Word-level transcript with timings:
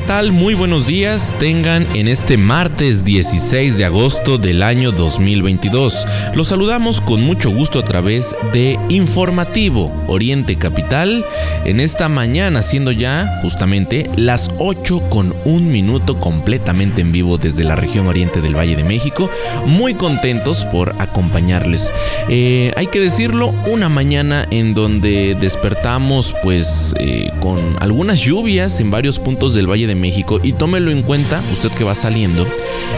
¿Qué 0.00 0.06
tal? 0.06 0.32
Muy 0.32 0.54
buenos 0.54 0.86
días 0.86 1.36
tengan 1.38 1.86
en 1.94 2.08
este 2.08 2.38
martes 2.38 3.04
16 3.04 3.76
de 3.76 3.84
agosto 3.84 4.38
del 4.38 4.62
año 4.62 4.92
2022. 4.92 6.06
Los 6.34 6.48
saludamos 6.48 7.02
con 7.02 7.20
mucho 7.20 7.50
gusto 7.50 7.78
a 7.78 7.84
través 7.84 8.34
de 8.52 8.78
Informativo 8.88 9.92
Oriente 10.08 10.56
Capital 10.56 11.24
en 11.66 11.80
esta 11.80 12.08
mañana 12.08 12.62
siendo 12.62 12.92
ya 12.92 13.40
justamente 13.42 14.10
las 14.16 14.48
8 14.58 15.02
con 15.10 15.34
un 15.44 15.70
minuto 15.70 16.18
completamente 16.18 17.02
en 17.02 17.12
vivo 17.12 17.36
desde 17.36 17.62
la 17.62 17.76
región 17.76 18.06
oriente 18.06 18.40
del 18.40 18.56
Valle 18.56 18.76
de 18.76 18.84
México. 18.84 19.30
Muy 19.66 19.94
contentos 19.94 20.64
por 20.64 20.94
acompañarles. 20.98 21.92
Eh, 22.28 22.72
hay 22.74 22.86
que 22.86 23.00
decirlo, 23.00 23.54
una 23.70 23.90
mañana 23.90 24.46
en 24.50 24.72
donde 24.72 25.36
despertamos 25.38 26.34
pues 26.42 26.94
eh, 26.98 27.30
con 27.40 27.76
algunas 27.80 28.18
lluvias 28.20 28.80
en 28.80 28.90
varios 28.90 29.18
puntos 29.18 29.54
del 29.54 29.70
Valle 29.70 29.86
de 29.86 29.89
México 29.94 30.40
y 30.42 30.52
tómelo 30.52 30.90
en 30.90 31.02
cuenta, 31.02 31.42
usted 31.52 31.70
que 31.70 31.84
va 31.84 31.94
saliendo, 31.94 32.46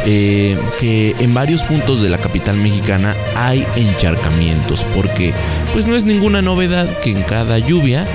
eh, 0.05 0.59
que 0.79 1.15
en 1.19 1.35
varios 1.35 1.63
puntos 1.63 2.03
de 2.03 2.09
la 2.09 2.19
capital 2.19 2.57
mexicana 2.57 3.17
hay 3.37 3.67
encharcamientos, 3.77 4.85
porque 4.95 5.33
pues 5.73 5.87
no 5.87 5.97
es 5.97 6.05
ninguna 6.05 6.43
novedad 6.43 7.01
que 7.01 7.11
en 7.11 7.23
cada 7.23 7.59
lluvia 7.59 8.07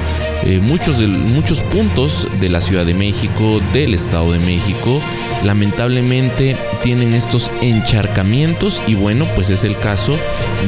eh, 0.43 0.59
muchos, 0.59 1.01
muchos 1.07 1.61
puntos 1.61 2.27
de 2.39 2.49
la 2.49 2.61
Ciudad 2.61 2.85
de 2.85 2.93
México, 2.93 3.61
del 3.73 3.93
Estado 3.93 4.31
de 4.31 4.39
México, 4.39 5.01
lamentablemente 5.43 6.55
tienen 6.81 7.13
estos 7.13 7.51
encharcamientos 7.61 8.81
y 8.87 8.95
bueno, 8.95 9.25
pues 9.35 9.49
es 9.49 9.63
el 9.63 9.77
caso 9.77 10.17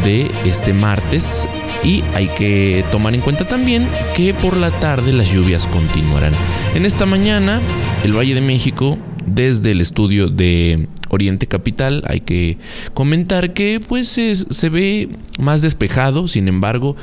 de 0.03 0.29
este 0.45 0.73
martes 0.73 1.47
y 1.83 2.03
hay 2.13 2.27
que 2.27 2.83
tomar 2.91 3.15
en 3.15 3.21
cuenta 3.21 3.47
también 3.47 3.87
que 4.15 4.33
por 4.33 4.57
la 4.57 4.71
tarde 4.79 5.13
las 5.13 5.31
lluvias 5.31 5.67
continuarán. 5.67 6.33
En 6.75 6.85
esta 6.85 7.05
mañana, 7.05 7.61
el 8.03 8.17
Valle 8.17 8.35
de 8.35 8.41
México, 8.41 8.97
desde 9.25 9.71
el 9.71 9.81
estudio 9.81 10.27
de 10.27 10.87
Oriente 11.09 11.47
Capital, 11.47 12.03
hay 12.07 12.21
que 12.21 12.57
comentar 12.93 13.53
que 13.53 13.79
pues 13.79 14.07
se 14.09 14.69
ve 14.69 15.09
más 15.39 15.61
despejado, 15.61 16.27
sin 16.27 16.47
embargo, 16.47 16.95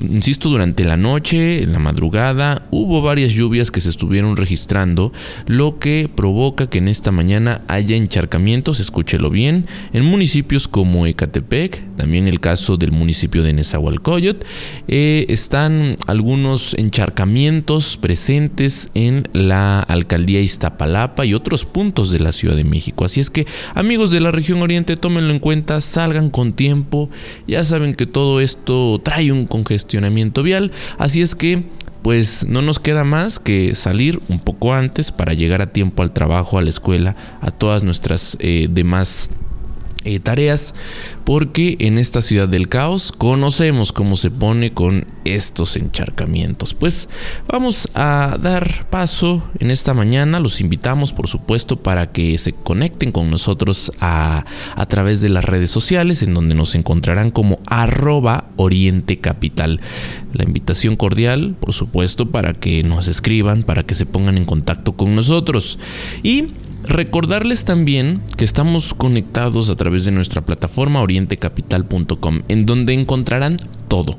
insisto, 0.00 0.48
durante 0.48 0.84
la 0.84 0.96
noche, 0.96 1.62
en 1.62 1.72
la 1.72 1.78
madrugada, 1.78 2.66
hubo 2.70 3.02
varias 3.02 3.32
lluvias 3.32 3.70
que 3.70 3.80
se 3.80 3.90
estuvieron 3.90 4.36
registrando, 4.36 5.12
lo 5.46 5.78
que 5.78 6.08
provoca 6.14 6.68
que 6.68 6.78
en 6.78 6.88
esta 6.88 7.10
mañana 7.10 7.62
haya 7.68 7.96
encharcamientos, 7.96 8.80
escúchelo 8.80 9.30
bien, 9.30 9.66
en 9.92 10.04
municipios 10.04 10.68
como 10.68 11.06
Ecatepec, 11.06 11.96
también 11.96 12.28
el 12.28 12.40
caso 12.40 12.76
del 12.76 12.92
municipio 12.92 13.42
de 13.42 13.52
Nezahualcóyotl, 13.52 14.46
eh, 14.88 15.26
están 15.28 15.96
algunos 16.06 16.74
encharcamientos 16.74 17.96
presentes 17.96 18.90
en 18.94 19.28
la 19.32 19.80
alcaldía 19.80 20.40
Iztapalapa 20.40 21.26
y 21.26 21.34
otros 21.34 21.64
puntos 21.64 22.10
de 22.10 22.20
la 22.20 22.32
Ciudad 22.32 22.56
de 22.56 22.64
México. 22.64 23.04
Así 23.04 23.20
es 23.20 23.30
que, 23.30 23.46
amigos 23.74 24.10
de 24.10 24.20
la 24.20 24.30
región 24.30 24.62
oriente, 24.62 24.96
tómenlo 24.96 25.32
en 25.32 25.38
cuenta, 25.38 25.80
salgan 25.80 26.30
con 26.30 26.52
tiempo, 26.52 27.10
ya 27.46 27.64
saben 27.64 27.94
que 27.94 28.06
todo 28.06 28.40
esto 28.40 29.00
trae 29.04 29.32
un 29.32 29.46
congestionamiento 29.46 29.81
vial. 30.42 30.72
Así 30.98 31.22
es 31.22 31.34
que 31.34 31.64
pues 32.02 32.46
no 32.48 32.62
nos 32.62 32.80
queda 32.80 33.04
más 33.04 33.38
que 33.38 33.74
salir 33.74 34.20
un 34.28 34.40
poco 34.40 34.72
antes 34.72 35.12
para 35.12 35.34
llegar 35.34 35.62
a 35.62 35.72
tiempo 35.72 36.02
al 36.02 36.12
trabajo, 36.12 36.58
a 36.58 36.62
la 36.62 36.68
escuela, 36.68 37.16
a 37.40 37.50
todas 37.52 37.84
nuestras 37.84 38.36
eh, 38.40 38.66
demás 38.68 39.30
eh, 40.04 40.20
tareas 40.20 40.74
porque 41.24 41.76
en 41.80 41.98
esta 41.98 42.20
ciudad 42.20 42.48
del 42.48 42.68
caos 42.68 43.12
conocemos 43.16 43.92
cómo 43.92 44.16
se 44.16 44.30
pone 44.30 44.72
con 44.72 45.06
estos 45.24 45.76
encharcamientos. 45.76 46.74
Pues 46.74 47.08
vamos 47.46 47.88
a 47.94 48.36
dar 48.40 48.88
paso 48.90 49.42
en 49.58 49.70
esta 49.70 49.94
mañana, 49.94 50.40
los 50.40 50.60
invitamos 50.60 51.12
por 51.12 51.28
supuesto 51.28 51.76
para 51.76 52.12
que 52.12 52.36
se 52.38 52.52
conecten 52.52 53.12
con 53.12 53.30
nosotros 53.30 53.92
a, 54.00 54.44
a 54.74 54.86
través 54.86 55.20
de 55.20 55.28
las 55.28 55.44
redes 55.44 55.70
sociales 55.70 56.22
en 56.22 56.34
donde 56.34 56.54
nos 56.54 56.74
encontrarán 56.74 57.30
como 57.30 57.60
arroba 57.66 58.48
oriente 58.56 59.18
capital. 59.18 59.80
La 60.32 60.44
invitación 60.44 60.96
cordial 60.96 61.54
por 61.60 61.72
supuesto 61.72 62.30
para 62.30 62.54
que 62.54 62.82
nos 62.82 63.08
escriban, 63.08 63.62
para 63.62 63.84
que 63.84 63.94
se 63.94 64.06
pongan 64.06 64.36
en 64.38 64.44
contacto 64.44 64.92
con 64.92 65.14
nosotros 65.14 65.78
y 66.22 66.48
Recordarles 66.84 67.64
también 67.64 68.22
que 68.36 68.44
estamos 68.44 68.94
conectados 68.94 69.70
a 69.70 69.76
través 69.76 70.04
de 70.04 70.12
nuestra 70.12 70.42
plataforma 70.42 71.00
orientecapital.com, 71.00 72.42
en 72.48 72.66
donde 72.66 72.92
encontrarán 72.92 73.56
todo 73.88 74.18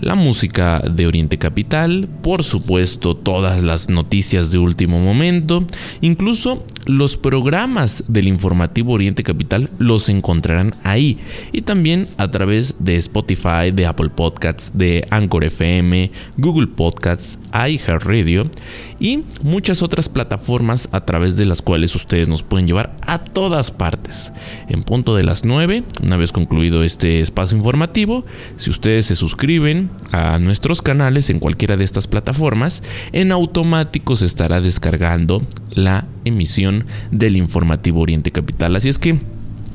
la 0.00 0.14
música 0.14 0.80
de 0.80 1.06
Oriente 1.06 1.38
Capital, 1.38 2.08
por 2.22 2.42
supuesto 2.42 3.16
todas 3.16 3.62
las 3.62 3.88
noticias 3.88 4.50
de 4.50 4.58
último 4.58 5.00
momento, 5.00 5.64
incluso 6.00 6.64
los 6.84 7.16
programas 7.16 8.04
del 8.08 8.26
informativo 8.26 8.92
Oriente 8.92 9.22
Capital 9.22 9.70
los 9.78 10.08
encontrarán 10.08 10.74
ahí 10.82 11.18
y 11.52 11.62
también 11.62 12.08
a 12.16 12.30
través 12.30 12.76
de 12.80 12.96
Spotify, 12.96 13.70
de 13.72 13.86
Apple 13.86 14.10
Podcasts, 14.10 14.72
de 14.74 15.06
Anchor 15.10 15.44
FM, 15.44 16.10
Google 16.36 16.66
Podcasts, 16.66 17.38
iHeartRadio 17.52 18.50
y 18.98 19.24
muchas 19.42 19.82
otras 19.82 20.08
plataformas 20.08 20.88
a 20.92 21.04
través 21.04 21.36
de 21.36 21.44
las 21.44 21.62
cuales 21.62 21.94
ustedes 21.94 22.28
nos 22.28 22.42
pueden 22.42 22.66
llevar 22.66 22.96
a 23.02 23.18
todas 23.18 23.70
partes. 23.70 24.32
En 24.68 24.82
punto 24.82 25.14
de 25.14 25.24
las 25.24 25.44
9, 25.44 25.82
una 26.02 26.16
vez 26.16 26.32
concluido 26.32 26.82
este 26.82 27.20
espacio 27.20 27.56
informativo, 27.56 28.24
si 28.56 28.70
ustedes 28.70 29.06
se 29.06 29.16
suscriben 29.16 29.61
a 30.10 30.38
nuestros 30.38 30.82
canales 30.82 31.30
en 31.30 31.38
cualquiera 31.38 31.76
de 31.76 31.84
estas 31.84 32.06
plataformas, 32.06 32.82
en 33.12 33.30
automático 33.32 34.16
se 34.16 34.26
estará 34.26 34.60
descargando 34.60 35.42
la 35.70 36.06
emisión 36.24 36.86
del 37.10 37.36
informativo 37.36 38.00
Oriente 38.00 38.32
Capital. 38.32 38.76
Así 38.76 38.88
es 38.88 38.98
que 38.98 39.18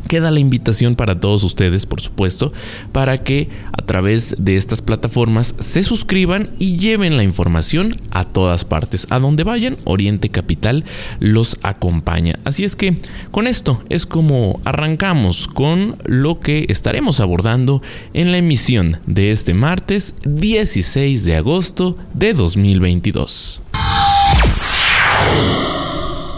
Queda 0.08 0.32
la 0.32 0.40
invitación 0.40 0.96
para 0.96 1.20
todos 1.20 1.44
ustedes, 1.44 1.86
por 1.86 2.02
supuesto, 2.02 2.54
para 2.92 3.24
que 3.24 3.50
a 3.72 3.86
través 3.86 4.36
de 4.40 4.58
estas 4.58 4.82
plataformas 4.82 5.56
se 5.60 5.84
suscriban 5.84 6.52
y 6.60 6.78
lleven 6.78 7.18
la 7.18 7.24
información 7.24 7.96
a 8.12 8.26
todas 8.26 8.66
partes. 8.66 9.08
A 9.10 9.20
donde 9.20 9.44
vayan, 9.44 9.78
Oriente 9.84 10.30
Capital 10.30 10.86
los 11.20 11.60
acompaña. 11.62 12.40
Así 12.44 12.64
es 12.64 12.76
que 12.76 12.98
con 13.32 13.48
esto 13.48 13.84
es 13.90 14.06
como 14.06 14.62
arrancamos 14.64 15.48
con 15.48 15.98
lo 16.06 16.40
que 16.40 16.66
estaremos 16.70 17.20
abordando 17.20 17.82
en 18.14 18.32
la 18.32 18.38
emisión 18.38 18.98
de 19.06 19.32
este 19.32 19.54
martes 19.54 20.16
16 20.26 21.26
de 21.26 21.36
agosto 21.36 21.98
de 22.14 22.34
2022. 22.34 23.62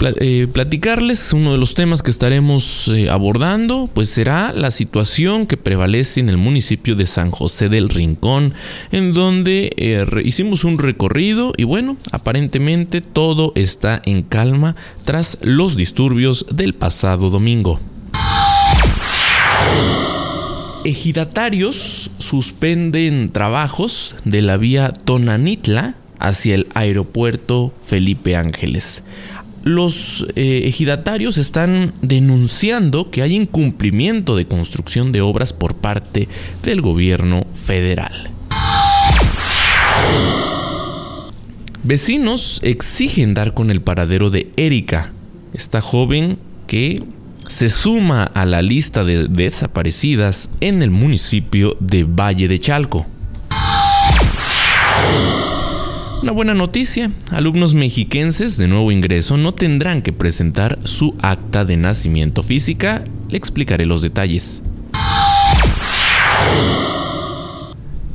Eh, 0.01 0.47
platicarles 0.51 1.33
uno 1.33 1.51
de 1.51 1.57
los 1.57 1.73
temas 1.73 2.01
que 2.01 2.09
estaremos 2.09 2.87
eh, 2.87 3.09
abordando, 3.09 3.89
pues 3.93 4.09
será 4.09 4.53
la 4.53 4.71
situación 4.71 5.45
que 5.45 5.57
prevalece 5.57 6.21
en 6.21 6.29
el 6.29 6.37
municipio 6.37 6.95
de 6.95 7.05
San 7.05 7.31
José 7.31 7.67
del 7.67 7.89
Rincón, 7.89 8.53
en 8.93 9.13
donde 9.13 9.73
eh, 9.75 10.05
hicimos 10.23 10.63
un 10.63 10.77
recorrido 10.77 11.51
y 11.57 11.65
bueno, 11.65 11.97
aparentemente 12.13 13.01
todo 13.01 13.51
está 13.55 14.01
en 14.05 14.23
calma 14.23 14.77
tras 15.03 15.37
los 15.41 15.75
disturbios 15.75 16.45
del 16.49 16.73
pasado 16.73 17.29
domingo. 17.29 17.81
Ejidatarios 20.85 22.09
suspenden 22.19 23.31
trabajos 23.31 24.15
de 24.23 24.41
la 24.43 24.55
vía 24.55 24.93
Tonanitla 24.93 25.95
hacia 26.19 26.55
el 26.55 26.67
aeropuerto 26.73 27.73
Felipe 27.83 28.37
Ángeles 28.37 29.03
los 29.69 30.25
eh, 30.35 30.63
ejidatarios 30.65 31.37
están 31.37 31.93
denunciando 32.01 33.11
que 33.11 33.21
hay 33.21 33.35
incumplimiento 33.35 34.35
de 34.35 34.47
construcción 34.47 35.11
de 35.11 35.21
obras 35.21 35.53
por 35.53 35.75
parte 35.75 36.27
del 36.63 36.81
gobierno 36.81 37.45
federal. 37.53 38.31
Vecinos 41.83 42.59
exigen 42.63 43.33
dar 43.33 43.53
con 43.53 43.71
el 43.71 43.81
paradero 43.81 44.29
de 44.29 44.51
Erika, 44.57 45.13
esta 45.53 45.81
joven 45.81 46.37
que 46.67 47.01
se 47.47 47.69
suma 47.69 48.23
a 48.23 48.45
la 48.45 48.61
lista 48.61 49.03
de 49.03 49.27
desaparecidas 49.27 50.49
en 50.61 50.83
el 50.83 50.91
municipio 50.91 51.77
de 51.79 52.03
Valle 52.03 52.47
de 52.47 52.59
Chalco. 52.59 53.07
Una 56.21 56.33
buena 56.33 56.53
noticia, 56.53 57.11
alumnos 57.31 57.73
mexiquenses 57.73 58.57
de 58.57 58.67
nuevo 58.67 58.91
ingreso 58.91 59.37
no 59.37 59.53
tendrán 59.53 60.01
que 60.01 60.11
presentar 60.11 60.77
su 60.83 61.15
acta 61.21 61.63
de 61.63 61.77
nacimiento 61.77 62.43
física, 62.43 63.05
le 63.29 63.37
explicaré 63.37 63.85
los 63.85 64.01
detalles. 64.01 64.61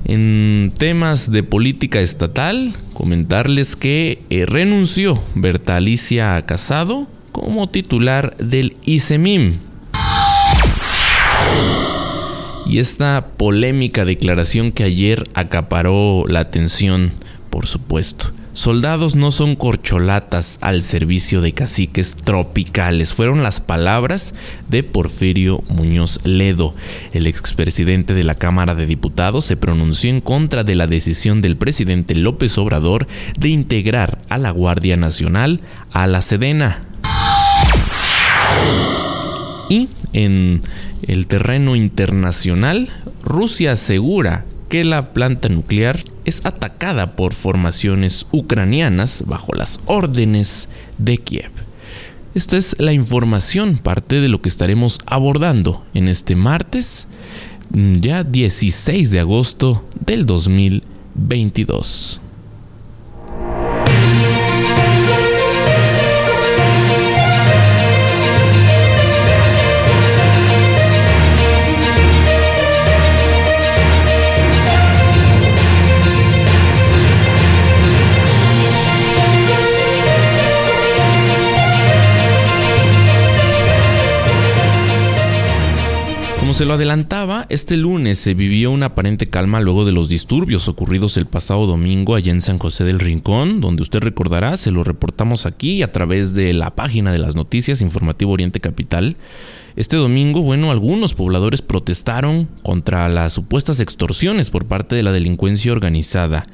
En 0.05 0.75
temas 0.77 1.31
de 1.31 1.43
política 1.43 2.01
estatal, 2.01 2.75
comentarles 2.93 3.75
que 3.75 4.23
eh, 4.29 4.45
renunció 4.45 5.23
Berta 5.35 5.77
Alicia 5.77 6.41
Casado 6.45 7.09
como 7.33 7.71
titular 7.71 8.37
del 8.37 8.77
ICEMIM. 8.85 9.55
Y 12.67 12.79
esta 12.79 13.29
polémica 13.39 14.05
declaración 14.05 14.73
que 14.73 14.85
ayer 14.85 15.25
acaparó 15.35 16.25
la 16.29 16.41
atención, 16.41 17.12
por 17.55 17.69
supuesto. 17.69 18.33
Soldados 18.53 19.15
no 19.15 19.31
son 19.31 19.55
corcholatas 19.55 20.59
al 20.61 20.83
servicio 20.83 21.41
de 21.41 21.53
caciques 21.53 22.17
tropicales. 22.17 23.12
Fueron 23.15 23.45
las 23.45 23.61
palabras 23.61 24.35
de 24.69 24.83
Porfirio 24.83 25.62
Muñoz 25.69 26.19
Ledo. 26.25 26.75
El 27.12 27.29
expresidente 27.29 28.12
de 28.12 28.25
la 28.25 28.35
Cámara 28.35 28.75
de 28.75 28.87
Diputados 28.87 29.45
se 29.45 29.56
pronunció 29.56 30.11
en 30.11 30.21
contra 30.21 30.65
de 30.65 30.75
la 30.75 30.89
decisión 30.89 31.43
del 31.43 31.56
presidente 31.56 32.17
López 32.17 32.59
Obrador 32.59 33.06
de 33.39 33.51
integrar 33.51 34.19
a 34.29 34.37
la 34.37 34.51
Guardia 34.51 34.97
Nacional 34.97 35.61
a 35.93 36.09
la 36.09 36.23
Sedena. 36.23 36.83
Y 39.69 39.89
en 40.12 40.61
el 41.06 41.29
terreno 41.29 41.77
internacional, 41.77 42.89
Rusia 43.23 43.75
asegura 43.75 44.45
que 44.75 44.82
la 44.82 45.12
planta 45.12 45.49
nuclear 45.49 46.00
es 46.25 46.44
atacada 46.44 47.15
por 47.15 47.32
formaciones 47.32 48.26
ucranianas 48.32 49.23
bajo 49.25 49.53
las 49.55 49.79
órdenes 49.87 50.69
de 50.99 51.19
Kiev. 51.19 51.53
Esta 52.35 52.56
es 52.56 52.75
la 52.81 52.93
información, 52.93 53.79
parte 53.79 54.21
de 54.21 54.26
lo 54.26 54.43
que 54.43 54.49
estaremos 54.49 54.99
abordando 55.06 55.87
en 55.94 56.09
este 56.09 56.35
martes, 56.35 57.06
ya 57.71 58.25
16 58.25 59.12
de 59.12 59.21
agosto 59.21 59.88
del 60.05 60.26
2022. 60.26 62.20
Se 86.55 86.67
lo 86.67 86.75
adelantaba, 86.75 87.47
este 87.49 87.77
lunes 87.77 88.21
se 88.21 88.33
vivió 88.33 88.71
una 88.71 88.87
aparente 88.87 89.27
calma 89.27 89.61
luego 89.61 89.85
de 89.85 89.91
los 89.91 90.09
disturbios 90.09 90.69
ocurridos 90.69 91.17
el 91.17 91.27
pasado 91.27 91.67
domingo 91.67 92.15
allá 92.15 92.31
en 92.31 92.41
San 92.41 92.59
José 92.59 92.85
del 92.85 93.01
Rincón, 93.01 93.61
donde 93.61 93.83
usted 93.83 93.99
recordará, 93.99 94.56
se 94.56 94.71
lo 94.71 94.85
reportamos 94.85 95.47
aquí 95.47 95.83
a 95.83 95.91
través 95.91 96.33
de 96.33 96.55
la 96.55 96.77
página 96.77 97.11
de 97.11 97.19
las 97.19 97.35
noticias 97.35 97.83
Informativo 97.83 98.31
Oriente 98.31 98.61
Capital. 98.61 99.17
Este 99.76 99.97
domingo, 99.97 100.43
bueno, 100.43 100.71
algunos 100.71 101.15
pobladores 101.15 101.61
protestaron 101.61 102.49
contra 102.62 103.09
las 103.09 103.32
supuestas 103.32 103.81
extorsiones 103.81 104.50
por 104.50 104.67
parte 104.67 104.94
de 104.94 105.03
la 105.03 105.11
delincuencia 105.11 105.73
organizada. 105.73 106.44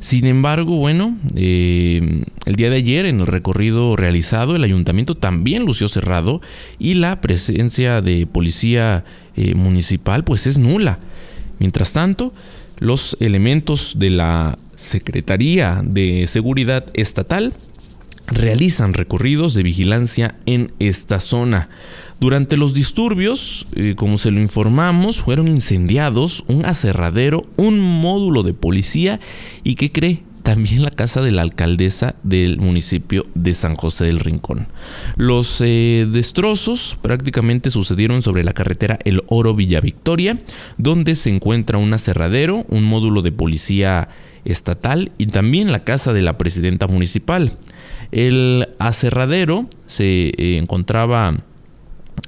Sin 0.00 0.26
embargo, 0.26 0.76
bueno, 0.76 1.16
eh, 1.36 2.24
el 2.46 2.56
día 2.56 2.70
de 2.70 2.76
ayer 2.76 3.06
en 3.06 3.20
el 3.20 3.28
recorrido 3.28 3.94
realizado 3.94 4.56
el 4.56 4.64
ayuntamiento 4.64 5.14
también 5.14 5.64
lució 5.64 5.88
cerrado 5.88 6.40
y 6.80 6.94
la 6.94 7.20
presencia 7.20 8.02
de 8.02 8.26
policía 8.26 9.04
eh, 9.36 9.54
municipal 9.54 10.24
pues 10.24 10.48
es 10.48 10.58
nula. 10.58 10.98
Mientras 11.60 11.92
tanto, 11.92 12.32
los 12.80 13.16
elementos 13.20 13.94
de 14.00 14.10
la 14.10 14.58
Secretaría 14.74 15.80
de 15.84 16.26
Seguridad 16.26 16.84
Estatal 16.94 17.54
realizan 18.26 18.94
recorridos 18.94 19.54
de 19.54 19.62
vigilancia 19.62 20.34
en 20.46 20.72
esta 20.78 21.20
zona. 21.20 21.68
Durante 22.20 22.56
los 22.56 22.74
disturbios, 22.74 23.66
eh, 23.74 23.94
como 23.96 24.18
se 24.18 24.30
lo 24.30 24.40
informamos, 24.40 25.22
fueron 25.22 25.48
incendiados 25.48 26.44
un 26.46 26.64
aserradero, 26.64 27.46
un 27.56 27.80
módulo 27.80 28.42
de 28.42 28.54
policía 28.54 29.20
y 29.62 29.74
¿qué 29.74 29.92
cree? 29.92 30.22
También 30.42 30.82
la 30.82 30.90
casa 30.90 31.22
de 31.22 31.32
la 31.32 31.42
alcaldesa 31.42 32.16
del 32.22 32.58
municipio 32.58 33.26
de 33.34 33.54
San 33.54 33.76
José 33.76 34.04
del 34.04 34.20
Rincón. 34.20 34.68
Los 35.16 35.62
eh, 35.64 36.06
destrozos 36.10 36.98
prácticamente 37.00 37.70
sucedieron 37.70 38.20
sobre 38.20 38.44
la 38.44 38.52
carretera 38.52 38.98
El 39.04 39.22
Oro 39.26 39.54
Villa 39.54 39.80
Victoria, 39.80 40.38
donde 40.76 41.14
se 41.14 41.30
encuentra 41.30 41.78
un 41.78 41.94
aserradero, 41.94 42.66
un 42.68 42.84
módulo 42.84 43.22
de 43.22 43.32
policía 43.32 44.08
estatal 44.44 45.12
y 45.16 45.26
también 45.26 45.72
la 45.72 45.82
casa 45.82 46.12
de 46.12 46.22
la 46.22 46.36
presidenta 46.36 46.86
municipal. 46.86 47.56
El 48.12 48.68
aserradero 48.78 49.68
se 49.86 50.28
eh, 50.28 50.58
encontraba 50.58 51.38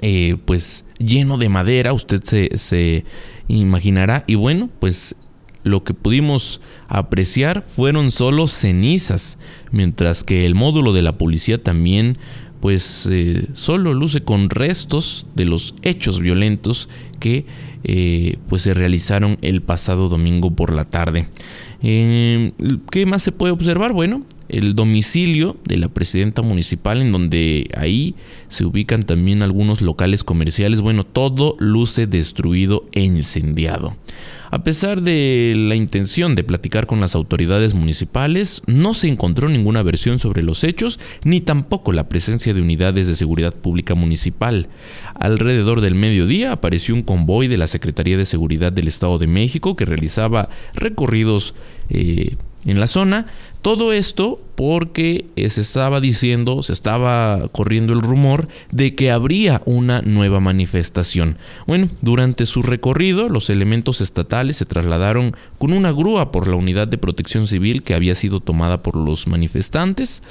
eh, 0.02 0.36
pues 0.44 0.84
lleno 0.98 1.38
de 1.38 1.48
madera, 1.48 1.92
usted 1.92 2.22
se, 2.22 3.04
imaginará. 3.48 4.24
Y 4.26 4.34
bueno, 4.34 4.68
pues 4.78 5.16
lo 5.62 5.84
que 5.84 5.94
pudimos 5.94 6.60
apreciar 6.88 7.62
fueron 7.62 8.10
solo 8.10 8.46
cenizas, 8.46 9.38
mientras 9.72 10.24
que 10.24 10.46
el 10.46 10.54
módulo 10.54 10.92
de 10.92 11.02
la 11.02 11.18
policía 11.18 11.62
también 11.62 12.18
pues 12.60 13.06
eh, 13.10 13.46
solo 13.52 13.92
luce 13.92 14.22
con 14.22 14.48
restos 14.48 15.26
de 15.34 15.44
los 15.44 15.74
hechos 15.82 16.20
violentos 16.20 16.88
que 17.20 17.44
eh, 17.84 18.38
pues 18.48 18.62
se 18.62 18.74
realizaron 18.74 19.38
el 19.42 19.62
pasado 19.62 20.08
domingo 20.08 20.50
por 20.50 20.72
la 20.72 20.84
tarde. 20.84 21.28
¿Qué 21.82 23.06
más 23.06 23.22
se 23.22 23.32
puede 23.32 23.52
observar? 23.52 23.92
Bueno, 23.92 24.22
el 24.48 24.75
domicilio 24.75 25.56
de 25.64 25.76
la 25.76 25.88
presidenta 25.88 26.43
municipal, 26.43 27.02
en 27.02 27.12
donde 27.12 27.70
ahí 27.76 28.14
se 28.48 28.64
ubican 28.64 29.02
también 29.04 29.43
algunos 29.43 29.81
locales 29.81 30.25
comerciales. 30.25 30.81
Bueno, 30.81 31.04
todo 31.04 31.56
luce 31.58 32.06
destruido 32.06 32.84
e 32.93 33.02
incendiado. 33.02 33.96
A 34.50 34.62
pesar 34.62 35.02
de 35.02 35.54
la 35.56 35.75
intención 35.75 36.35
de 36.35 36.44
platicar 36.44 36.87
con 36.87 37.00
las 37.00 37.14
autoridades 37.14 37.75
municipales, 37.75 38.62
no 38.66 38.94
se 38.94 39.09
encontró 39.09 39.49
ninguna 39.49 39.82
versión 39.82 40.18
sobre 40.18 40.42
los 40.42 40.64
hechos, 40.64 41.00
ni 41.25 41.40
tampoco 41.40 41.92
la 41.92 42.09
presencia 42.09 42.54
de 42.54 42.62
unidades 42.62 43.09
de 43.09 43.16
seguridad 43.16 43.54
pública 43.54 43.94
municipal. 43.94 44.68
Alrededor 45.14 45.80
del 45.80 45.94
mediodía 45.94 46.52
apareció 46.52 46.94
un 46.94 47.02
convoy 47.02 47.49
de 47.49 47.56
la 47.56 47.66
Secretaría 47.66 48.16
de 48.16 48.25
Seguridad 48.25 48.73
del 48.73 48.88
Estado 48.88 49.18
de 49.18 49.26
México 49.26 49.76
que 49.76 49.85
realizaba 49.85 50.49
recorridos 50.75 51.54
eh, 51.88 52.37
en 52.66 52.80
la 52.80 52.87
zona. 52.87 53.26
Todo 53.62 53.92
esto 53.92 54.40
porque 54.54 55.26
eh, 55.35 55.50
se 55.50 55.61
estaba 55.61 56.00
diciendo, 56.00 56.62
se 56.62 56.73
estaba 56.73 57.49
corriendo 57.50 57.92
el 57.92 58.00
rumor 58.00 58.46
de 58.70 58.94
que 58.94 59.11
habría 59.11 59.61
una 59.64 60.02
nueva 60.02 60.38
manifestación. 60.38 61.37
Bueno, 61.66 61.88
durante 62.00 62.46
su 62.46 62.62
recorrido, 62.62 63.28
los 63.28 63.50
elementos 63.50 64.00
estatales 64.00 64.56
se 64.56 64.66
trasladaron 64.66 65.37
con 65.58 65.73
una 65.73 65.90
grúa 65.90 66.30
por 66.30 66.46
la 66.46 66.54
unidad 66.54 66.87
de 66.87 66.96
protección 66.96 67.49
civil 67.49 67.82
que 67.82 67.94
había 67.94 68.14
sido 68.14 68.38
tomada 68.38 68.82
por 68.82 68.96
los 68.96 69.26
manifestantes, 69.26 70.23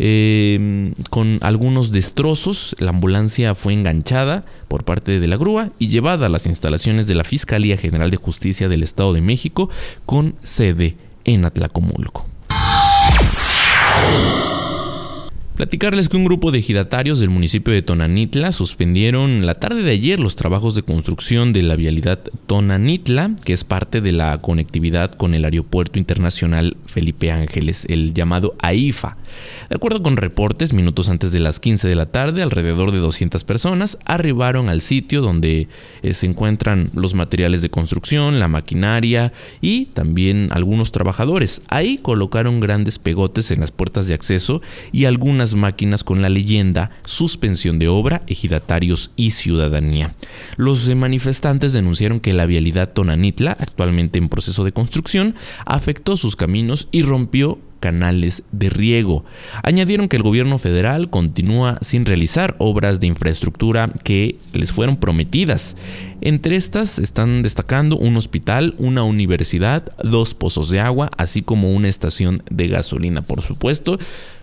em, 0.00 0.94
con 1.10 1.38
algunos 1.42 1.92
destrozos. 1.92 2.74
La 2.80 2.90
ambulancia 2.90 3.54
fue 3.54 3.72
enganchada 3.72 4.44
por 4.66 4.84
parte 4.84 5.20
de 5.20 5.28
la 5.28 5.36
grúa 5.36 5.70
y 5.78 5.86
llevada 5.86 6.26
a 6.26 6.28
las 6.28 6.46
instalaciones 6.46 7.06
de 7.06 7.14
la 7.14 7.24
Fiscalía 7.24 7.76
General 7.76 8.10
de 8.10 8.16
Justicia 8.16 8.68
del 8.68 8.82
Estado 8.82 9.12
de 9.12 9.20
México 9.20 9.70
con 10.06 10.34
sede 10.42 10.96
en 11.34 11.44
Atlacomulco. 11.44 12.24
Platicarles 15.56 16.08
que 16.08 16.16
un 16.16 16.24
grupo 16.24 16.52
de 16.52 16.60
ejidatarios 16.60 17.20
del 17.20 17.28
municipio 17.28 17.74
de 17.74 17.82
Tonanitla 17.82 18.50
suspendieron 18.50 19.44
la 19.44 19.54
tarde 19.54 19.82
de 19.82 19.90
ayer 19.90 20.18
los 20.18 20.34
trabajos 20.34 20.74
de 20.74 20.82
construcción 20.82 21.52
de 21.52 21.62
la 21.62 21.76
vialidad 21.76 22.18
Tonanitla, 22.46 23.32
que 23.44 23.52
es 23.52 23.64
parte 23.64 24.00
de 24.00 24.12
la 24.12 24.40
conectividad 24.40 25.12
con 25.12 25.34
el 25.34 25.44
Aeropuerto 25.44 25.98
Internacional 25.98 26.78
Felipe 26.86 27.30
Ángeles, 27.30 27.84
el 27.90 28.14
llamado 28.14 28.54
AIFA. 28.60 29.18
De 29.68 29.76
acuerdo 29.76 30.02
con 30.02 30.16
reportes, 30.16 30.72
minutos 30.72 31.08
antes 31.08 31.30
de 31.32 31.40
las 31.40 31.60
15 31.60 31.88
de 31.88 31.94
la 31.94 32.06
tarde, 32.06 32.42
alrededor 32.42 32.90
de 32.90 32.98
200 32.98 33.44
personas 33.44 33.98
arribaron 34.04 34.68
al 34.68 34.80
sitio 34.80 35.20
donde 35.20 35.68
eh, 36.02 36.14
se 36.14 36.26
encuentran 36.26 36.90
los 36.94 37.14
materiales 37.14 37.62
de 37.62 37.70
construcción, 37.70 38.40
la 38.40 38.48
maquinaria 38.48 39.32
y 39.60 39.86
también 39.86 40.48
algunos 40.52 40.90
trabajadores. 40.90 41.62
Ahí 41.68 41.98
colocaron 41.98 42.60
grandes 42.60 42.98
pegotes 42.98 43.50
en 43.50 43.60
las 43.60 43.70
puertas 43.70 44.08
de 44.08 44.14
acceso 44.14 44.62
y 44.90 45.04
algunas 45.04 45.49
máquinas 45.54 46.04
con 46.04 46.22
la 46.22 46.28
leyenda 46.28 46.90
suspensión 47.04 47.78
de 47.78 47.88
obra, 47.88 48.22
ejidatarios 48.26 49.10
y 49.16 49.32
ciudadanía. 49.32 50.14
Los 50.56 50.94
manifestantes 50.94 51.72
denunciaron 51.72 52.20
que 52.20 52.32
la 52.32 52.46
vialidad 52.46 52.92
Tonanitla, 52.92 53.56
actualmente 53.58 54.18
en 54.18 54.28
proceso 54.28 54.64
de 54.64 54.72
construcción, 54.72 55.34
afectó 55.66 56.16
sus 56.16 56.36
caminos 56.36 56.88
y 56.90 57.02
rompió 57.02 57.58
canales 57.80 58.44
de 58.52 58.70
riego. 58.70 59.24
Añadieron 59.62 60.06
que 60.06 60.16
el 60.16 60.22
gobierno 60.22 60.58
federal 60.58 61.10
continúa 61.10 61.78
sin 61.80 62.04
realizar 62.04 62.54
obras 62.58 63.00
de 63.00 63.08
infraestructura 63.08 63.90
que 64.04 64.36
les 64.52 64.70
fueron 64.70 64.96
prometidas. 64.96 65.76
Entre 66.20 66.56
estas 66.56 66.98
están 66.98 67.42
destacando 67.42 67.96
un 67.96 68.16
hospital, 68.16 68.74
una 68.78 69.02
universidad, 69.02 69.90
dos 70.04 70.34
pozos 70.34 70.70
de 70.70 70.80
agua, 70.80 71.10
así 71.16 71.42
como 71.42 71.72
una 71.72 71.88
estación 71.88 72.42
de 72.50 72.68
gasolina, 72.68 73.22
por 73.22 73.40
supuesto 73.40 73.98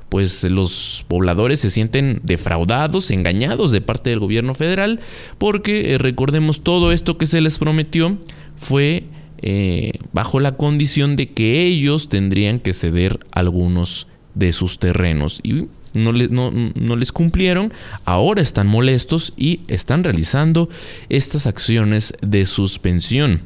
pues 0.10 0.44
los 0.46 1.06
pobladores 1.08 1.60
se 1.60 1.70
sienten 1.70 2.20
defraudados, 2.24 3.12
engañados 3.12 3.72
de 3.72 3.82
parte 3.82 4.10
del 4.10 4.20
gobierno 4.20 4.54
federal, 4.54 5.00
porque 5.38 5.94
eh, 5.94 5.98
recordemos 5.98 6.62
todo 6.62 6.92
esto 6.92 7.18
que 7.18 7.26
se 7.26 7.42
les 7.42 7.58
prometió 7.58 8.18
fue 8.56 9.06
eh, 9.40 9.94
bajo 10.14 10.40
la 10.40 10.54
condición 10.56 11.16
de 11.16 11.30
que 11.30 11.62
ellos 11.62 12.10
tendrían 12.10 12.60
que 12.60 12.74
ceder 12.74 13.20
algunos 13.32 14.08
de 14.34 14.54
sus 14.54 14.80
terrenos 14.80 15.40
y 15.44 15.68
no, 15.94 16.12
no, 16.12 16.96
les 16.96 17.12
cumplieron, 17.12 17.74
ahora 18.06 18.42
están 18.42 18.68
molestos 18.68 19.34
y 19.36 19.62
están 19.68 20.04
realizando 20.04 20.70
estas 21.10 21.48
acciones 21.48 22.14
de 22.22 22.46
suspensión. 22.46 23.42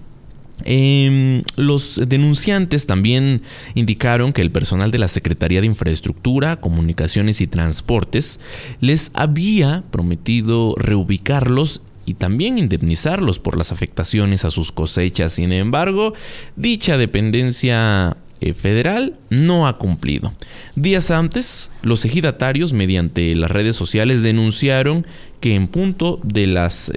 Em, 0.65 1.43
los 1.55 1.99
denunciantes 2.07 2.85
también 2.85 3.41
indicaron 3.75 4.33
que 4.33 4.41
el 4.41 4.51
personal 4.51 4.91
de 4.91 4.99
la 4.99 5.07
Secretaría 5.07 5.61
de 5.61 5.67
Infraestructura, 5.67 6.57
Comunicaciones 6.57 7.41
y 7.41 7.47
Transportes 7.47 8.39
les 8.79 9.11
había 9.13 9.83
prometido 9.91 10.75
reubicarlos 10.77 11.81
y 12.05 12.15
también 12.15 12.57
indemnizarlos 12.57 13.39
por 13.39 13.57
las 13.57 13.71
afectaciones 13.71 14.45
a 14.45 14.51
sus 14.51 14.71
cosechas. 14.71 15.33
Sin 15.33 15.53
embargo, 15.53 16.13
dicha 16.55 16.97
dependencia 16.97 18.17
eh, 18.43 18.53
federal 18.55 19.17
no 19.29 19.67
ha 19.67 19.77
cumplido. 19.77 20.33
Días 20.75 21.11
antes, 21.11 21.69
los 21.83 22.03
ejidatarios 22.05 22.73
mediante 22.73 23.35
las 23.35 23.51
redes 23.51 23.75
sociales 23.75 24.23
denunciaron 24.23 25.05
que 25.39 25.53
en 25.53 25.67
punto 25.67 26.19
de 26.23 26.47
las 26.47 26.91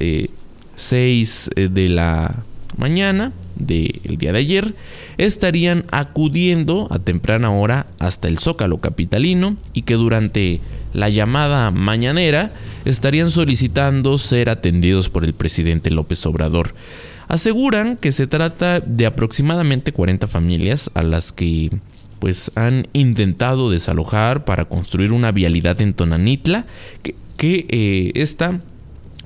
6 0.77 1.49
eh, 1.49 1.53
eh, 1.57 1.69
de 1.69 1.89
la 1.91 2.45
mañana 2.79 3.33
del 3.57 4.17
día 4.19 4.33
de 4.33 4.39
ayer 4.39 4.75
estarían 5.19 5.85
acudiendo 5.91 6.89
a 6.91 6.99
temprana 6.99 7.51
hora 7.51 7.87
hasta 7.99 8.29
el 8.29 8.39
Zócalo 8.39 8.79
capitalino 8.79 9.57
y 9.73 9.83
que 9.83 9.95
durante 9.95 10.61
la 10.93 11.09
llamada 11.09 11.71
mañanera 11.71 12.53
estarían 12.85 13.31
solicitando 13.31 14.19
ser 14.19 14.51
atendidos 14.51 15.11
por 15.11 15.25
el 15.25 15.35
presidente 15.35 15.91
López 15.91 16.25
Obrador. 16.27 16.75
Aseguran 17.29 17.97
que 17.97 18.13
se 18.13 18.27
trata 18.27 18.81
de 18.81 19.07
aproximadamente 19.07 19.93
40 19.93 20.27
familias 20.27 20.91
a 20.95 21.03
las 21.03 21.33
que 21.33 21.71
pues 22.19 22.51
han 22.55 22.87
intentado 22.93 23.71
desalojar 23.71 24.45
para 24.45 24.67
construir 24.67 25.13
una 25.13 25.33
vialidad 25.33 25.81
en 25.81 25.95
Tonanitla 25.95 26.67
que, 27.03 27.17
que 27.37 27.67
eh, 27.69 28.13
esta 28.15 28.61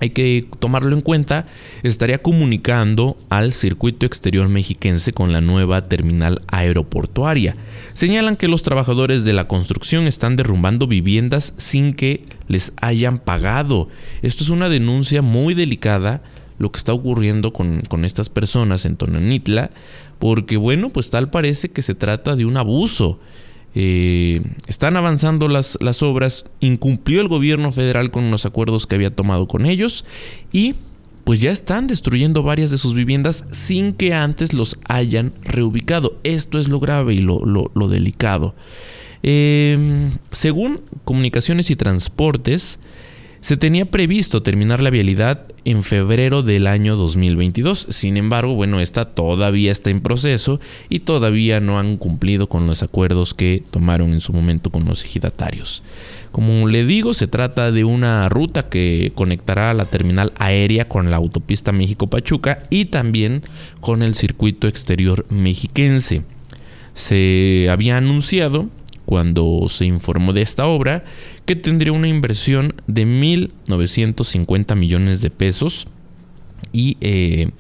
hay 0.00 0.10
que 0.10 0.46
tomarlo 0.60 0.94
en 0.94 1.00
cuenta, 1.00 1.46
estaría 1.82 2.22
comunicando 2.22 3.16
al 3.28 3.52
circuito 3.52 4.06
exterior 4.06 4.48
mexiquense 4.48 5.12
con 5.12 5.32
la 5.32 5.40
nueva 5.40 5.88
terminal 5.88 6.42
aeroportuaria. 6.48 7.56
Señalan 7.94 8.36
que 8.36 8.48
los 8.48 8.62
trabajadores 8.62 9.24
de 9.24 9.32
la 9.32 9.48
construcción 9.48 10.06
están 10.06 10.36
derrumbando 10.36 10.86
viviendas 10.86 11.54
sin 11.56 11.94
que 11.94 12.24
les 12.46 12.72
hayan 12.80 13.18
pagado. 13.18 13.88
Esto 14.22 14.44
es 14.44 14.50
una 14.50 14.68
denuncia 14.68 15.22
muy 15.22 15.54
delicada, 15.54 16.22
lo 16.58 16.70
que 16.70 16.78
está 16.78 16.92
ocurriendo 16.92 17.52
con, 17.52 17.80
con 17.88 18.04
estas 18.04 18.28
personas 18.28 18.84
en 18.84 18.96
Tonanitla, 18.96 19.70
porque 20.18 20.56
bueno, 20.56 20.90
pues 20.90 21.10
tal 21.10 21.30
parece 21.30 21.70
que 21.70 21.82
se 21.82 21.94
trata 21.94 22.36
de 22.36 22.44
un 22.44 22.56
abuso. 22.56 23.20
Eh, 23.80 24.42
están 24.66 24.96
avanzando 24.96 25.46
las, 25.46 25.78
las 25.80 26.02
obras, 26.02 26.46
incumplió 26.58 27.20
el 27.20 27.28
gobierno 27.28 27.70
federal 27.70 28.10
con 28.10 28.28
los 28.32 28.44
acuerdos 28.44 28.88
que 28.88 28.96
había 28.96 29.14
tomado 29.14 29.46
con 29.46 29.66
ellos 29.66 30.04
y 30.50 30.74
pues 31.22 31.40
ya 31.40 31.52
están 31.52 31.86
destruyendo 31.86 32.42
varias 32.42 32.70
de 32.72 32.78
sus 32.78 32.94
viviendas 32.94 33.44
sin 33.50 33.92
que 33.92 34.14
antes 34.14 34.52
los 34.52 34.80
hayan 34.88 35.32
reubicado. 35.44 36.16
Esto 36.24 36.58
es 36.58 36.66
lo 36.66 36.80
grave 36.80 37.14
y 37.14 37.18
lo, 37.18 37.70
delicado. 37.88 38.56
Em, 39.22 40.10
según 40.32 40.80
Comunicaciones 41.04 41.70
y 41.70 41.76
Transportes, 41.76 42.80
se 43.40 43.56
tenía 43.56 43.86
previsto 43.86 44.42
terminar 44.42 44.82
la 44.82 44.90
vialidad 44.90 45.44
en 45.64 45.82
febrero 45.82 46.42
del 46.42 46.66
año 46.66 46.96
2022. 46.96 47.86
Sin 47.90 48.16
embargo, 48.16 48.54
bueno, 48.54 48.80
esta 48.80 49.04
todavía 49.04 49.70
está 49.70 49.90
en 49.90 50.00
proceso 50.00 50.60
y 50.88 51.00
todavía 51.00 51.60
no 51.60 51.78
han 51.78 51.96
cumplido 51.98 52.48
con 52.48 52.66
los 52.66 52.82
acuerdos 52.82 53.34
que 53.34 53.62
tomaron 53.70 54.12
en 54.12 54.20
su 54.20 54.32
momento 54.32 54.70
con 54.70 54.84
los 54.84 55.04
ejidatarios. 55.04 55.82
Como 56.32 56.66
le 56.68 56.84
digo, 56.84 57.14
se 57.14 57.26
trata 57.26 57.70
de 57.70 57.84
una 57.84 58.28
ruta 58.28 58.68
que 58.68 59.12
conectará 59.14 59.72
la 59.72 59.84
terminal 59.84 60.32
aérea 60.36 60.88
con 60.88 61.10
la 61.10 61.16
autopista 61.16 61.72
México-Pachuca 61.72 62.62
y 62.70 62.86
también 62.86 63.42
con 63.80 64.02
el 64.02 64.14
circuito 64.14 64.66
exterior 64.68 65.26
mexiquense. 65.30 66.22
Se 66.94 67.68
había 67.70 67.96
anunciado 67.96 68.68
cuando 69.08 69.68
se 69.70 69.86
informó 69.86 70.34
de 70.34 70.42
esta 70.42 70.66
obra 70.66 71.04
que 71.48 71.56
tendría 71.56 71.94
una 71.94 72.08
inversión 72.08 72.74
de 72.86 73.06
1.950 73.06 74.76
millones 74.76 75.22
de 75.22 75.30
pesos 75.30 75.88
y 76.72 76.98
eh, 77.00 77.52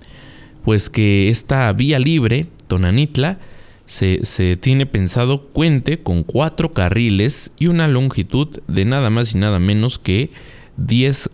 pues 0.62 0.90
que 0.90 1.30
esta 1.30 1.72
vía 1.72 1.98
libre, 1.98 2.48
Tonanitla, 2.66 3.38
se, 3.86 4.26
se, 4.26 4.58
tiene 4.58 4.84
pensado 4.84 5.46
cuente 5.46 6.02
con 6.02 6.22
cuatro 6.22 6.74
carriles 6.74 7.52
y 7.58 7.68
una 7.68 7.88
longitud 7.88 8.60
de 8.68 8.84
nada 8.84 9.08
más 9.08 9.34
y 9.34 9.38
nada 9.38 9.58
menos 9.58 9.98
que 9.98 10.32
10, 10.76 11.30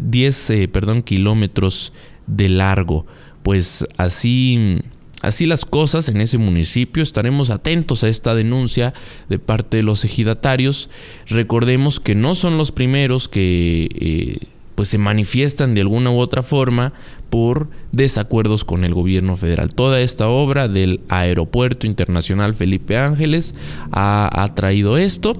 10 0.00 0.50
eh, 0.50 0.68
perdón, 0.68 1.02
kilómetros 1.02 1.92
de 2.28 2.50
largo. 2.50 3.04
Pues 3.42 3.84
así 3.96 4.78
Así 5.22 5.46
las 5.46 5.64
cosas 5.64 6.08
en 6.08 6.20
ese 6.20 6.38
municipio, 6.38 7.02
estaremos 7.02 7.50
atentos 7.50 8.04
a 8.04 8.08
esta 8.08 8.34
denuncia 8.34 8.94
de 9.28 9.38
parte 9.38 9.78
de 9.78 9.82
los 9.82 10.04
ejidatarios. 10.04 10.88
Recordemos 11.26 12.00
que 12.00 12.14
no 12.14 12.34
son 12.34 12.56
los 12.56 12.72
primeros 12.72 13.28
que 13.28 13.88
eh, 13.94 14.46
pues 14.74 14.88
se 14.88 14.98
manifiestan 14.98 15.74
de 15.74 15.82
alguna 15.82 16.10
u 16.10 16.18
otra 16.18 16.42
forma 16.42 16.94
por 17.28 17.68
desacuerdos 17.92 18.64
con 18.64 18.84
el 18.84 18.94
gobierno 18.94 19.36
federal. 19.36 19.74
Toda 19.74 20.00
esta 20.00 20.28
obra 20.28 20.68
del 20.68 21.00
Aeropuerto 21.08 21.86
Internacional 21.86 22.54
Felipe 22.54 22.96
Ángeles 22.96 23.54
ha, 23.92 24.42
ha 24.42 24.54
traído 24.54 24.96
esto 24.96 25.36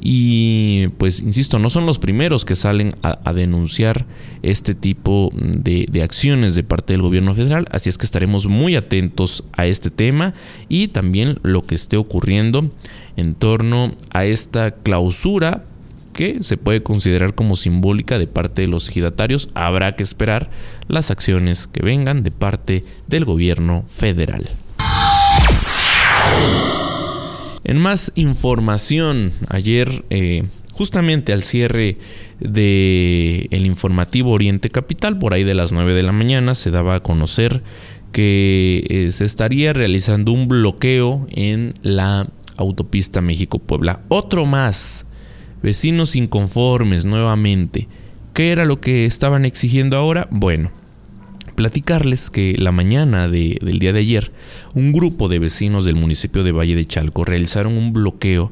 y 0.00 0.88
pues, 0.96 1.20
insisto, 1.20 1.58
no 1.58 1.68
son 1.68 1.84
los 1.84 1.98
primeros 1.98 2.44
que 2.44 2.56
salen 2.56 2.94
a, 3.02 3.32
denunciar 3.34 4.06
este 4.42 4.74
tipo 4.74 5.30
de, 5.34 5.86
de, 5.90 6.02
acciones 6.02 6.54
de 6.54 6.64
parte 6.64 6.94
del 6.94 7.02
gobierno 7.02 7.34
federal. 7.34 7.66
Así 7.70 7.90
es 7.90 7.98
que 7.98 8.06
estaremos 8.06 8.46
muy 8.46 8.76
atentos 8.76 9.44
a 9.52 9.66
este 9.66 9.90
tema 9.90 10.34
y 10.68 10.88
también 10.88 11.38
lo 11.42 11.62
que 11.62 11.74
esté 11.74 11.98
ocurriendo 11.98 12.70
en 13.16 13.34
torno 13.34 13.92
a 14.10 14.24
esta 14.24 14.70
clausura 14.70 15.64
que 16.14 16.42
se 16.42 16.56
puede 16.56 16.82
considerar 16.82 17.34
como 17.34 17.56
simbólica 17.56 18.18
de 18.18 18.26
parte 18.26 18.62
de 18.62 18.68
los 18.68 18.88
ejidatarios. 18.88 19.50
Habrá 19.54 19.96
que 19.96 20.02
esperar 20.02 20.50
las 20.88 21.10
acciones 21.10 21.66
que 21.66 21.82
vengan 21.82 22.22
de 22.22 22.30
parte 22.30 22.84
del 23.06 23.24
gobierno 23.24 23.84
federal. 23.86 24.48
En 27.64 27.78
más 27.78 28.12
información, 28.14 29.32
ayer 29.48 30.04
eh, 30.10 30.44
justamente 30.72 31.32
al 31.32 31.42
cierre 31.42 31.98
del 32.38 33.48
el 33.50 33.66
informativo 33.66 34.32
Oriente 34.32 34.70
Capital, 34.70 35.18
por 35.18 35.34
ahí 35.34 35.44
de 35.44 35.54
las 35.54 35.72
9 35.72 35.94
de 35.94 36.02
la 36.02 36.12
mañana, 36.12 36.54
se 36.54 36.70
daba 36.70 36.94
a 36.94 37.02
conocer 37.02 37.62
que 38.12 38.86
eh, 38.88 39.12
se 39.12 39.24
estaría 39.24 39.72
realizando 39.72 40.32
un 40.32 40.48
bloqueo 40.48 41.26
en 41.30 41.74
la 41.82 42.28
autopista 42.56 43.20
México-Puebla. 43.20 44.00
Otro 44.08 44.46
más, 44.46 45.06
vecinos 45.62 46.16
inconformes 46.16 47.04
nuevamente. 47.04 47.88
¿Qué 48.32 48.52
era 48.52 48.64
lo 48.64 48.80
que 48.80 49.04
estaban 49.04 49.44
exigiendo 49.44 49.96
ahora? 49.96 50.28
Bueno, 50.30 50.72
platicarles 51.60 52.30
que 52.30 52.54
la 52.56 52.72
mañana 52.72 53.28
del 53.28 53.78
día 53.78 53.92
de 53.92 54.00
ayer, 54.00 54.32
un 54.72 54.92
grupo 54.92 55.28
de 55.28 55.38
vecinos 55.38 55.84
del 55.84 55.94
municipio 55.94 56.42
de 56.42 56.52
Valle 56.52 56.74
de 56.74 56.86
Chalco 56.86 57.22
realizaron 57.22 57.76
un 57.76 57.92
bloqueo 57.92 58.50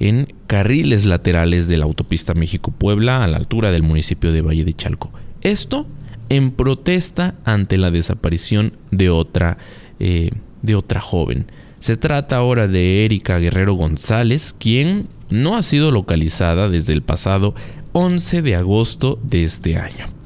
en 0.00 0.34
carriles 0.48 1.04
laterales 1.04 1.68
de 1.68 1.78
la 1.78 1.84
autopista 1.84 2.34
México-Puebla 2.34 3.22
a 3.22 3.28
la 3.28 3.36
altura 3.36 3.70
del 3.70 3.84
municipio 3.84 4.32
de 4.32 4.42
Valle 4.42 4.64
de 4.64 4.74
Chalco. 4.74 5.12
Esto 5.40 5.86
en 6.30 6.50
protesta 6.50 7.36
ante 7.44 7.76
la 7.76 7.92
desaparición 7.92 8.72
de 8.90 9.08
otra, 9.08 9.58
eh, 10.00 10.30
de 10.62 10.74
otra 10.74 11.00
joven. 11.00 11.46
Se 11.78 11.96
trata 11.96 12.38
ahora 12.38 12.66
de 12.66 13.04
Erika 13.04 13.38
Guerrero 13.38 13.74
González, 13.74 14.52
quien 14.52 15.06
no 15.30 15.56
ha 15.56 15.62
sido 15.62 15.92
localizada 15.92 16.68
desde 16.68 16.92
el 16.92 17.02
pasado 17.02 17.54
11 17.92 18.42
de 18.42 18.56
agosto 18.56 19.20
de 19.22 19.44
este 19.44 19.76
año. 19.76 20.17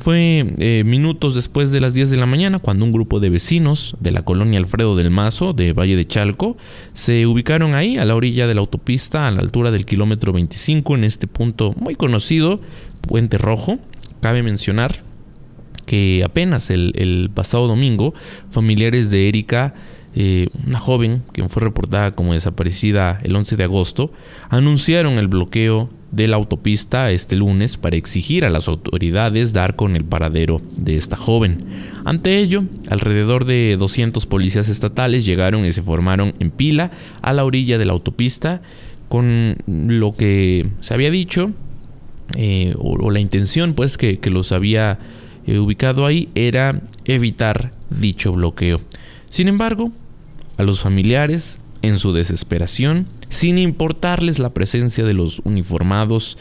Fue 0.00 0.54
eh, 0.56 0.82
minutos 0.82 1.34
después 1.34 1.72
de 1.72 1.80
las 1.80 1.92
10 1.92 2.08
de 2.08 2.16
la 2.16 2.24
mañana 2.24 2.58
cuando 2.58 2.86
un 2.86 2.92
grupo 2.92 3.20
de 3.20 3.28
vecinos 3.28 3.98
de 4.00 4.12
la 4.12 4.22
colonia 4.22 4.58
Alfredo 4.58 4.96
del 4.96 5.10
Mazo 5.10 5.52
de 5.52 5.74
Valle 5.74 5.94
de 5.94 6.06
Chalco 6.06 6.56
se 6.94 7.26
ubicaron 7.26 7.74
ahí 7.74 7.98
a 7.98 8.06
la 8.06 8.14
orilla 8.14 8.46
de 8.46 8.54
la 8.54 8.62
autopista 8.62 9.26
a 9.26 9.30
la 9.30 9.40
altura 9.40 9.70
del 9.70 9.84
kilómetro 9.84 10.32
25 10.32 10.94
en 10.94 11.04
este 11.04 11.26
punto 11.26 11.74
muy 11.76 11.96
conocido, 11.96 12.62
Puente 13.02 13.36
Rojo. 13.36 13.78
Cabe 14.22 14.42
mencionar 14.42 15.02
que 15.84 16.22
apenas 16.24 16.70
el, 16.70 17.30
pasado 17.34 17.68
domingo 17.68 18.14
familiares 18.48 19.10
de 19.10 19.28
Erika 19.28 19.74
eh, 20.14 20.48
una 20.66 20.78
joven, 20.78 21.22
quien 21.32 21.50
fue 21.50 21.62
reportada 21.62 22.12
como 22.12 22.32
desaparecida 22.32 23.18
el 23.22 23.36
11 23.36 23.54
de 23.58 23.64
agosto, 23.64 24.12
anunciaron 24.48 25.18
el 25.18 25.28
bloqueo 25.28 25.90
de 26.10 26.26
la 26.26 26.36
autopista 26.36 27.10
este 27.10 27.36
lunes 27.36 27.76
para 27.76 27.96
exigir 27.96 28.44
a 28.44 28.50
las 28.50 28.68
autoridades 28.68 29.52
dar 29.52 29.76
con 29.76 29.96
el 29.96 30.04
paradero 30.04 30.60
de 30.76 30.96
esta 30.96 31.16
joven. 31.16 31.64
Ante 32.04 32.38
ello, 32.38 32.64
alrededor 32.88 33.44
de 33.44 33.76
200 33.78 34.26
policías 34.26 34.68
estatales 34.68 35.24
llegaron 35.24 35.64
y 35.64 35.72
se 35.72 35.82
formaron 35.82 36.34
en 36.40 36.50
pila 36.50 36.90
a 37.22 37.32
la 37.32 37.44
orilla 37.44 37.78
de 37.78 37.84
la 37.84 37.92
autopista 37.92 38.60
con 39.08 39.56
lo 39.66 40.12
que 40.12 40.68
se 40.80 40.94
había 40.94 41.10
dicho 41.10 41.52
eh, 42.36 42.74
o, 42.78 43.10
la 43.10 43.20
intención 43.20 43.74
pues 43.74 43.96
que, 43.96 44.18
los 44.30 44.52
había 44.52 44.98
eh, 45.46 45.58
ubicado 45.58 46.06
ahí 46.06 46.28
era 46.34 46.80
evitar 47.04 47.72
dicho 47.90 48.32
bloqueo. 48.32 48.80
Sin 49.28 49.48
embargo, 49.48 49.92
a 50.56 50.62
los 50.62 50.80
familiares, 50.80 51.59
en 51.82 51.98
su 51.98 52.12
desesperación, 52.12 53.06
sin 53.28 53.58
importarles 53.58 54.38
la 54.38 54.52
presencia 54.52 55.04
de 55.04 55.14
los 55.14 55.40
uniformados, 55.44 56.36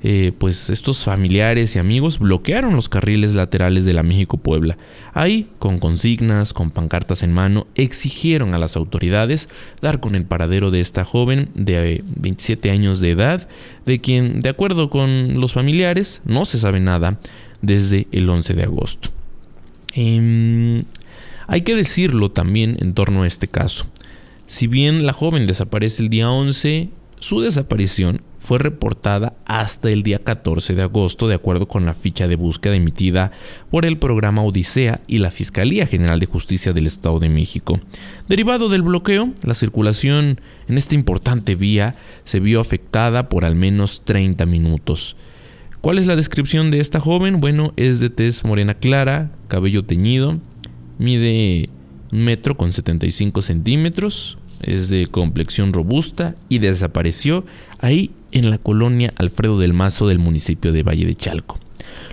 eh, 0.00 0.32
pues 0.38 0.70
estos 0.70 1.02
familiares 1.02 1.74
y 1.74 1.80
amigos 1.80 2.20
bloquearon 2.20 2.76
los 2.76 2.88
carriles 2.88 3.34
laterales 3.34 3.84
de 3.84 3.92
la 3.92 4.04
México-Puebla. 4.04 4.78
Ahí, 5.12 5.48
con 5.58 5.80
consignas, 5.80 6.52
con 6.52 6.70
pancartas 6.70 7.24
en 7.24 7.32
mano, 7.32 7.66
exigieron 7.74 8.54
a 8.54 8.58
las 8.58 8.76
autoridades 8.76 9.48
dar 9.82 9.98
con 9.98 10.14
el 10.14 10.24
paradero 10.24 10.70
de 10.70 10.80
esta 10.80 11.04
joven 11.04 11.48
de 11.54 12.04
27 12.14 12.70
años 12.70 13.00
de 13.00 13.10
edad, 13.10 13.48
de 13.86 14.00
quien, 14.00 14.38
de 14.38 14.50
acuerdo 14.50 14.88
con 14.88 15.40
los 15.40 15.52
familiares, 15.52 16.22
no 16.24 16.44
se 16.44 16.60
sabe 16.60 16.78
nada 16.78 17.18
desde 17.60 18.06
el 18.12 18.30
11 18.30 18.54
de 18.54 18.62
agosto. 18.62 19.08
Em, 19.94 20.84
hay 21.48 21.62
que 21.62 21.74
decirlo 21.74 22.30
también 22.30 22.76
en 22.80 22.94
torno 22.94 23.24
a 23.24 23.26
este 23.26 23.48
caso. 23.48 23.86
Si 24.48 24.66
bien 24.66 25.04
la 25.04 25.12
joven 25.12 25.46
desaparece 25.46 26.02
el 26.02 26.08
día 26.08 26.30
11, 26.30 26.88
su 27.18 27.42
desaparición 27.42 28.22
fue 28.38 28.58
reportada 28.58 29.34
hasta 29.44 29.90
el 29.90 30.02
día 30.02 30.20
14 30.24 30.74
de 30.74 30.80
agosto 30.80 31.28
de 31.28 31.34
acuerdo 31.34 31.68
con 31.68 31.84
la 31.84 31.92
ficha 31.92 32.26
de 32.26 32.36
búsqueda 32.36 32.74
emitida 32.74 33.30
por 33.70 33.84
el 33.84 33.98
programa 33.98 34.42
Odisea 34.42 35.02
y 35.06 35.18
la 35.18 35.30
Fiscalía 35.30 35.86
General 35.86 36.18
de 36.18 36.24
Justicia 36.24 36.72
del 36.72 36.86
Estado 36.86 37.20
de 37.20 37.28
México. 37.28 37.78
Derivado 38.26 38.70
del 38.70 38.80
bloqueo, 38.80 39.34
la 39.42 39.52
circulación 39.52 40.40
en 40.66 40.78
esta 40.78 40.94
importante 40.94 41.54
vía 41.54 41.96
se 42.24 42.40
vio 42.40 42.58
afectada 42.58 43.28
por 43.28 43.44
al 43.44 43.54
menos 43.54 44.02
30 44.06 44.46
minutos. 44.46 45.14
¿Cuál 45.82 45.98
es 45.98 46.06
la 46.06 46.16
descripción 46.16 46.70
de 46.70 46.80
esta 46.80 47.00
joven? 47.00 47.42
Bueno, 47.42 47.74
es 47.76 48.00
de 48.00 48.08
tez 48.08 48.44
morena 48.44 48.72
clara, 48.72 49.30
cabello 49.48 49.84
teñido, 49.84 50.38
mide 50.98 51.68
un 52.12 52.24
metro 52.24 52.56
con 52.56 52.72
75 52.72 53.42
centímetros, 53.42 54.37
es 54.62 54.88
de 54.88 55.06
complexión 55.06 55.72
robusta 55.72 56.34
y 56.48 56.58
desapareció 56.58 57.44
ahí 57.78 58.10
en 58.32 58.50
la 58.50 58.58
colonia 58.58 59.12
Alfredo 59.16 59.58
del 59.58 59.72
Mazo 59.72 60.08
del 60.08 60.18
municipio 60.18 60.72
de 60.72 60.82
Valle 60.82 61.06
de 61.06 61.14
Chalco. 61.14 61.58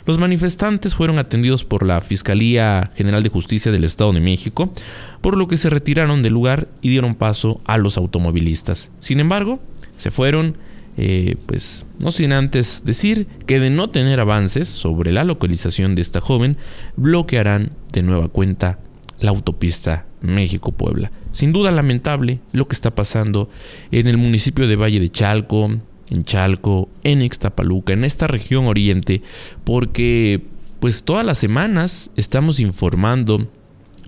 Los 0.06 0.20
manifestantes 0.20 0.94
fueron 0.94 1.18
atendidos 1.18 1.64
por 1.64 1.86
la 1.86 2.00
Fiscalía 2.00 2.92
General 2.96 3.24
de 3.24 3.30
Justicia 3.30 3.72
del 3.72 3.84
Estado 3.84 4.14
de 4.14 4.20
México, 4.20 4.72
por 5.22 5.36
lo 5.36 5.48
que 5.48 5.58
se 5.58 5.70
retiraron 5.70 6.22
del 6.22 6.34
lugar 6.34 6.68
y 6.82 6.90
dieron 6.90 7.16
paso 7.16 7.60
a 7.66 7.78
los 7.78 7.98
automovilistas. 7.98 8.92
Sin 9.00 9.20
embargo, 9.20 9.60
se 9.98 10.12
fueron, 10.12 10.58
eh, 10.98 11.38
pues 11.48 11.88
no 12.04 12.12
sin 12.12 12.34
antes 12.34 12.84
decir 12.86 13.28
que 13.48 13.60
de 13.60 13.72
no 13.72 13.90
tener 13.90 14.20
avances 14.20 14.68
sobre 14.68 15.12
la 15.12 15.24
localización 15.24 15.96
de 15.96 16.04
esta 16.04 16.22
joven, 16.22 16.58
bloquearán 16.98 17.72
de 17.92 18.04
nueva 18.04 18.28
cuenta 18.28 18.78
la 19.20 19.32
autopista 19.32 20.06
México-Puebla. 20.34 21.12
Sin 21.32 21.52
duda 21.52 21.72
lamentable 21.72 22.40
lo 22.54 22.68
que 22.68 22.76
está 22.76 22.96
pasando 22.96 23.50
en 23.92 24.08
el 24.08 24.18
municipio 24.18 24.68
de 24.68 24.76
Valle 24.76 25.00
de 25.00 25.10
Chalco, 25.10 25.70
en 26.10 26.24
Chalco, 26.24 26.90
en 27.04 27.22
Ixtapaluca, 27.22 27.94
en 27.94 28.04
esta 28.04 28.28
región 28.28 28.66
oriente, 28.66 29.22
porque 29.64 30.42
pues 30.80 31.04
todas 31.04 31.26
las 31.26 31.38
semanas 31.38 32.12
estamos 32.16 32.60
informando 32.60 33.48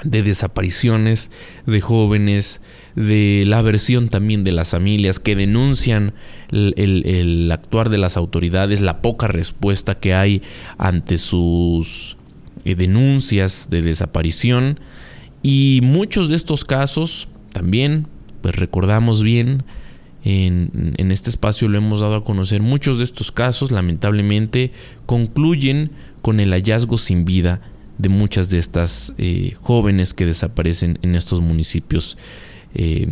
de 0.03 0.21
desapariciones 0.21 1.31
de 1.65 1.81
jóvenes, 1.81 2.61
de 2.95 3.43
la 3.47 3.61
versión 3.61 4.09
también 4.09 4.43
de 4.43 4.51
las 4.51 4.71
familias 4.71 5.19
que 5.19 5.35
denuncian 5.35 6.13
el, 6.51 7.49
actuar 7.51 7.89
de 7.89 7.97
las 7.97 8.15
autoridades, 8.15 8.81
la 8.81 9.01
poca 9.01 9.27
respuesta 9.27 9.95
que 9.95 10.13
hay 10.13 10.41
ante 10.77 11.17
sus 11.17 12.17
eh, 12.63 12.75
denuncias 12.75 13.67
de 13.69 13.81
desaparición 13.81 14.79
y 15.43 15.81
muchos 15.83 16.29
de 16.29 16.35
estos 16.35 16.65
casos 16.65 17.27
también, 17.51 18.07
pues 18.41 18.55
recordamos 18.55 19.23
bien, 19.23 19.63
en, 20.23 21.11
este 21.11 21.29
espacio 21.29 21.69
lo 21.69 21.77
hemos 21.77 22.01
dado 22.01 22.15
a 22.15 22.23
conocer, 22.23 22.61
muchos 22.61 22.97
de 22.97 23.05
estos 23.05 23.31
casos 23.31 23.71
lamentablemente 23.71 24.71
concluyen 25.05 25.91
con 26.21 26.39
el 26.39 26.51
hallazgo 26.51 26.97
sin 26.97 27.23
vida 27.23 27.61
de 27.97 28.09
muchas 28.09 28.49
de 28.49 28.57
estas 28.57 29.13
eh, 29.17 29.55
jóvenes 29.61 30.13
que 30.13 30.25
desaparecen 30.25 30.99
en 31.01 31.15
estos 31.15 31.39
municipios. 31.39 32.17
Eh, 32.75 33.09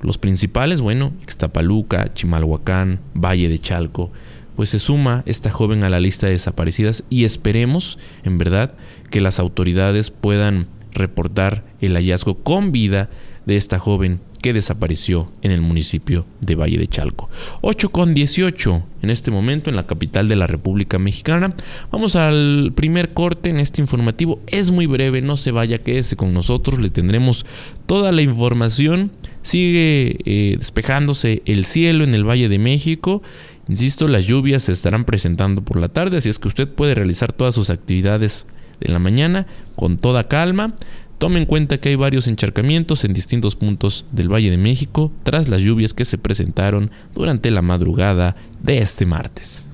los 0.00 0.18
principales, 0.18 0.80
bueno, 0.80 1.12
Ixtapaluca, 1.22 2.12
Chimalhuacán, 2.14 3.00
Valle 3.14 3.48
de 3.48 3.58
Chalco, 3.58 4.10
pues 4.56 4.70
se 4.70 4.78
suma 4.78 5.22
esta 5.26 5.50
joven 5.50 5.84
a 5.84 5.88
la 5.88 6.00
lista 6.00 6.26
de 6.26 6.32
desaparecidas 6.32 7.04
y 7.10 7.24
esperemos, 7.24 7.98
en 8.22 8.38
verdad, 8.38 8.74
que 9.10 9.20
las 9.20 9.38
autoridades 9.38 10.10
puedan 10.10 10.68
reportar 10.94 11.64
el 11.80 11.94
hallazgo 11.94 12.42
con 12.42 12.72
vida 12.72 13.10
de 13.46 13.56
esta 13.56 13.78
joven 13.78 14.20
que 14.44 14.52
desapareció 14.52 15.30
en 15.40 15.52
el 15.52 15.62
municipio 15.62 16.26
de 16.42 16.54
Valle 16.54 16.76
de 16.76 16.86
Chalco. 16.86 17.30
8 17.62 17.88
con 17.88 18.12
18 18.12 18.82
en 19.00 19.08
este 19.08 19.30
momento 19.30 19.70
en 19.70 19.76
la 19.76 19.86
capital 19.86 20.28
de 20.28 20.36
la 20.36 20.46
República 20.46 20.98
Mexicana. 20.98 21.54
Vamos 21.90 22.14
al 22.14 22.72
primer 22.74 23.14
corte 23.14 23.48
en 23.48 23.58
este 23.58 23.80
informativo. 23.80 24.40
Es 24.46 24.70
muy 24.70 24.84
breve, 24.84 25.22
no 25.22 25.38
se 25.38 25.50
vaya, 25.50 25.78
quédese 25.78 26.16
con 26.16 26.34
nosotros, 26.34 26.78
le 26.78 26.90
tendremos 26.90 27.46
toda 27.86 28.12
la 28.12 28.20
información. 28.20 29.12
Sigue 29.40 30.18
eh, 30.26 30.56
despejándose 30.58 31.42
el 31.46 31.64
cielo 31.64 32.04
en 32.04 32.14
el 32.14 32.28
Valle 32.28 32.50
de 32.50 32.58
México. 32.58 33.22
Insisto, 33.66 34.08
las 34.08 34.26
lluvias 34.26 34.64
se 34.64 34.72
estarán 34.72 35.04
presentando 35.04 35.62
por 35.62 35.78
la 35.78 35.88
tarde, 35.88 36.18
así 36.18 36.28
es 36.28 36.38
que 36.38 36.48
usted 36.48 36.68
puede 36.68 36.94
realizar 36.94 37.32
todas 37.32 37.54
sus 37.54 37.70
actividades 37.70 38.44
en 38.80 38.92
la 38.92 38.98
mañana 38.98 39.46
con 39.76 39.98
toda 39.98 40.28
calma. 40.28 40.74
Tome 41.18 41.38
en 41.38 41.46
cuenta 41.46 41.78
que 41.78 41.90
hay 41.90 41.96
varios 41.96 42.26
encharcamientos 42.28 43.04
en 43.04 43.12
distintos 43.12 43.56
puntos 43.56 44.04
del 44.10 44.32
Valle 44.32 44.50
de 44.50 44.58
México 44.58 45.12
tras 45.22 45.48
las 45.48 45.60
lluvias 45.60 45.94
que 45.94 46.04
se 46.04 46.18
presentaron 46.18 46.90
durante 47.14 47.50
la 47.50 47.62
madrugada 47.62 48.36
de 48.60 48.78
este 48.78 49.06
martes. 49.06 49.66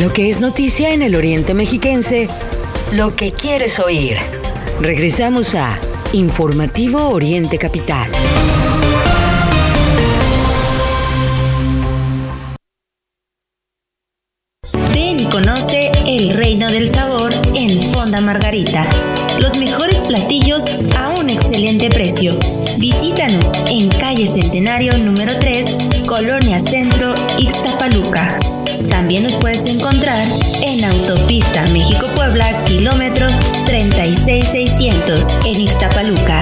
Lo 0.00 0.10
que 0.10 0.30
es 0.30 0.40
noticia 0.40 0.94
en 0.94 1.02
el 1.02 1.14
Oriente 1.14 1.52
Mexiquense, 1.52 2.26
lo 2.90 3.14
que 3.16 3.32
quieres 3.32 3.78
oír. 3.78 4.16
Regresamos 4.80 5.54
a 5.54 5.78
Informativo 6.14 7.10
Oriente 7.10 7.58
Capital. 7.58 8.10
Ven 14.94 15.20
y 15.20 15.26
conoce 15.26 15.92
el 16.06 16.30
reino 16.30 16.70
del 16.70 16.88
sabor 16.88 17.34
en 17.54 17.92
Fonda 17.92 18.22
Margarita. 18.22 18.86
Los 19.38 19.58
mejores 19.58 20.00
platillos 20.00 20.88
a 20.96 21.10
un 21.10 21.28
excelente 21.28 21.90
precio. 21.90 22.38
Visítanos 22.78 23.52
en 23.68 23.90
calle 23.90 24.26
Centenario 24.28 24.96
número 24.96 25.38
3, 25.38 25.76
Colonia 26.06 26.58
Centro, 26.58 27.14
Ixtapaluca. 27.36 28.38
También 28.88 29.24
nos 29.24 29.34
puedes 29.34 29.66
encontrar 29.66 30.18
en 30.62 30.84
Autopista 30.84 31.66
México-Puebla, 31.68 32.64
kilómetro 32.64 33.26
36600 33.66 35.26
en 35.44 35.60
Ixtapaluca. 35.60 36.40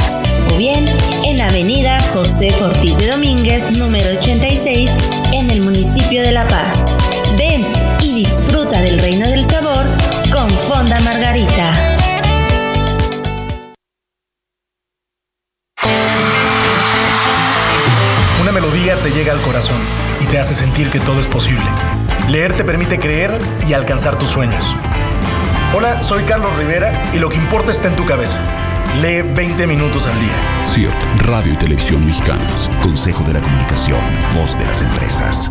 O 0.53 0.57
bien 0.57 0.88
en 1.24 1.40
Avenida 1.40 1.98
José 2.12 2.55
Ortiz 2.62 2.98
de 2.98 3.09
Domínguez, 3.09 3.70
número 3.72 4.18
86, 4.18 4.90
en 5.33 5.51
el 5.51 5.61
municipio 5.61 6.22
de 6.22 6.33
La 6.33 6.46
Paz. 6.46 6.96
Ven 7.37 7.66
y 8.03 8.12
disfruta 8.12 8.81
del 8.81 9.01
reino 9.01 9.29
del 9.29 9.44
sabor 9.44 9.87
con 10.33 10.51
Fonda 10.51 11.01
Margarita. 11.01 11.96
Una 18.40 18.53
melodía 18.53 18.96
te 19.03 19.11
llega 19.11 19.33
al 19.33 19.40
corazón 19.42 19.81
y 20.20 20.27
te 20.27 20.38
hace 20.38 20.55
sentir 20.55 20.90
que 20.90 21.01
todo 21.01 21.20
es 21.20 21.27
posible. 21.27 21.64
Leer 22.28 22.54
te 22.56 22.64
permite 22.64 22.98
creer 22.98 23.38
y 23.66 23.72
alcanzar 23.72 24.18
tus 24.18 24.28
sueños. 24.28 24.62
Hola, 25.74 26.02
soy 26.02 26.24
Carlos 26.24 26.54
Rivera 26.56 27.10
y 27.14 27.18
lo 27.18 27.30
que 27.30 27.36
importa 27.36 27.70
está 27.70 27.88
en 27.88 27.96
tu 27.96 28.04
cabeza. 28.04 28.38
Lee 29.00 29.22
20 29.22 29.66
minutos 29.66 30.06
al 30.06 30.20
día. 30.20 30.64
CIRT, 30.66 30.94
Radio 31.22 31.54
y 31.54 31.56
Televisión 31.56 32.04
Mexicanas. 32.04 32.68
Consejo 32.82 33.24
de 33.24 33.34
la 33.34 33.40
Comunicación, 33.40 34.00
voz 34.34 34.58
de 34.58 34.66
las 34.66 34.82
empresas. 34.82 35.50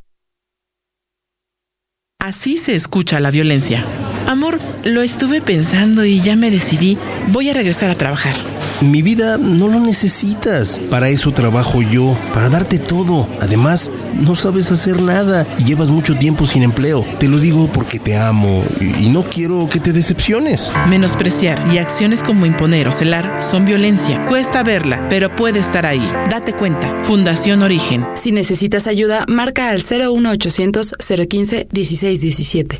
Así 2.31 2.55
se 2.55 2.77
escucha 2.77 3.19
la 3.19 3.29
violencia. 3.29 3.83
Amor, 4.25 4.61
lo 4.85 5.01
estuve 5.01 5.41
pensando 5.41 6.05
y 6.05 6.21
ya 6.21 6.37
me 6.37 6.49
decidí. 6.49 6.97
Voy 7.27 7.49
a 7.49 7.53
regresar 7.53 7.91
a 7.91 7.95
trabajar. 7.95 8.37
Mi 8.81 9.03
vida 9.03 9.37
no 9.37 9.67
lo 9.67 9.79
necesitas. 9.79 10.81
Para 10.89 11.09
eso 11.09 11.31
trabajo 11.31 11.83
yo, 11.83 12.17
para 12.33 12.49
darte 12.49 12.79
todo. 12.79 13.29
Además, 13.39 13.91
no 14.19 14.35
sabes 14.35 14.71
hacer 14.71 14.99
nada 15.01 15.45
y 15.59 15.65
llevas 15.65 15.91
mucho 15.91 16.15
tiempo 16.15 16.47
sin 16.47 16.63
empleo. 16.63 17.05
Te 17.19 17.27
lo 17.27 17.37
digo 17.37 17.67
porque 17.71 17.99
te 17.99 18.17
amo 18.17 18.63
y 18.79 19.09
no 19.09 19.23
quiero 19.23 19.69
que 19.69 19.79
te 19.79 19.93
decepciones. 19.93 20.71
Menospreciar 20.89 21.63
y 21.71 21.77
acciones 21.77 22.23
como 22.23 22.47
imponer 22.47 22.87
o 22.87 22.91
celar 22.91 23.43
son 23.43 23.65
violencia. 23.65 24.25
Cuesta 24.25 24.63
verla, 24.63 25.05
pero 25.09 25.35
puede 25.35 25.59
estar 25.59 25.85
ahí. 25.85 26.05
Date 26.31 26.53
cuenta. 26.53 27.03
Fundación 27.03 27.61
Origen. 27.61 28.05
Si 28.15 28.31
necesitas 28.31 28.87
ayuda, 28.87 29.25
marca 29.27 29.69
al 29.69 29.83
01800 29.83 30.95
015 31.29 31.67
1617. 31.71 32.79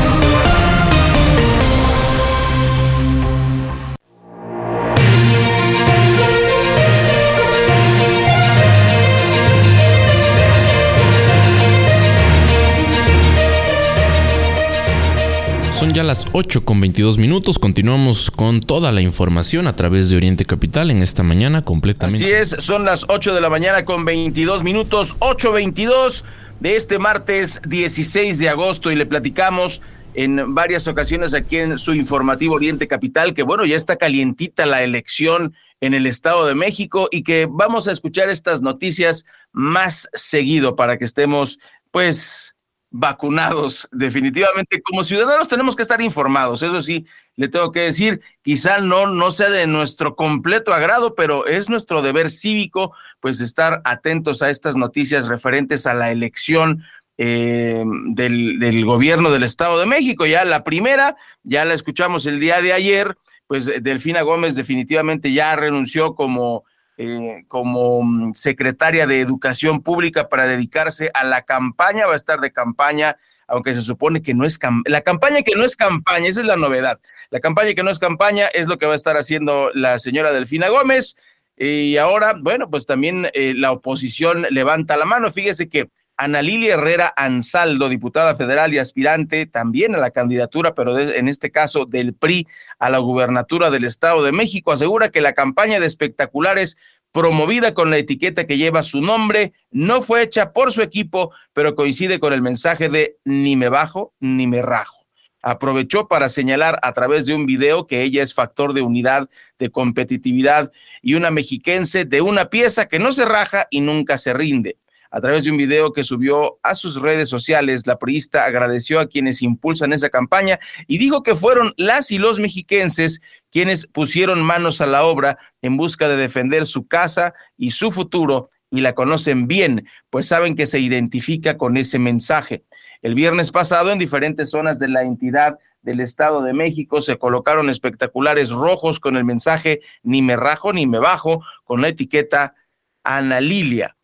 Son 15.81 15.95
ya 15.95 16.03
las 16.03 16.27
8 16.33 16.63
con 16.63 16.79
22 16.79 17.17
minutos. 17.17 17.57
Continuamos 17.57 18.29
con 18.29 18.61
toda 18.61 18.91
la 18.91 19.01
información 19.01 19.65
a 19.65 19.75
través 19.75 20.11
de 20.11 20.15
Oriente 20.15 20.45
Capital 20.45 20.91
en 20.91 21.01
esta 21.01 21.23
mañana 21.23 21.63
completamente. 21.63 22.23
Así 22.23 22.31
es, 22.31 22.63
son 22.63 22.85
las 22.85 23.05
8 23.07 23.33
de 23.33 23.41
la 23.41 23.49
mañana 23.49 23.83
con 23.83 24.05
22 24.05 24.63
minutos, 24.63 25.17
8.22 25.17 26.21
de 26.59 26.75
este 26.75 26.99
martes 26.99 27.63
16 27.67 28.37
de 28.37 28.49
agosto 28.49 28.91
y 28.91 28.95
le 28.95 29.07
platicamos 29.07 29.81
en 30.13 30.53
varias 30.53 30.87
ocasiones 30.87 31.33
aquí 31.33 31.57
en 31.57 31.79
su 31.79 31.95
informativo 31.95 32.53
Oriente 32.53 32.87
Capital 32.87 33.33
que 33.33 33.41
bueno, 33.41 33.65
ya 33.65 33.75
está 33.75 33.95
calientita 33.95 34.67
la 34.67 34.83
elección 34.83 35.55
en 35.79 35.95
el 35.95 36.05
Estado 36.05 36.45
de 36.45 36.53
México 36.53 37.07
y 37.09 37.23
que 37.23 37.47
vamos 37.49 37.87
a 37.87 37.91
escuchar 37.91 38.29
estas 38.29 38.61
noticias 38.61 39.25
más 39.51 40.09
seguido 40.13 40.75
para 40.75 40.99
que 40.99 41.05
estemos 41.05 41.57
pues 41.89 42.53
vacunados. 42.91 43.87
Definitivamente, 43.91 44.81
como 44.81 45.03
ciudadanos 45.03 45.47
tenemos 45.47 45.75
que 45.75 45.81
estar 45.81 46.01
informados. 46.01 46.61
Eso 46.61 46.83
sí, 46.83 47.07
le 47.37 47.47
tengo 47.47 47.71
que 47.71 47.79
decir, 47.79 48.21
quizá 48.43 48.79
no, 48.79 49.07
no 49.07 49.31
sea 49.31 49.49
de 49.49 49.65
nuestro 49.65 50.15
completo 50.15 50.73
agrado, 50.73 51.15
pero 51.15 51.47
es 51.47 51.69
nuestro 51.69 52.01
deber 52.01 52.29
cívico, 52.29 52.93
pues 53.21 53.39
estar 53.39 53.81
atentos 53.85 54.41
a 54.41 54.49
estas 54.49 54.75
noticias 54.75 55.27
referentes 55.27 55.87
a 55.87 55.93
la 55.93 56.11
elección 56.11 56.83
eh, 57.17 57.83
del, 58.09 58.59
del 58.59 58.85
gobierno 58.85 59.31
del 59.31 59.43
Estado 59.43 59.79
de 59.79 59.85
México. 59.85 60.25
Ya 60.25 60.43
la 60.43 60.63
primera, 60.63 61.15
ya 61.43 61.65
la 61.65 61.73
escuchamos 61.73 62.25
el 62.25 62.39
día 62.39 62.61
de 62.61 62.73
ayer, 62.73 63.17
pues 63.47 63.71
Delfina 63.81 64.21
Gómez 64.21 64.55
definitivamente 64.55 65.33
ya 65.33 65.55
renunció 65.55 66.15
como 66.15 66.65
eh, 67.03 67.45
como 67.47 68.03
mm, 68.03 68.33
secretaria 68.35 69.07
de 69.07 69.21
Educación 69.21 69.81
Pública 69.81 70.29
para 70.29 70.45
dedicarse 70.45 71.09
a 71.15 71.23
la 71.23 71.41
campaña, 71.41 72.05
va 72.05 72.13
a 72.13 72.15
estar 72.15 72.39
de 72.41 72.51
campaña, 72.51 73.17
aunque 73.47 73.73
se 73.73 73.81
supone 73.81 74.21
que 74.21 74.35
no 74.35 74.45
es 74.45 74.59
la 74.85 75.01
campaña 75.01 75.41
que 75.41 75.55
no 75.55 75.65
es 75.65 75.75
campaña, 75.75 76.27
esa 76.27 76.41
es 76.41 76.45
la 76.45 76.57
novedad. 76.57 76.99
La 77.31 77.39
campaña 77.39 77.73
que 77.73 77.81
no 77.81 77.89
es 77.89 77.97
campaña 77.97 78.45
es 78.53 78.67
lo 78.67 78.77
que 78.77 78.85
va 78.85 78.93
a 78.93 78.97
estar 78.97 79.17
haciendo 79.17 79.71
la 79.73 79.97
señora 79.97 80.31
Delfina 80.31 80.69
Gómez. 80.69 81.15
Y 81.57 81.97
ahora, 81.97 82.35
bueno, 82.39 82.69
pues 82.69 82.85
también 82.85 83.31
eh, 83.33 83.55
la 83.55 83.71
oposición 83.71 84.45
levanta 84.51 84.95
la 84.95 85.05
mano. 85.05 85.31
Fíjese 85.31 85.69
que 85.69 85.89
Ana 86.21 86.43
Lilia 86.43 86.75
Herrera 86.75 87.11
Ansaldo, 87.17 87.89
diputada 87.89 88.35
federal 88.35 88.71
y 88.75 88.77
aspirante 88.77 89.47
también 89.47 89.95
a 89.95 89.97
la 89.97 90.11
candidatura, 90.11 90.75
pero 90.75 90.99
en 90.99 91.27
este 91.27 91.49
caso 91.49 91.87
del 91.87 92.13
PRI 92.13 92.47
a 92.77 92.91
la 92.91 92.99
gubernatura 92.99 93.71
del 93.71 93.85
Estado 93.85 94.23
de 94.23 94.31
México, 94.31 94.71
asegura 94.71 95.09
que 95.09 95.19
la 95.19 95.33
campaña 95.33 95.79
de 95.79 95.87
espectaculares 95.87 96.77
promovida 97.11 97.73
con 97.73 97.89
la 97.89 97.97
etiqueta 97.97 98.45
que 98.45 98.57
lleva 98.57 98.83
su 98.83 99.01
nombre, 99.01 99.53
no 99.69 100.01
fue 100.01 100.23
hecha 100.23 100.53
por 100.53 100.71
su 100.71 100.81
equipo, 100.81 101.31
pero 101.53 101.75
coincide 101.75 102.19
con 102.19 102.33
el 102.33 102.41
mensaje 102.41 102.89
de 102.89 103.17
ni 103.25 103.55
me 103.55 103.69
bajo 103.69 104.13
ni 104.19 104.47
me 104.47 104.61
rajo. 104.61 105.05
Aprovechó 105.43 106.07
para 106.07 106.29
señalar 106.29 106.79
a 106.83 106.93
través 106.93 107.25
de 107.25 107.33
un 107.33 107.47
video 107.47 107.87
que 107.87 108.03
ella 108.03 108.21
es 108.21 108.33
factor 108.33 108.73
de 108.73 108.83
unidad, 108.83 109.27
de 109.57 109.71
competitividad 109.71 110.71
y 111.01 111.15
una 111.15 111.31
mexiquense 111.31 112.05
de 112.05 112.21
una 112.21 112.49
pieza 112.49 112.87
que 112.87 112.99
no 112.99 113.11
se 113.11 113.25
raja 113.25 113.67
y 113.71 113.81
nunca 113.81 114.17
se 114.17 114.33
rinde. 114.33 114.77
A 115.13 115.19
través 115.19 115.43
de 115.43 115.51
un 115.51 115.57
video 115.57 115.91
que 115.91 116.05
subió 116.05 116.57
a 116.63 116.73
sus 116.73 117.01
redes 117.01 117.27
sociales, 117.27 117.85
la 117.85 117.99
priista 117.99 118.45
agradeció 118.45 119.01
a 119.01 119.07
quienes 119.07 119.41
impulsan 119.41 119.91
esa 119.91 120.09
campaña 120.09 120.57
y 120.87 120.99
dijo 120.99 121.21
que 121.21 121.35
fueron 121.35 121.73
las 121.75 122.11
y 122.11 122.17
los 122.17 122.39
mexiquenses 122.39 123.21
quienes 123.51 123.85
pusieron 123.85 124.41
manos 124.41 124.81
a 124.81 124.87
la 124.87 125.03
obra 125.03 125.37
en 125.61 125.77
busca 125.77 126.07
de 126.09 126.15
defender 126.15 126.65
su 126.65 126.87
casa 126.87 127.33
y 127.57 127.71
su 127.71 127.91
futuro 127.91 128.49
y 128.71 128.81
la 128.81 128.95
conocen 128.95 129.47
bien, 129.47 129.85
pues 130.09 130.27
saben 130.27 130.55
que 130.55 130.65
se 130.65 130.79
identifica 130.79 131.57
con 131.57 131.75
ese 131.77 131.99
mensaje. 131.99 132.63
El 133.01 133.15
viernes 133.15 133.51
pasado, 133.51 133.91
en 133.91 133.99
diferentes 133.99 134.49
zonas 134.49 134.79
de 134.79 134.87
la 134.87 135.01
entidad 135.01 135.59
del 135.81 135.99
Estado 135.99 136.41
de 136.41 136.53
México, 136.53 137.01
se 137.01 137.17
colocaron 137.17 137.69
espectaculares 137.69 138.49
rojos 138.49 138.99
con 138.99 139.17
el 139.17 139.25
mensaje 139.25 139.81
ni 140.03 140.21
me 140.21 140.37
rajo 140.37 140.71
ni 140.71 140.87
me 140.87 140.99
bajo, 140.99 141.43
con 141.65 141.81
la 141.81 141.89
etiqueta 141.89 142.55
Ana 143.03 143.41
Lilia. 143.41 143.97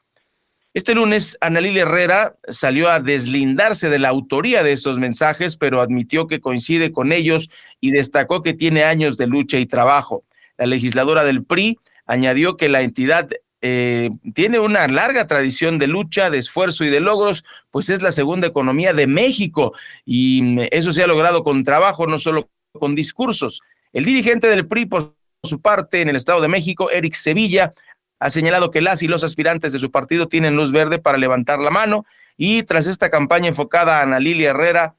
Este 0.78 0.94
lunes, 0.94 1.40
Ana 1.42 1.60
Lilia 1.60 1.82
Herrera 1.82 2.36
salió 2.48 2.88
a 2.88 3.00
deslindarse 3.00 3.90
de 3.90 3.98
la 3.98 4.10
autoría 4.10 4.62
de 4.62 4.74
estos 4.74 5.00
mensajes, 5.00 5.58
pero 5.58 5.82
admitió 5.82 6.28
que 6.28 6.40
coincide 6.40 6.92
con 6.92 7.12
ellos 7.12 7.50
y 7.82 7.90
destacó 7.90 8.44
que 8.44 8.54
tiene 8.54 8.84
años 8.84 9.18
de 9.18 9.26
lucha 9.26 9.58
y 9.58 9.66
trabajo. 9.66 10.24
La 10.56 10.68
legisladora 10.68 11.24
del 11.24 11.44
PRI 11.44 11.80
añadió 12.06 12.58
que 12.58 12.70
la 12.70 12.84
entidad 12.84 13.28
eh, 13.62 14.12
tiene 14.36 14.60
una 14.60 14.88
larga 14.88 15.26
tradición 15.26 15.80
de 15.80 15.88
lucha, 15.88 16.30
de 16.30 16.38
esfuerzo 16.38 16.86
y 16.86 16.92
de 16.92 17.00
logros, 17.00 17.44
pues 17.72 17.90
es 17.90 18.04
la 18.04 18.12
segunda 18.12 18.46
economía 18.46 18.94
de 18.94 19.08
México 19.08 19.74
y 20.06 20.58
eso 20.70 20.94
se 20.94 21.02
ha 21.02 21.08
logrado 21.08 21.44
con 21.44 21.64
trabajo, 21.64 22.06
no 22.06 22.20
solo 22.20 22.52
con 22.74 22.94
discursos. 22.94 23.64
El 23.94 24.06
dirigente 24.06 24.48
del 24.48 24.68
PRI, 24.68 24.86
por 24.86 25.16
su 25.44 25.60
parte, 25.60 26.02
en 26.02 26.10
el 26.10 26.16
Estado 26.16 26.40
de 26.40 26.50
México, 26.50 26.92
Eric 26.92 27.16
Sevilla 27.16 27.74
ha 28.20 28.30
señalado 28.30 28.72
que 28.72 28.82
las 28.82 29.04
y 29.04 29.08
los 29.08 29.24
aspirantes 29.24 29.74
de 29.74 29.80
su 29.80 29.92
partido 29.92 30.28
tienen 30.28 30.56
luz 30.56 30.72
verde 30.72 31.00
para 31.00 31.18
levantar 31.18 31.60
la 31.60 31.70
mano 31.70 32.06
y 32.38 32.64
tras 32.64 32.88
esta 32.88 33.10
campaña 33.10 33.48
enfocada 33.48 34.00
a 34.00 34.04
Ana 34.04 34.20
Lilia 34.20 34.52
Herrera, 34.52 34.96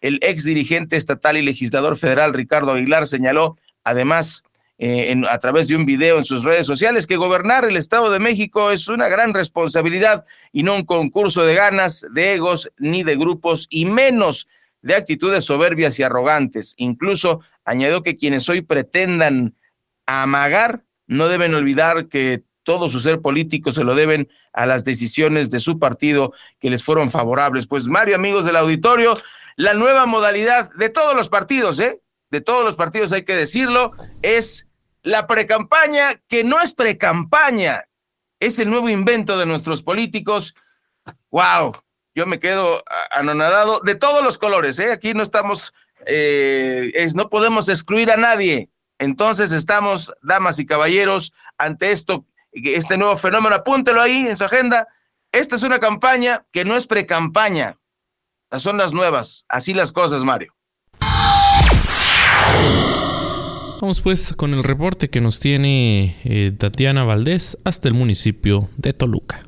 el 0.00 0.18
ex 0.22 0.44
dirigente 0.44 0.96
estatal 0.96 1.36
y 1.36 1.42
legislador 1.42 1.96
federal 1.96 2.34
Ricardo 2.34 2.72
Aguilar 2.72 3.06
señaló 3.06 3.56
además 3.84 4.44
eh, 4.78 5.14
a 5.28 5.38
través 5.38 5.68
de 5.68 5.76
un 5.76 5.84
video 5.84 6.16
en 6.16 6.24
sus 6.24 6.42
redes 6.42 6.66
sociales 6.66 7.06
que 7.06 7.16
gobernar 7.16 7.66
el 7.66 7.76
Estado 7.76 8.10
de 8.10 8.18
México 8.18 8.70
es 8.70 8.88
una 8.88 9.08
gran 9.08 9.34
responsabilidad 9.34 10.24
y 10.52 10.62
no 10.62 10.74
un 10.74 10.84
concurso 10.84 11.44
de 11.44 11.54
ganas, 11.54 12.06
de 12.12 12.34
egos 12.34 12.72
ni 12.78 13.02
de 13.02 13.16
grupos 13.16 13.66
y 13.68 13.84
menos 13.84 14.48
de 14.80 14.94
actitudes 14.94 15.44
soberbias 15.44 15.98
y 15.98 16.02
arrogantes. 16.02 16.74
Incluso 16.78 17.42
añadió 17.66 18.02
que 18.02 18.16
quienes 18.16 18.48
hoy 18.48 18.62
pretendan 18.62 19.54
amagar 20.06 20.82
no 21.06 21.28
deben 21.28 21.54
olvidar 21.54 22.06
que 22.06 22.42
todo 22.70 22.88
su 22.88 23.00
ser 23.00 23.20
político 23.20 23.72
se 23.72 23.82
lo 23.82 23.96
deben 23.96 24.28
a 24.52 24.64
las 24.64 24.84
decisiones 24.84 25.50
de 25.50 25.58
su 25.58 25.80
partido 25.80 26.32
que 26.60 26.70
les 26.70 26.84
fueron 26.84 27.10
favorables. 27.10 27.66
Pues 27.66 27.88
Mario, 27.88 28.14
amigos 28.14 28.44
del 28.44 28.54
auditorio, 28.54 29.20
la 29.56 29.74
nueva 29.74 30.06
modalidad 30.06 30.70
de 30.74 30.88
todos 30.88 31.16
los 31.16 31.28
partidos, 31.28 31.80
¿eh? 31.80 32.00
De 32.30 32.40
todos 32.40 32.64
los 32.64 32.76
partidos 32.76 33.10
hay 33.10 33.24
que 33.24 33.34
decirlo, 33.34 33.90
es 34.22 34.68
la 35.02 35.26
precampaña 35.26 36.14
que 36.28 36.44
no 36.44 36.60
es 36.60 36.72
precampaña, 36.72 37.88
es 38.38 38.60
el 38.60 38.70
nuevo 38.70 38.88
invento 38.88 39.36
de 39.36 39.46
nuestros 39.46 39.82
políticos. 39.82 40.54
¡Wow! 41.32 41.72
Yo 42.14 42.24
me 42.26 42.38
quedo 42.38 42.84
anonadado 43.10 43.80
de 43.80 43.96
todos 43.96 44.22
los 44.22 44.38
colores, 44.38 44.78
¿eh? 44.78 44.92
Aquí 44.92 45.12
no 45.12 45.24
estamos, 45.24 45.74
eh, 46.06 46.92
no 47.16 47.30
podemos 47.30 47.68
excluir 47.68 48.12
a 48.12 48.16
nadie. 48.16 48.70
Entonces 49.00 49.50
estamos, 49.50 50.12
damas 50.22 50.60
y 50.60 50.66
caballeros, 50.66 51.32
ante 51.58 51.90
esto 51.90 52.26
este 52.52 52.96
nuevo 52.96 53.16
fenómeno, 53.16 53.56
apúntelo 53.56 54.00
ahí 54.00 54.26
en 54.26 54.36
su 54.36 54.44
agenda. 54.44 54.88
Esta 55.32 55.56
es 55.56 55.62
una 55.62 55.78
campaña 55.78 56.44
que 56.52 56.64
no 56.64 56.76
es 56.76 56.86
pre-campaña, 56.86 57.78
son 58.58 58.76
las 58.78 58.92
nuevas, 58.92 59.44
así 59.48 59.72
las 59.74 59.92
cosas, 59.92 60.24
Mario. 60.24 60.54
Vamos 63.80 64.00
pues 64.02 64.34
con 64.36 64.52
el 64.52 64.62
reporte 64.62 65.08
que 65.08 65.20
nos 65.20 65.40
tiene 65.40 66.16
eh, 66.24 66.52
Tatiana 66.56 67.04
Valdés 67.04 67.56
hasta 67.64 67.88
el 67.88 67.94
municipio 67.94 68.68
de 68.76 68.92
Toluca. 68.92 69.46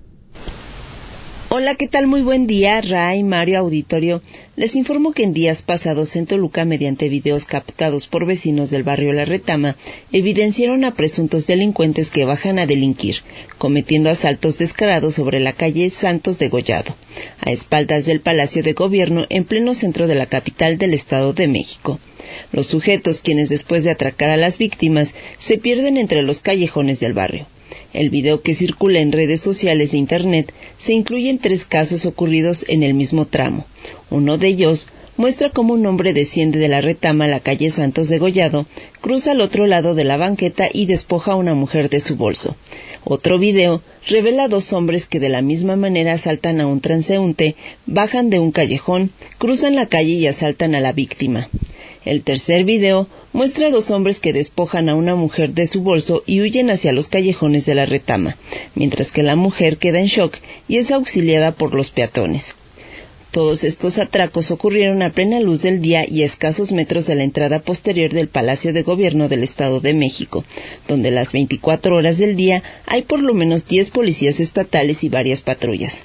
Hola, 1.51 1.75
¿qué 1.75 1.87
tal? 1.87 2.07
Muy 2.07 2.23
buen 2.23 2.47
día, 2.47 2.81
Ray, 2.81 3.25
Mario 3.25 3.59
Auditorio. 3.59 4.23
Les 4.63 4.77
informo 4.77 5.11
que 5.11 5.25
en 5.25 5.35
días 5.35 5.61
pasados 5.61 6.15
en 6.15 6.27
Toluca, 6.27 6.65
mediante 6.65 7.09
videos 7.09 7.47
captados 7.47 8.07
por 8.07 8.27
vecinos 8.27 8.71
del 8.71 8.85
barrio 8.85 9.13
La 9.13 9.25
Retama, 9.25 9.77
evidenciaron 10.13 10.85
a 10.85 10.95
presuntos 10.95 11.49
delincuentes 11.49 12.13
que 12.13 12.25
bajan 12.25 12.61
a 12.61 12.67
delinquir, 12.67 13.25
cometiendo 13.59 14.09
asaltos 14.09 14.59
descarados 14.59 15.17
sobre 15.17 15.41
la 15.41 15.53
calle 15.53 15.91
Santos 15.91 16.39
de 16.39 16.49
Gollado, 16.49 16.95
a 17.41 17.51
espaldas 17.51 18.07
del 18.07 18.21
Palacio 18.21 18.63
de 18.63 18.73
Gobierno 18.73 19.27
en 19.31 19.43
pleno 19.43 19.75
centro 19.75 20.07
de 20.07 20.15
la 20.15 20.27
capital 20.27 20.79
del 20.79 20.95
Estado 20.95 21.33
de 21.33 21.49
México. 21.49 21.99
Los 22.53 22.69
sujetos, 22.69 23.21
quienes 23.21 23.49
después 23.49 23.83
de 23.83 23.91
atracar 23.91 24.31
a 24.31 24.37
las 24.37 24.59
víctimas, 24.59 25.17
se 25.41 25.59
pierden 25.59 25.97
entre 25.97 26.23
los 26.23 26.39
callejones 26.39 27.01
del 27.01 27.15
barrio. 27.15 27.47
El 27.93 28.11
video 28.11 28.43
que 28.43 28.55
circula 28.55 29.01
en 29.01 29.11
redes 29.11 29.41
sociales 29.41 29.93
e 29.93 29.97
Internet 29.97 30.53
se 30.79 30.93
incluyen 30.93 31.39
tres 31.39 31.65
casos 31.65 32.07
ocurridos 32.07 32.65
en 32.69 32.85
el 32.85 32.95
mismo 32.95 33.27
tramo. 33.27 33.67
Uno 34.13 34.37
de 34.37 34.49
ellos 34.49 34.89
muestra 35.17 35.49
cómo 35.49 35.73
un 35.73 35.87
hombre 35.87 36.13
desciende 36.13 36.59
de 36.59 36.69
la 36.69 36.83
retama 36.83 37.25
a 37.25 37.29
la 37.29 37.41
calle 37.41 37.71
Santos 37.71 38.11
de 38.11 38.19
Gollado, 38.19 38.67
cruza 39.01 39.31
al 39.31 39.41
otro 39.41 39.67
lado 39.67 39.95
de 39.95 40.05
la 40.05 40.19
banqueta 40.19 40.69
y 40.71 40.85
despoja 40.85 41.33
a 41.33 41.37
una 41.37 41.55
mujer 41.55 41.89
de 41.89 41.99
su 41.99 42.17
bolso. 42.17 42.55
Otro 43.05 43.39
video 43.39 43.81
revela 44.07 44.45
a 44.45 44.49
dos 44.49 44.75
hombres 44.75 45.07
que 45.07 45.19
de 45.19 45.31
la 45.31 45.41
misma 45.41 45.77
manera 45.77 46.13
asaltan 46.13 46.61
a 46.61 46.67
un 46.67 46.83
transeúnte, 46.83 47.57
bajan 47.87 48.29
de 48.29 48.39
un 48.39 48.53
callejón, 48.53 49.11
cruzan 49.39 49.77
la 49.77 49.87
calle 49.87 50.13
y 50.13 50.27
asaltan 50.27 50.75
a 50.75 50.81
la 50.81 50.93
víctima. 50.93 51.49
El 52.05 52.23
tercer 52.23 52.65
video 52.65 53.09
muestra 53.33 53.69
a 53.69 53.71
dos 53.71 53.91
hombres 53.91 54.21
que 54.21 54.35
despojan 54.35 54.91
a 54.91 54.95
una 54.95 55.15
mujer 55.15 55.55
de 55.55 55.67
su 55.67 55.81
bolso 55.81 56.23
y 56.27 56.43
huyen 56.43 56.69
hacia 56.69 56.93
los 56.93 57.09
callejones 57.09 57.65
de 57.65 57.77
la 57.77 57.87
retama, 57.87 58.37
mientras 58.75 59.11
que 59.11 59.23
la 59.23 59.37
mujer 59.37 59.79
queda 59.79 60.01
en 60.01 60.07
shock 60.07 60.37
y 60.69 60.77
es 60.77 60.91
auxiliada 60.91 61.53
por 61.53 61.73
los 61.73 61.89
peatones. 61.89 62.55
Todos 63.33 63.65
estos 63.65 63.97
atracos 63.97 64.51
ocurrieron 64.51 65.01
a 65.01 65.11
plena 65.11 65.41
luz 65.41 65.63
del 65.63 65.81
día 65.81 66.05
y 66.07 66.21
a 66.21 66.27
escasos 66.27 66.71
metros 66.71 67.07
de 67.07 67.15
la 67.15 67.25
entrada 67.25 67.61
posterior 67.61 68.13
del 68.13 68.29
Palacio 68.29 68.75
de 68.75 68.83
Gobierno 68.83 69.31
del 69.31 69.43
Estado 69.43 69.81
de 69.81 69.95
México, 69.95 70.45
donde 70.87 71.11
las 71.11 71.33
24 71.33 71.97
horas 71.97 72.19
del 72.19 72.37
día 72.37 72.63
hay 72.85 73.01
por 73.01 73.23
lo 73.23 73.33
menos 73.33 73.67
10 73.67 73.89
policías 73.89 74.39
estatales 74.39 75.03
y 75.03 75.09
varias 75.09 75.41
patrullas. 75.41 76.03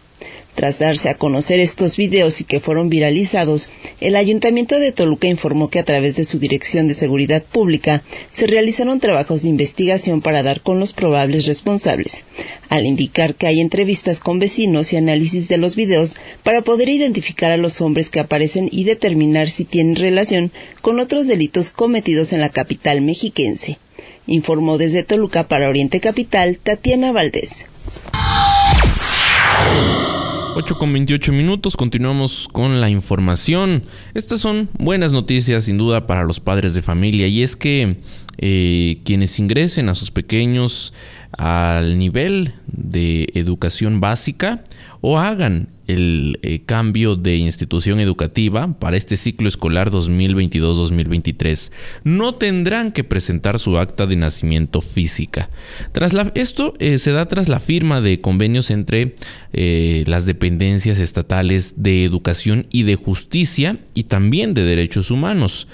Tras 0.58 0.80
darse 0.80 1.10
a 1.10 1.14
conocer 1.14 1.60
estos 1.60 1.98
videos 1.98 2.42
y 2.42 2.44
que 2.44 2.60
fueron 2.60 2.90
viralizados, 2.90 3.70
el 4.02 4.16
Ayuntamiento 4.16 4.80
de 4.80 4.92
Toluca 4.92 5.28
informó 5.28 5.70
que 5.70 5.78
a 5.78 5.86
través 5.86 6.16
de 6.16 6.24
su 6.24 6.40
Dirección 6.40 6.88
de 6.88 6.96
Seguridad 6.96 7.44
Pública 7.44 8.02
se 8.32 8.48
realizaron 8.48 9.00
trabajos 9.00 9.44
de 9.44 9.50
investigación 9.50 10.20
para 10.20 10.42
dar 10.42 10.62
con 10.62 10.80
los 10.80 10.94
probables 10.94 11.46
responsables, 11.46 12.26
al 12.70 12.88
indicar 12.88 13.36
que 13.36 13.46
hay 13.46 13.62
entrevistas 13.62 14.20
con 14.20 14.40
vecinos 14.40 14.94
y 14.94 14.98
análisis 14.98 15.48
de 15.48 15.60
los 15.60 15.76
videos 15.76 16.16
para 16.42 16.64
poder 16.64 16.90
identificar 16.90 17.52
a 17.52 17.58
los 17.58 17.80
hombres 17.80 18.10
que 18.10 18.20
aparecen 18.20 18.68
y 18.72 18.84
determinar 18.84 19.52
si 19.52 19.64
tienen 19.64 19.96
relación 19.96 20.52
con 20.82 21.00
otros 21.00 21.28
delitos 21.28 21.70
cometidos 21.70 22.34
en 22.34 22.42
la 22.42 22.50
capital 22.50 23.02
mexiquense. 23.02 23.78
Informó 24.26 24.80
desde 24.80 25.04
Toluca 25.04 25.48
para 25.48 25.70
Oriente 25.70 26.00
Capital 26.00 26.58
Tatiana 26.58 27.12
Valdés. 27.12 27.68
8 30.60 30.80
con 30.80 30.92
28 30.92 31.34
minutos, 31.34 31.78
continuamos 31.78 32.50
con 32.52 32.82
la 32.82 32.90
información. 32.90 33.84
Estas 34.16 34.40
son 34.40 34.70
buenas 34.80 35.12
noticias 35.12 35.66
sin 35.66 35.78
duda 35.78 36.08
para 36.08 36.24
los 36.24 36.40
padres 36.40 36.74
de 36.74 36.82
familia 36.82 37.28
y 37.28 37.44
es 37.44 37.56
que 37.56 37.98
eh, 38.40 39.00
quienes 39.06 39.38
ingresen 39.38 39.88
a 39.88 39.94
sus 39.94 40.10
pequeños 40.10 40.96
al 41.32 42.00
nivel 42.00 42.56
de 42.66 43.28
educación 43.36 44.00
básica 44.00 44.64
o 45.02 45.20
hagan 45.20 45.70
el 45.88 46.40
eh, 46.42 46.62
cambio 46.66 47.16
de 47.16 47.38
institución 47.38 48.00
educativa 48.00 48.78
para 48.78 48.98
este 48.98 49.16
ciclo 49.16 49.48
escolar 49.48 49.90
2022-2023. 49.90 51.72
No 52.04 52.36
tendrán 52.36 52.92
que 52.92 53.06
presentar 53.06 53.58
su 53.58 53.78
acta 53.78 54.06
de 54.06 54.18
nacimiento 54.18 54.82
física. 54.82 55.50
Tras 55.94 56.14
esto 56.36 56.74
eh, 56.80 56.98
se 56.98 57.12
da 57.12 57.28
tras 57.28 57.48
la 57.48 57.60
firma 57.60 58.02
de 58.02 58.20
convenios 58.20 58.70
entre 58.70 59.16
eh, 59.54 60.04
las 60.08 60.26
dependencias 60.26 61.00
estatales 61.00 61.76
de 61.78 62.04
educación 62.04 62.68
y 62.70 62.84
de 62.84 62.96
justicia 62.96 63.80
y 63.94 64.04
también 64.04 64.54
de 64.54 64.66
derechos 64.66 65.10
humanos. 65.10 65.68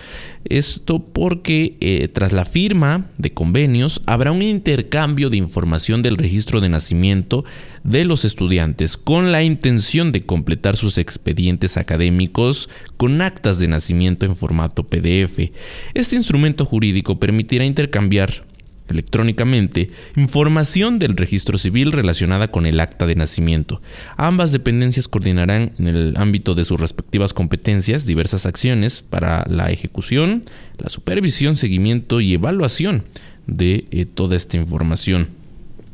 Esto 0.46 1.00
porque 1.00 2.10
tras 2.14 2.34
la 2.34 2.44
firma 2.44 3.10
de 3.18 3.32
convenios 3.32 4.02
habrá 4.06 4.34
un 4.34 4.42
intercambio 4.42 5.30
de 5.30 5.38
información 5.38 6.02
del 6.02 6.18
registro 6.18 6.60
de 6.60 6.68
nacimiento 6.68 7.46
de 7.84 8.06
los 8.06 8.26
estudiantes 8.26 8.98
con 8.98 9.32
la 9.32 9.44
intención 9.44 10.12
de 10.12 10.26
completar 10.26 10.78
sus 10.78 10.98
expedientes 10.98 11.78
académicos 11.78 12.70
con 12.98 13.22
actas 13.22 13.60
de 13.60 13.68
nacimiento 13.68 14.26
en 14.26 14.36
formato 14.36 14.84
PDF. 14.84 15.52
Este 15.94 16.16
instrumento 16.16 16.66
jurídico 16.66 17.20
permitirá 17.20 17.66
intercambiar 17.66 18.46
electrónicamente 18.90 19.92
información 20.16 21.00
del 21.00 21.16
registro 21.18 21.58
civil 21.58 21.92
relacionada 21.92 22.50
con 22.50 22.66
el 22.66 22.80
acta 22.80 23.06
de 23.06 23.16
nacimiento. 23.16 23.82
Ambas 24.18 24.52
dependencias 24.52 25.08
coordinarán 25.08 25.72
en 25.80 25.88
el 25.88 26.14
ámbito 26.18 26.56
de 26.56 26.64
sus 26.64 26.80
respectivas 26.80 27.34
competencias 27.34 28.06
diversas 28.06 28.46
acciones 28.46 29.02
para 29.02 29.46
la 29.50 29.72
ejecución, 29.72 30.44
la 30.78 30.90
supervisión, 30.90 31.56
seguimiento 31.56 32.22
y 32.22 32.34
evaluación 32.34 33.06
de 33.48 33.88
eh, 33.92 34.06
toda 34.06 34.36
esta 34.36 34.58
información. 34.58 35.30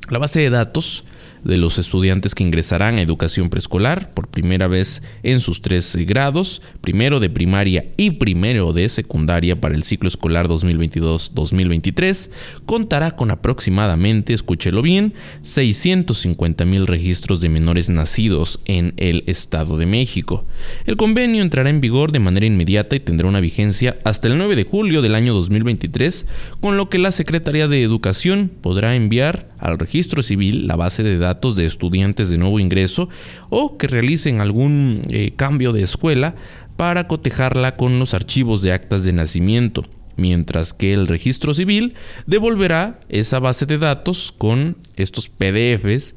La 0.10 0.20
base 0.20 0.40
de 0.40 0.50
datos 0.50 1.04
de 1.44 1.58
los 1.58 1.78
estudiantes 1.78 2.36
que 2.36 2.44
ingresarán 2.44 2.98
a 2.98 3.02
educación 3.02 3.50
preescolar 3.50 4.14
por 4.14 4.28
primera 4.28 4.68
vez 4.68 5.02
en 5.24 5.40
sus 5.40 5.62
tres 5.62 5.96
grados, 6.08 6.62
primero 6.82 7.20
de 7.20 7.30
primaria 7.30 7.86
y 7.98 8.12
primero 8.12 8.74
de 8.74 8.90
secundaria 8.90 9.60
para 9.60 9.76
el 9.76 9.84
ciclo 9.84 10.08
escolar 10.08 10.48
2022-2023, 10.48 12.30
contará 12.66 13.16
con 13.16 13.32
aproximadamente, 13.32 14.34
escúchelo 14.34 14.82
bien, 14.82 15.14
650 15.42 16.66
mil 16.66 16.88
registros 16.88 17.42
de 17.42 17.50
menores 17.50 17.90
nacidos 17.90 18.60
en 18.66 18.94
el 18.98 19.24
Estado 19.28 19.78
de 19.78 19.86
México. 19.86 20.46
El 20.86 20.98
convenio 20.98 21.42
entrará 21.42 21.70
en 21.70 21.82
vigor 21.82 22.12
de 22.12 22.20
manera 22.20 22.46
inmediata 22.46 22.96
y 22.96 23.00
tendrá 23.00 23.28
una 23.28 23.40
vigencia 23.40 23.98
hasta 24.04 24.28
el 24.28 24.38
9 24.38 24.56
de 24.56 24.64
julio 24.64 25.02
del 25.02 25.16
año 25.16 25.34
2023, 25.34 26.26
con 26.60 26.78
lo 26.78 26.90
que 26.90 27.00
la 27.00 27.12
Secretaría 27.12 27.68
de 27.68 27.84
Educación 27.84 28.52
podrá 28.62 28.96
enviar 28.96 29.50
al 29.60 29.78
registro 29.78 30.22
civil 30.22 30.68
la 30.68 30.76
base 30.76 31.04
de 31.04 31.18
datos 31.18 31.29
de 31.56 31.66
estudiantes 31.66 32.30
de 32.30 32.38
nuevo 32.38 32.60
ingreso 32.60 33.10
o 33.50 33.78
que 33.78 33.88
realicen 33.88 34.42
algún 34.42 35.02
eh, 35.10 35.34
cambio 35.36 35.74
de 35.74 35.84
escuela 35.84 36.36
para 36.76 37.08
cotejarla 37.08 37.76
con 37.76 38.00
los 38.00 38.14
archivos 38.14 38.62
de 38.62 38.74
actas 38.74 39.04
de 39.04 39.14
nacimiento. 39.14 39.84
mientras 40.16 40.74
que 40.74 40.94
el 40.94 41.08
registro 41.08 41.54
civil 41.54 41.94
devolverá 42.28 43.00
esa 43.08 43.40
base 43.40 43.66
de 43.66 43.78
datos 43.78 44.34
con 44.38 44.76
estos 44.98 45.30
PDFs 45.30 46.14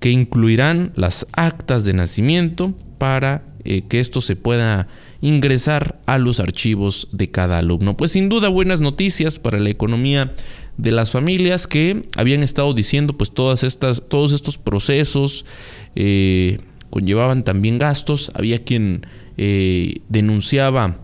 que 0.00 0.10
incluirán 0.10 0.92
las 0.96 1.28
actas 1.32 1.84
de 1.84 1.92
nacimiento 1.92 2.74
para 2.98 3.44
eh, 3.62 3.82
que 3.88 4.00
esto 4.00 4.20
se 4.20 4.34
pueda 4.34 4.88
ingresar 5.20 6.00
a 6.06 6.18
los 6.18 6.40
archivos 6.40 7.08
de 7.12 7.30
cada 7.30 7.58
alumno. 7.58 7.96
Pues 7.96 8.12
sin 8.12 8.28
duda 8.28 8.48
buenas 8.48 8.80
noticias 8.80 9.38
para 9.38 9.58
la 9.58 9.70
economía 9.70 10.32
de 10.80 10.92
las 10.92 11.10
familias 11.10 11.66
que 11.66 12.02
habían 12.16 12.42
estado 12.42 12.72
diciendo 12.72 13.12
pues 13.12 13.32
todas 13.32 13.64
estas, 13.64 14.02
todos 14.08 14.32
estos 14.32 14.56
procesos 14.56 15.44
eh, 15.94 16.58
conllevaban 16.88 17.44
también 17.44 17.78
gastos. 17.78 18.30
Había 18.34 18.64
quien 18.64 19.06
eh, 19.36 20.00
denunciaba 20.08 20.98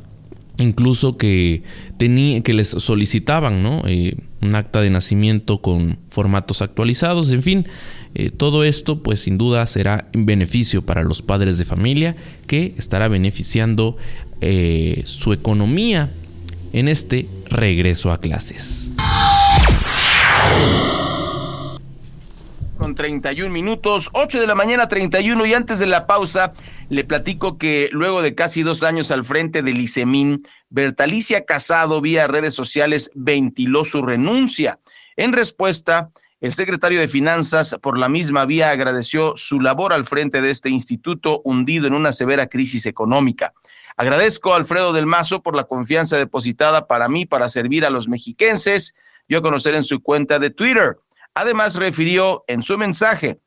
incluso 0.59 1.19
que, 1.19 1.63
tenía, 1.99 2.41
que 2.41 2.55
les 2.55 2.69
solicitaban 2.69 3.63
¿no? 3.63 3.83
Eh, 3.87 4.17
un 4.41 4.55
acta 4.55 4.81
de 4.81 4.89
nacimiento 4.89 5.61
con 5.61 5.99
formatos 6.09 6.63
actualizados, 6.63 7.31
en 7.33 7.43
fin, 7.43 7.69
todo 8.39 8.65
esto 8.65 9.03
pues 9.03 9.21
sin 9.21 9.37
duda 9.37 9.67
será 9.67 10.09
en 10.13 10.25
beneficio 10.25 10.87
para 10.87 11.03
los 11.03 11.21
padres 11.21 11.59
de 11.59 11.67
familia 11.67 12.17
que 12.47 12.75
estará 12.79 13.09
beneficiando 13.09 13.97
su 15.05 15.33
economía 15.35 16.11
en 16.73 16.89
este 16.89 17.29
regreso 17.51 18.13
a 18.13 18.21
clases. 18.21 18.91
Con 22.79 22.95
31 22.95 23.51
minutos, 23.51 24.11
8 24.13 24.39
de 24.39 24.47
la 24.47 24.55
mañana 24.55 24.87
31 24.87 25.47
y 25.47 25.55
antes 25.55 25.79
de 25.79 25.87
la 25.87 26.07
pausa 26.07 26.53
le 26.89 27.05
platico 27.05 27.59
que 27.59 27.89
luego 27.93 28.23
de 28.23 28.35
casi 28.35 28.63
dos 28.63 28.83
años 28.83 29.11
al 29.11 29.25
frente 29.25 29.63
del 29.63 29.81
ICEMIN, 29.81 30.47
Bertalicia 30.69 31.45
Casado 31.45 32.01
vía 32.01 32.27
redes 32.27 32.55
sociales 32.55 33.11
ventiló 33.15 33.85
su 33.85 34.03
renuncia. 34.03 34.79
En 35.17 35.33
respuesta, 35.33 36.11
el 36.43 36.53
secretario 36.53 37.01
de 37.01 37.09
Finanzas 37.09 37.77
por 37.81 37.99
la 37.99 38.11
misma 38.11 38.45
vía 38.45 38.71
agradeció 38.71 39.35
su 39.37 39.59
labor 39.61 39.95
al 39.95 40.05
frente 40.05 40.43
de 40.43 40.51
este 40.51 40.69
instituto 40.69 41.41
hundido 41.45 41.87
en 41.87 41.95
una 41.95 42.13
severa 42.13 42.47
crisis 42.47 42.85
económica. 42.85 43.55
Agradezco 43.97 44.53
a 44.53 44.57
Alfredo 44.57 44.93
del 44.93 45.07
Mazo 45.07 45.43
por 45.43 45.57
la 45.57 45.65
confianza 45.65 46.19
depositada 46.19 46.87
para 46.87 47.09
mí 47.09 47.25
para 47.25 47.49
servir 47.49 47.87
a 47.87 47.91
los 47.91 48.07
mexiquenses 48.07 48.95
dio 49.29 49.39
a 49.39 49.43
conocer 49.43 49.75
en 49.75 49.85
su 49.85 50.01
cuenta 50.03 50.39
de 50.39 50.51
Twitter. 50.51 50.99
Además, 51.35 51.77
refirió 51.77 52.45
en 52.47 52.63
su 52.63 52.79
mensaje, 52.79 53.41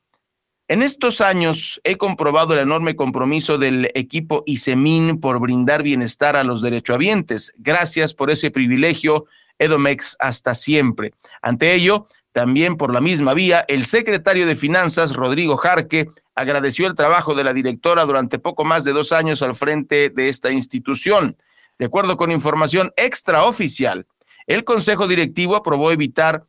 en 0.70 0.84
estos 0.84 1.20
años 1.20 1.82
he 1.84 1.98
comprobado 1.98 2.54
el 2.54 2.60
enorme 2.60 2.96
compromiso 2.96 3.58
del 3.58 3.90
equipo 3.96 4.44
ISEMIN 4.46 5.20
por 5.20 5.40
brindar 5.40 5.82
bienestar 5.82 6.36
a 6.36 6.44
los 6.44 6.62
derechohabientes. 6.62 7.52
Gracias 7.58 8.14
por 8.14 8.30
ese 8.30 8.52
privilegio, 8.52 9.26
Edomex, 9.58 10.16
hasta 10.20 10.54
siempre. 10.54 11.16
Ante 11.42 11.74
ello, 11.74 12.06
también 12.34 12.78
por 12.78 12.94
la 12.94 13.02
misma 13.02 13.34
vía, 13.34 13.66
el 13.68 13.84
secretario 13.84 14.46
de 14.46 14.56
Finanzas, 14.56 15.16
Rodrigo 15.16 15.58
Jarque, 15.58 16.08
agradeció 16.36 16.86
el 16.86 16.94
trabajo 16.94 17.34
de 17.34 17.46
la 17.46 17.54
directora 17.54 18.06
durante 18.06 18.38
poco 18.38 18.64
más 18.64 18.84
de 18.84 18.94
dos 18.94 19.12
años 19.12 19.42
al 19.42 19.56
frente 19.56 20.12
de 20.12 20.30
esta 20.30 20.52
institución. 20.52 21.36
De 21.80 21.88
acuerdo 21.88 22.16
con 22.16 22.32
información 22.32 22.94
extraoficial, 22.96 24.06
el 24.50 24.64
Consejo 24.64 25.08
Directivo 25.08 25.56
aprobó 25.56 25.92
evitar, 25.92 26.46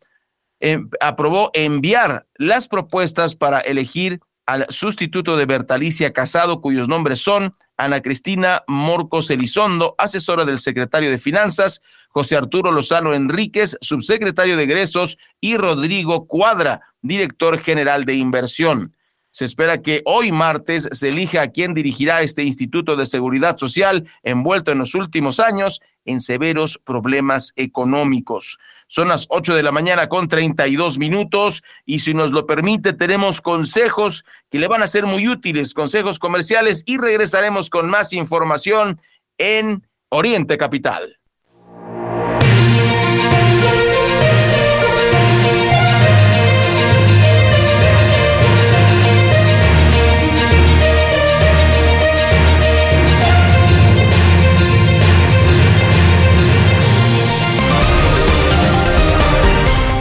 em, 0.58 0.88
aprobó 1.00 1.50
enviar 1.52 2.26
las 2.36 2.66
propuestas 2.66 3.34
para 3.34 3.60
elegir 3.60 4.20
al 4.46 4.66
sustituto 4.70 5.36
de 5.36 5.44
Bertalicia 5.44 6.12
Casado, 6.12 6.62
cuyos 6.62 6.88
nombres 6.88 7.20
son 7.20 7.52
Ana 7.76 8.00
Cristina 8.00 8.64
Morcos 8.66 9.30
Elizondo, 9.30 9.94
asesora 9.98 10.46
del 10.46 10.58
secretario 10.58 11.10
de 11.10 11.18
Finanzas, 11.18 11.82
José 12.08 12.36
Arturo 12.36 12.72
Lozano 12.72 13.12
Enríquez, 13.12 13.76
subsecretario 13.82 14.56
de 14.56 14.64
Egresos, 14.64 15.18
y 15.38 15.58
Rodrigo 15.58 16.26
Cuadra, 16.26 16.80
director 17.02 17.60
general 17.60 18.06
de 18.06 18.14
inversión. 18.14 18.96
Se 19.32 19.44
espera 19.44 19.80
que 19.80 20.02
hoy 20.06 20.32
martes 20.32 20.88
se 20.90 21.08
elija 21.08 21.42
a 21.42 21.48
quien 21.48 21.72
dirigirá 21.72 22.22
este 22.22 22.42
Instituto 22.42 22.96
de 22.96 23.06
Seguridad 23.06 23.56
Social 23.58 24.08
envuelto 24.22 24.72
en 24.72 24.78
los 24.78 24.94
últimos 24.94 25.38
años 25.38 25.80
en 26.04 26.18
severos 26.18 26.80
problemas 26.82 27.52
económicos. 27.56 28.58
Son 28.88 29.08
las 29.08 29.26
8 29.28 29.54
de 29.54 29.62
la 29.62 29.70
mañana 29.70 30.08
con 30.08 30.26
32 30.26 30.98
minutos 30.98 31.62
y 31.84 32.00
si 32.00 32.12
nos 32.12 32.32
lo 32.32 32.46
permite 32.46 32.92
tenemos 32.92 33.40
consejos 33.40 34.24
que 34.50 34.58
le 34.58 34.66
van 34.66 34.82
a 34.82 34.88
ser 34.88 35.06
muy 35.06 35.28
útiles, 35.28 35.74
consejos 35.74 36.18
comerciales 36.18 36.82
y 36.86 36.98
regresaremos 36.98 37.70
con 37.70 37.88
más 37.88 38.12
información 38.12 39.00
en 39.38 39.86
Oriente 40.08 40.58
Capital. 40.58 41.19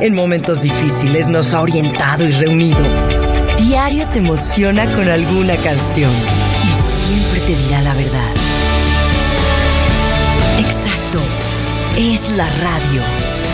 en 0.00 0.14
momentos 0.14 0.62
difíciles 0.62 1.26
nos 1.26 1.52
ha 1.52 1.60
orientado 1.60 2.26
y 2.26 2.30
reunido. 2.30 2.82
Diario 3.58 4.08
te 4.08 4.20
emociona 4.20 4.86
con 4.94 5.08
alguna 5.08 5.56
canción 5.56 6.10
y 6.64 6.72
siempre 6.74 7.40
te 7.40 7.56
dirá 7.56 7.82
la 7.82 7.94
verdad. 7.94 8.34
Exacto, 10.58 11.20
es 11.98 12.30
la 12.30 12.48
radio. 12.60 13.02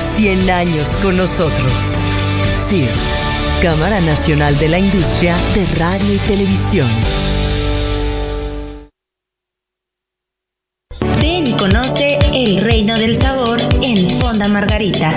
100 0.01 0.51
años 0.51 0.97
con 0.99 1.17
nosotros. 1.17 1.73
CIRT, 2.49 2.91
Cámara 3.61 4.01
Nacional 4.01 4.57
de 4.59 4.69
la 4.69 4.79
Industria 4.79 5.37
de 5.55 5.67
Radio 5.79 6.15
y 6.15 6.19
Televisión. 6.19 6.89
Ven 11.21 11.47
y 11.47 11.53
conoce 11.55 12.19
el 12.33 12.61
reino 12.63 12.97
del 12.97 13.17
sabor 13.17 13.61
en 13.83 14.21
Fonda 14.21 14.49
Margarita 14.49 15.17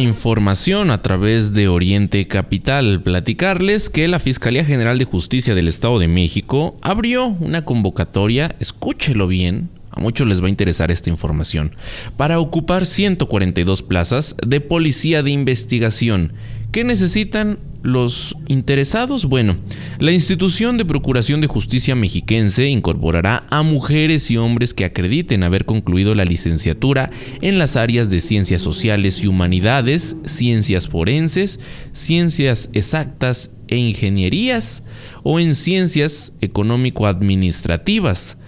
Información 0.00 0.90
a 0.90 1.02
través 1.02 1.52
de 1.52 1.68
Oriente 1.68 2.26
Capital. 2.28 3.02
Platicarles 3.02 3.90
que 3.90 4.08
la 4.08 4.18
Fiscalía 4.18 4.64
General 4.64 4.98
de 4.98 5.04
Justicia 5.04 5.54
del 5.54 5.68
Estado 5.68 5.98
de 5.98 6.08
México 6.08 6.76
abrió 6.82 7.26
una 7.26 7.64
convocatoria, 7.64 8.54
escúchelo 8.60 9.26
bien, 9.26 9.70
a 9.90 10.00
muchos 10.00 10.26
les 10.26 10.42
va 10.42 10.46
a 10.46 10.50
interesar 10.50 10.90
esta 10.90 11.10
información, 11.10 11.76
para 12.16 12.40
ocupar 12.40 12.86
142 12.86 13.82
plazas 13.82 14.36
de 14.46 14.60
policía 14.60 15.22
de 15.22 15.30
investigación 15.30 16.32
¿Qué 16.72 16.84
necesitan 16.84 17.58
los 17.82 18.34
interesados? 18.48 19.26
Bueno, 19.26 19.56
la 19.98 20.12
institución 20.12 20.78
de 20.78 20.86
Procuración 20.86 21.42
de 21.42 21.46
Justicia 21.46 21.94
mexiquense 21.94 22.66
incorporará 22.66 23.46
a 23.50 23.62
mujeres 23.62 24.30
y 24.30 24.38
hombres 24.38 24.72
que 24.72 24.86
acrediten 24.86 25.42
haber 25.42 25.66
concluido 25.66 26.14
la 26.14 26.24
licenciatura 26.24 27.10
en 27.42 27.58
las 27.58 27.76
áreas 27.76 28.08
de 28.08 28.20
ciencias 28.20 28.62
sociales 28.62 29.22
y 29.22 29.26
humanidades, 29.26 30.16
ciencias 30.24 30.88
forenses, 30.88 31.60
ciencias 31.92 32.70
exactas 32.72 33.50
e 33.68 33.76
ingenierías 33.76 34.82
o 35.24 35.40
en 35.40 35.54
ciencias 35.54 36.32
económico-administrativas. 36.40 38.38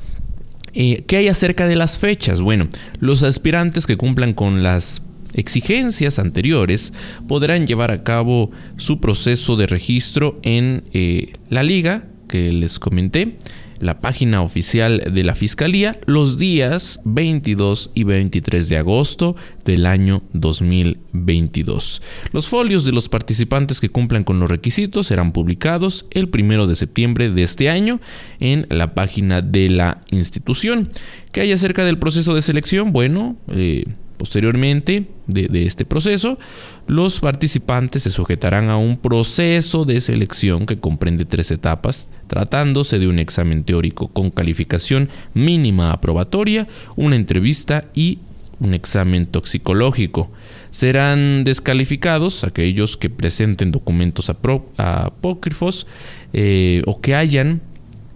Eh, 0.73 1.03
¿Qué 1.07 1.17
hay 1.17 1.27
acerca 1.27 1.67
de 1.67 1.75
las 1.75 1.97
fechas? 1.97 2.41
Bueno, 2.41 2.67
los 2.99 3.23
aspirantes 3.23 3.87
que 3.87 3.97
cumplan 3.97 4.33
con 4.33 4.63
las 4.63 5.01
exigencias 5.33 6.19
anteriores 6.19 6.93
podrán 7.27 7.67
llevar 7.67 7.91
a 7.91 8.03
cabo 8.03 8.51
su 8.77 8.99
proceso 8.99 9.55
de 9.55 9.67
registro 9.67 10.39
en 10.43 10.83
eh, 10.93 11.33
la 11.49 11.63
liga 11.63 12.05
que 12.27 12.51
les 12.51 12.79
comenté 12.79 13.37
la 13.79 13.99
página 13.99 14.41
oficial 14.41 15.11
de 15.13 15.23
la 15.23 15.35
Fiscalía 15.35 15.99
los 16.05 16.37
días 16.37 16.99
22 17.05 17.91
y 17.93 18.03
23 18.03 18.69
de 18.69 18.77
agosto 18.77 19.35
del 19.65 19.85
año 19.85 20.23
2022. 20.33 22.01
Los 22.31 22.47
folios 22.47 22.85
de 22.85 22.91
los 22.91 23.09
participantes 23.09 23.79
que 23.79 23.89
cumplan 23.89 24.23
con 24.23 24.39
los 24.39 24.49
requisitos 24.49 25.07
serán 25.07 25.31
publicados 25.31 26.05
el 26.11 26.29
primero 26.29 26.67
de 26.67 26.75
septiembre 26.75 27.29
de 27.29 27.43
este 27.43 27.69
año 27.69 27.99
en 28.39 28.65
la 28.69 28.93
página 28.93 29.41
de 29.41 29.69
la 29.69 30.01
institución. 30.11 30.89
¿Qué 31.31 31.41
hay 31.41 31.51
acerca 31.51 31.85
del 31.85 31.99
proceso 31.99 32.33
de 32.33 32.41
selección? 32.41 32.91
Bueno, 32.91 33.35
eh, 33.49 33.85
Posteriormente 34.17 35.05
de, 35.27 35.67
este 35.67 35.85
proceso, 35.85 36.39
los 36.87 37.19
participantes 37.19 38.03
se 38.03 38.09
sujetarán 38.09 38.69
a 38.69 38.77
un 38.77 38.97
proceso 38.97 39.85
de 39.85 40.01
selección 40.01 40.65
que 40.65 40.79
comprende 40.79 41.25
tres 41.25 41.51
etapas, 41.51 42.09
tratándose 42.27 42.97
de 42.97 43.07
un 43.07 43.19
examen 43.19 43.63
teórico 43.63 44.07
con 44.07 44.31
calificación 44.31 45.09
mínima 45.35 45.91
aprobatoria, 45.91 46.67
una 46.95 47.15
entrevista 47.15 47.85
y 47.93 48.19
un 48.59 48.73
examen 48.73 49.27
toxicológico. 49.27 50.31
Serán 50.71 51.43
descalificados 51.43 52.43
aquellos 52.43 52.97
que 52.97 53.11
presenten 53.11 53.71
documentos 53.71 54.31
apócrifos 54.31 55.85
eh, 56.33 56.81
o 56.87 56.99
que 57.01 57.13
hayan 57.13 57.61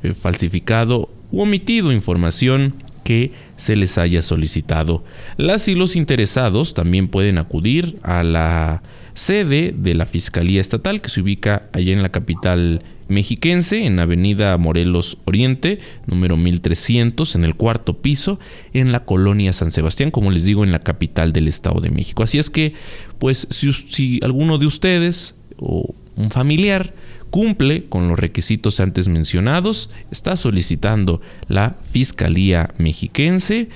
eh, 0.01 0.15
falsificado 0.15 1.09
u 1.31 1.41
omitido 1.41 1.91
información 1.91 2.73
que 3.03 3.31
se 3.55 3.75
les 3.75 3.97
haya 3.97 4.21
solicitado. 4.21 5.03
Las 5.37 5.67
y 5.67 5.75
los 5.75 5.95
interesados 5.95 6.73
también 6.73 7.07
pueden 7.07 7.37
acudir 7.37 7.99
a 8.03 8.23
la 8.23 8.83
sede 9.13 9.73
de 9.77 9.93
la 9.93 10.05
Fiscalía 10.05 10.61
Estatal 10.61 11.01
que 11.01 11.09
se 11.09 11.21
ubica 11.21 11.69
allá 11.73 11.93
en 11.93 12.01
la 12.01 12.09
capital 12.09 12.81
mexiquense, 13.07 13.85
en 13.85 13.99
Avenida 13.99 14.57
Morelos 14.57 15.17
Oriente, 15.25 15.79
número 16.07 16.37
1300, 16.37 17.35
en 17.35 17.43
el 17.43 17.55
cuarto 17.55 18.01
piso, 18.01 18.39
en 18.73 18.91
la 18.91 19.03
colonia 19.03 19.51
San 19.51 19.71
Sebastián, 19.71 20.11
como 20.11 20.31
les 20.31 20.45
digo, 20.45 20.63
en 20.63 20.71
la 20.71 20.79
capital 20.79 21.33
del 21.33 21.49
Estado 21.49 21.81
de 21.81 21.89
México. 21.89 22.23
Así 22.23 22.39
es 22.39 22.49
que, 22.49 22.73
pues, 23.19 23.47
si, 23.49 23.73
si 23.73 24.19
alguno 24.23 24.57
de 24.57 24.65
ustedes 24.65 25.35
o 25.57 25.93
un 26.15 26.31
familiar 26.31 26.93
cumple 27.31 27.85
con 27.85 28.07
los 28.07 28.19
requisitos 28.19 28.79
antes 28.79 29.07
mencionados, 29.07 29.89
está 30.11 30.35
solicitando 30.35 31.21
la 31.47 31.77
Fiscalía 31.91 32.75
Mexiquense 32.77 33.69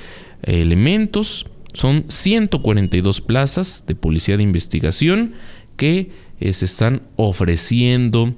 elementos, 0.45 1.45
son 1.73 2.05
142 2.07 3.21
plazas 3.21 3.83
de 3.87 3.95
policía 3.95 4.37
de 4.37 4.43
investigación 4.43 5.33
que 5.75 6.11
eh, 6.39 6.53
se 6.53 6.65
están 6.65 7.01
ofreciendo 7.15 8.33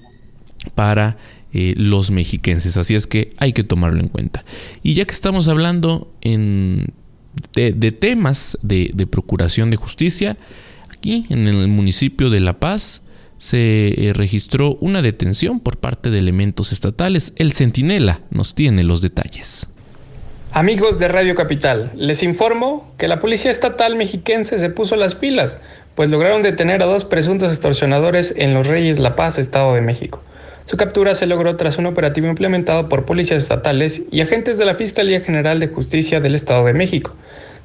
para 0.74 1.18
eh, 1.53 1.74
los 1.78 2.11
mexiquenses, 2.11 2.78
así 2.78 2.95
es 2.95 3.07
que 3.07 3.34
hay 3.38 3.53
que 3.53 3.63
tomarlo 3.63 3.99
en 3.99 4.09
cuenta. 4.09 4.43
Y 4.84 4.93
ya 4.95 5.05
que 5.05 5.13
estamos 5.13 5.47
hablando 5.47 6.11
en, 6.22 6.93
de, 7.53 7.91
temas 7.91 8.57
de 8.61 9.07
procuración 9.09 9.70
de 9.70 9.78
justicia, 9.78 10.38
aquí 10.89 11.26
en 11.30 11.47
el 11.47 11.68
municipio 11.68 12.30
de 12.30 12.39
La 12.39 12.59
Paz, 12.59 13.01
se 13.38 14.09
eh, 14.09 14.13
registró 14.13 14.77
una 14.81 15.01
detención 15.01 15.59
por 15.59 15.77
parte 15.77 16.09
de 16.09 16.19
elementos 16.19 16.71
estatales. 16.71 17.33
El 17.35 17.53
Centinela 17.53 18.21
nos 18.29 18.55
tiene 18.55 18.83
los 18.83 19.01
detalles. 19.01 19.67
Amigos 20.51 20.97
de 20.97 21.07
Radio 21.07 21.35
Capital, 21.35 21.91
les 21.95 22.23
informo 22.23 22.91
que 22.97 23.07
la 23.07 23.19
Policía 23.19 23.51
Estatal 23.51 23.95
Mexiquense 23.95 24.57
se 24.57 24.69
puso 24.69 24.95
las 24.95 25.13
pilas, 25.13 25.59
pues 25.93 26.09
lograron 26.09 26.41
detener 26.41 26.81
a 26.81 26.85
dos 26.85 27.05
presuntos 27.05 27.51
extorsionadores 27.51 28.33
en 28.38 28.53
Los 28.53 28.65
Reyes 28.65 28.97
La 28.97 29.15
Paz, 29.15 29.38
Estado 29.38 29.75
de 29.75 29.81
México. 29.81 30.23
Su 30.65 30.75
captura 30.75 31.15
se 31.15 31.27
logró 31.27 31.55
tras 31.57 31.77
un 31.77 31.85
operativo 31.85 32.27
implementado 32.27 32.89
por 32.89 33.05
policías 33.05 33.43
estatales 33.43 34.03
y 34.11 34.21
agentes 34.21 34.57
de 34.57 34.65
la 34.65 34.75
Fiscalía 34.75 35.21
General 35.21 35.59
de 35.59 35.67
Justicia 35.67 36.19
del 36.19 36.35
Estado 36.35 36.65
de 36.65 36.73
México. 36.73 37.13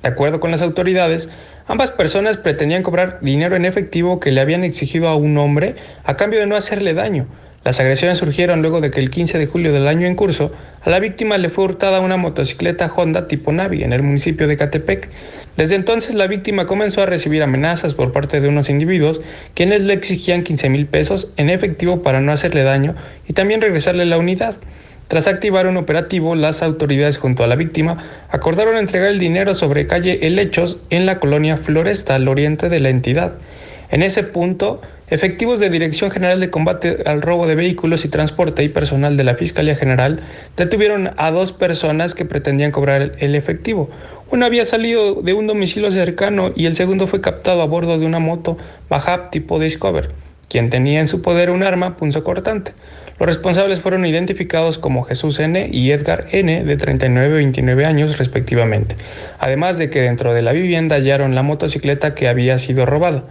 De 0.02 0.08
acuerdo 0.08 0.40
con 0.40 0.50
las 0.50 0.62
autoridades, 0.62 1.30
ambas 1.66 1.92
personas 1.92 2.36
pretendían 2.36 2.82
cobrar 2.82 3.18
dinero 3.22 3.54
en 3.56 3.64
efectivo 3.64 4.18
que 4.18 4.32
le 4.32 4.40
habían 4.40 4.64
exigido 4.64 5.08
a 5.08 5.14
un 5.14 5.38
hombre 5.38 5.76
a 6.04 6.16
cambio 6.16 6.40
de 6.40 6.46
no 6.46 6.56
hacerle 6.56 6.94
daño. 6.94 7.26
Las 7.64 7.78
agresiones 7.78 8.18
surgieron 8.18 8.60
luego 8.60 8.80
de 8.80 8.90
que 8.90 8.98
el 8.98 9.10
15 9.10 9.38
de 9.38 9.46
julio 9.46 9.72
del 9.72 9.86
año 9.86 10.08
en 10.08 10.16
curso 10.16 10.50
a 10.82 10.90
la 10.90 10.98
víctima 10.98 11.38
le 11.38 11.48
fue 11.48 11.62
hurtada 11.62 12.00
una 12.00 12.16
motocicleta 12.16 12.92
Honda 12.94 13.28
tipo 13.28 13.52
Navi 13.52 13.84
en 13.84 13.92
el 13.92 14.02
municipio 14.02 14.48
de 14.48 14.56
Catepec. 14.56 15.08
Desde 15.56 15.76
entonces 15.76 16.14
la 16.14 16.26
víctima 16.26 16.66
comenzó 16.66 17.02
a 17.02 17.06
recibir 17.06 17.40
amenazas 17.40 17.94
por 17.94 18.10
parte 18.10 18.40
de 18.40 18.48
unos 18.48 18.68
individuos 18.68 19.20
quienes 19.54 19.82
le 19.82 19.92
exigían 19.92 20.42
15 20.42 20.70
mil 20.70 20.86
pesos 20.86 21.32
en 21.36 21.50
efectivo 21.50 22.02
para 22.02 22.20
no 22.20 22.32
hacerle 22.32 22.64
daño 22.64 22.96
y 23.28 23.34
también 23.34 23.60
regresarle 23.60 24.06
la 24.06 24.18
unidad. 24.18 24.56
Tras 25.12 25.28
activar 25.28 25.66
un 25.66 25.76
operativo, 25.76 26.34
las 26.34 26.62
autoridades 26.62 27.18
junto 27.18 27.44
a 27.44 27.46
la 27.46 27.54
víctima 27.54 27.98
acordaron 28.30 28.78
entregar 28.78 29.10
el 29.10 29.18
dinero 29.18 29.52
sobre 29.52 29.86
calle 29.86 30.26
Helechos 30.26 30.78
en 30.88 31.04
la 31.04 31.20
colonia 31.20 31.58
Floresta, 31.58 32.14
al 32.14 32.28
oriente 32.28 32.70
de 32.70 32.80
la 32.80 32.88
entidad. 32.88 33.34
En 33.90 34.02
ese 34.02 34.22
punto, 34.22 34.80
efectivos 35.08 35.60
de 35.60 35.68
Dirección 35.68 36.10
General 36.10 36.40
de 36.40 36.48
Combate 36.48 37.02
al 37.04 37.20
Robo 37.20 37.46
de 37.46 37.56
Vehículos 37.56 38.06
y 38.06 38.08
Transporte 38.08 38.64
y 38.64 38.70
personal 38.70 39.18
de 39.18 39.24
la 39.24 39.34
Fiscalía 39.34 39.76
General 39.76 40.20
detuvieron 40.56 41.10
a 41.18 41.30
dos 41.30 41.52
personas 41.52 42.14
que 42.14 42.24
pretendían 42.24 42.70
cobrar 42.70 43.12
el 43.18 43.34
efectivo. 43.34 43.90
Uno 44.30 44.46
había 44.46 44.64
salido 44.64 45.20
de 45.20 45.34
un 45.34 45.46
domicilio 45.46 45.90
cercano 45.90 46.52
y 46.56 46.64
el 46.64 46.74
segundo 46.74 47.06
fue 47.06 47.20
captado 47.20 47.60
a 47.60 47.66
bordo 47.66 47.98
de 47.98 48.06
una 48.06 48.18
moto 48.18 48.56
Bajab 48.88 49.28
tipo 49.28 49.60
Discover, 49.60 50.08
quien 50.48 50.70
tenía 50.70 51.00
en 51.00 51.06
su 51.06 51.20
poder 51.20 51.50
un 51.50 51.62
arma 51.64 51.98
punzocortante. 51.98 52.72
Los 53.22 53.28
responsables 53.28 53.78
fueron 53.78 54.04
identificados 54.04 54.78
como 54.78 55.04
Jesús 55.04 55.38
N. 55.38 55.68
y 55.70 55.92
Edgar 55.92 56.26
N. 56.32 56.64
de 56.64 56.76
39 56.76 57.28
y 57.28 57.32
29 57.34 57.84
años 57.86 58.18
respectivamente, 58.18 58.96
además 59.38 59.78
de 59.78 59.90
que 59.90 60.00
dentro 60.00 60.34
de 60.34 60.42
la 60.42 60.50
vivienda 60.50 60.96
hallaron 60.96 61.36
la 61.36 61.44
motocicleta 61.44 62.16
que 62.16 62.26
había 62.26 62.58
sido 62.58 62.84
robada. 62.84 63.22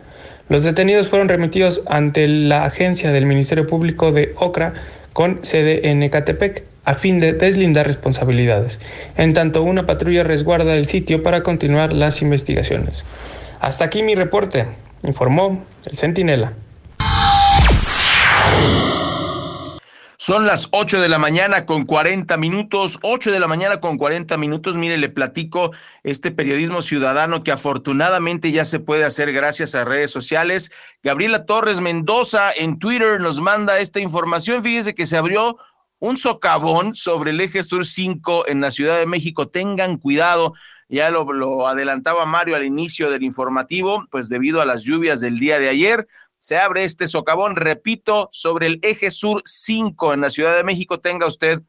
Los 0.47 0.63
detenidos 0.63 1.09
fueron 1.09 1.27
remitidos 1.27 1.83
ante 1.87 2.25
la 2.29 2.63
agencia 2.63 3.11
del 3.11 3.25
Ministerio 3.25 3.67
Público 3.67 4.13
de 4.13 4.33
Ocra 4.37 4.75
con 5.11 5.43
sede 5.43 5.89
en 5.89 6.01
Ecatepec 6.03 6.63
a 6.85 6.93
fin 6.93 7.19
de 7.19 7.33
deslindar 7.33 7.85
responsabilidades. 7.85 8.79
En 9.17 9.33
tanto, 9.33 9.61
una 9.61 9.85
patrulla 9.85 10.23
resguarda 10.23 10.73
el 10.77 10.87
sitio 10.87 11.21
para 11.21 11.43
continuar 11.43 11.91
las 11.91 12.21
investigaciones. 12.21 13.05
Hasta 13.59 13.83
aquí 13.83 14.03
mi 14.03 14.15
reporte, 14.15 14.67
informó 15.03 15.65
el 15.83 15.97
Centinela. 15.97 16.53
Son 20.23 20.45
las 20.45 20.67
8 20.69 21.01
de 21.01 21.09
la 21.09 21.17
mañana 21.17 21.65
con 21.65 21.81
40 21.81 22.37
minutos, 22.37 22.99
8 23.01 23.31
de 23.31 23.39
la 23.39 23.47
mañana 23.47 23.79
con 23.79 23.97
40 23.97 24.37
minutos. 24.37 24.75
Mire, 24.75 24.99
le 24.99 25.09
platico 25.09 25.71
este 26.03 26.29
periodismo 26.29 26.83
ciudadano 26.83 27.41
que 27.41 27.51
afortunadamente 27.51 28.51
ya 28.51 28.63
se 28.63 28.79
puede 28.79 29.03
hacer 29.03 29.33
gracias 29.33 29.73
a 29.73 29.83
redes 29.83 30.11
sociales. 30.11 30.71
Gabriela 31.01 31.47
Torres 31.47 31.79
Mendoza 31.79 32.51
en 32.55 32.77
Twitter 32.77 33.19
nos 33.19 33.41
manda 33.41 33.79
esta 33.79 33.99
información. 33.99 34.61
Fíjense 34.61 34.93
que 34.93 35.07
se 35.07 35.17
abrió 35.17 35.57
un 35.97 36.17
socavón 36.17 36.93
sobre 36.93 37.31
el 37.31 37.41
eje 37.41 37.63
sur 37.63 37.83
5 37.83 38.47
en 38.47 38.61
la 38.61 38.69
Ciudad 38.69 38.99
de 38.99 39.07
México. 39.07 39.47
Tengan 39.47 39.97
cuidado. 39.97 40.53
Ya 40.87 41.09
lo, 41.09 41.33
lo 41.33 41.67
adelantaba 41.67 42.27
Mario 42.27 42.55
al 42.55 42.63
inicio 42.63 43.09
del 43.09 43.23
informativo, 43.23 44.05
pues 44.11 44.29
debido 44.29 44.61
a 44.61 44.67
las 44.67 44.83
lluvias 44.83 45.19
del 45.19 45.39
día 45.39 45.57
de 45.57 45.69
ayer 45.69 46.07
se 46.41 46.57
abre 46.57 46.85
este 46.85 47.07
socavón, 47.07 47.55
repito, 47.55 48.27
sobre 48.31 48.65
el 48.65 48.79
eje 48.81 49.11
sur 49.11 49.43
5 49.45 50.15
en 50.15 50.21
la 50.21 50.31
Ciudad 50.31 50.57
de 50.57 50.63
México. 50.63 50.99
Tenga 50.99 51.27
usted 51.27 51.61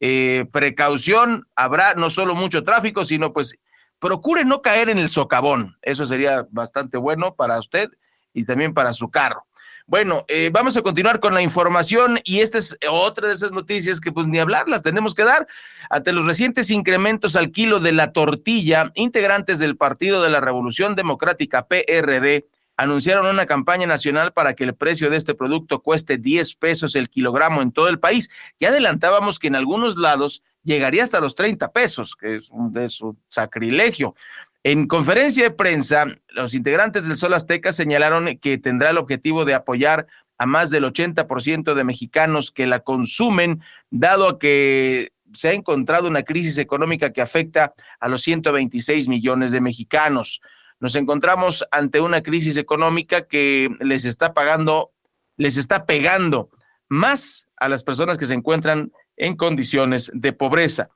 eh, 0.00 0.44
precaución, 0.52 1.48
habrá 1.56 1.94
no 1.94 2.10
solo 2.10 2.34
mucho 2.34 2.62
tráfico, 2.62 3.06
sino 3.06 3.32
pues 3.32 3.56
procure 3.98 4.44
no 4.44 4.60
caer 4.60 4.90
en 4.90 4.98
el 4.98 5.08
socavón. 5.08 5.78
Eso 5.80 6.04
sería 6.04 6.46
bastante 6.50 6.98
bueno 6.98 7.36
para 7.36 7.58
usted 7.58 7.88
y 8.34 8.44
también 8.44 8.74
para 8.74 8.92
su 8.92 9.10
carro. 9.10 9.46
Bueno, 9.86 10.26
eh, 10.28 10.50
vamos 10.52 10.76
a 10.76 10.82
continuar 10.82 11.20
con 11.20 11.32
la 11.32 11.40
información 11.40 12.20
y 12.22 12.40
esta 12.40 12.58
es 12.58 12.76
otra 12.90 13.28
de 13.28 13.34
esas 13.34 13.52
noticias 13.52 13.98
que 13.98 14.12
pues 14.12 14.26
ni 14.26 14.38
hablar, 14.38 14.68
las 14.68 14.82
tenemos 14.82 15.14
que 15.14 15.24
dar. 15.24 15.46
Ante 15.88 16.12
los 16.12 16.26
recientes 16.26 16.70
incrementos 16.70 17.34
al 17.34 17.50
kilo 17.50 17.80
de 17.80 17.92
la 17.92 18.12
tortilla, 18.12 18.92
integrantes 18.94 19.58
del 19.58 19.78
Partido 19.78 20.20
de 20.20 20.28
la 20.28 20.42
Revolución 20.42 20.96
Democrática 20.96 21.66
PRD 21.66 22.44
anunciaron 22.78 23.26
una 23.26 23.44
campaña 23.44 23.86
nacional 23.88 24.32
para 24.32 24.54
que 24.54 24.62
el 24.62 24.74
precio 24.74 25.10
de 25.10 25.16
este 25.16 25.34
producto 25.34 25.82
cueste 25.82 26.16
10 26.16 26.54
pesos 26.54 26.94
el 26.94 27.10
kilogramo 27.10 27.60
en 27.60 27.72
todo 27.72 27.88
el 27.88 27.98
país. 27.98 28.30
Ya 28.60 28.68
adelantábamos 28.68 29.40
que 29.40 29.48
en 29.48 29.56
algunos 29.56 29.96
lados 29.96 30.44
llegaría 30.62 31.02
hasta 31.02 31.18
los 31.18 31.34
30 31.34 31.72
pesos, 31.72 32.14
que 32.14 32.36
es 32.36 32.50
un, 32.50 32.72
de 32.72 32.88
su 32.88 33.16
sacrilegio. 33.26 34.14
En 34.62 34.86
conferencia 34.86 35.42
de 35.42 35.50
prensa, 35.50 36.06
los 36.28 36.54
integrantes 36.54 37.08
del 37.08 37.16
Sol 37.16 37.34
Azteca 37.34 37.72
señalaron 37.72 38.38
que 38.38 38.58
tendrá 38.58 38.90
el 38.90 38.98
objetivo 38.98 39.44
de 39.44 39.54
apoyar 39.54 40.06
a 40.38 40.46
más 40.46 40.70
del 40.70 40.84
80% 40.84 41.74
de 41.74 41.84
mexicanos 41.84 42.52
que 42.52 42.68
la 42.68 42.78
consumen, 42.78 43.60
dado 43.90 44.38
que 44.38 45.08
se 45.34 45.48
ha 45.48 45.52
encontrado 45.52 46.06
una 46.06 46.22
crisis 46.22 46.58
económica 46.58 47.12
que 47.12 47.22
afecta 47.22 47.74
a 47.98 48.08
los 48.08 48.22
126 48.22 49.08
millones 49.08 49.50
de 49.50 49.60
mexicanos 49.60 50.40
nos 50.80 50.94
encontramos 50.94 51.64
ante 51.70 52.00
una 52.00 52.22
crisis 52.22 52.56
económica 52.56 53.26
que 53.26 53.68
les 53.80 54.04
está 54.04 54.34
pagando, 54.34 54.92
les 55.36 55.56
está 55.56 55.86
pegando 55.86 56.50
más 56.88 57.48
a 57.56 57.68
las 57.68 57.82
personas 57.82 58.18
que 58.18 58.26
se 58.26 58.34
encuentran 58.34 58.92
en 59.16 59.36
condiciones 59.36 60.10
de 60.14 60.32
pobreza. 60.32 60.90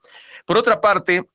Por 0.46 0.56
otra 0.56 0.80
parte, 0.80 1.28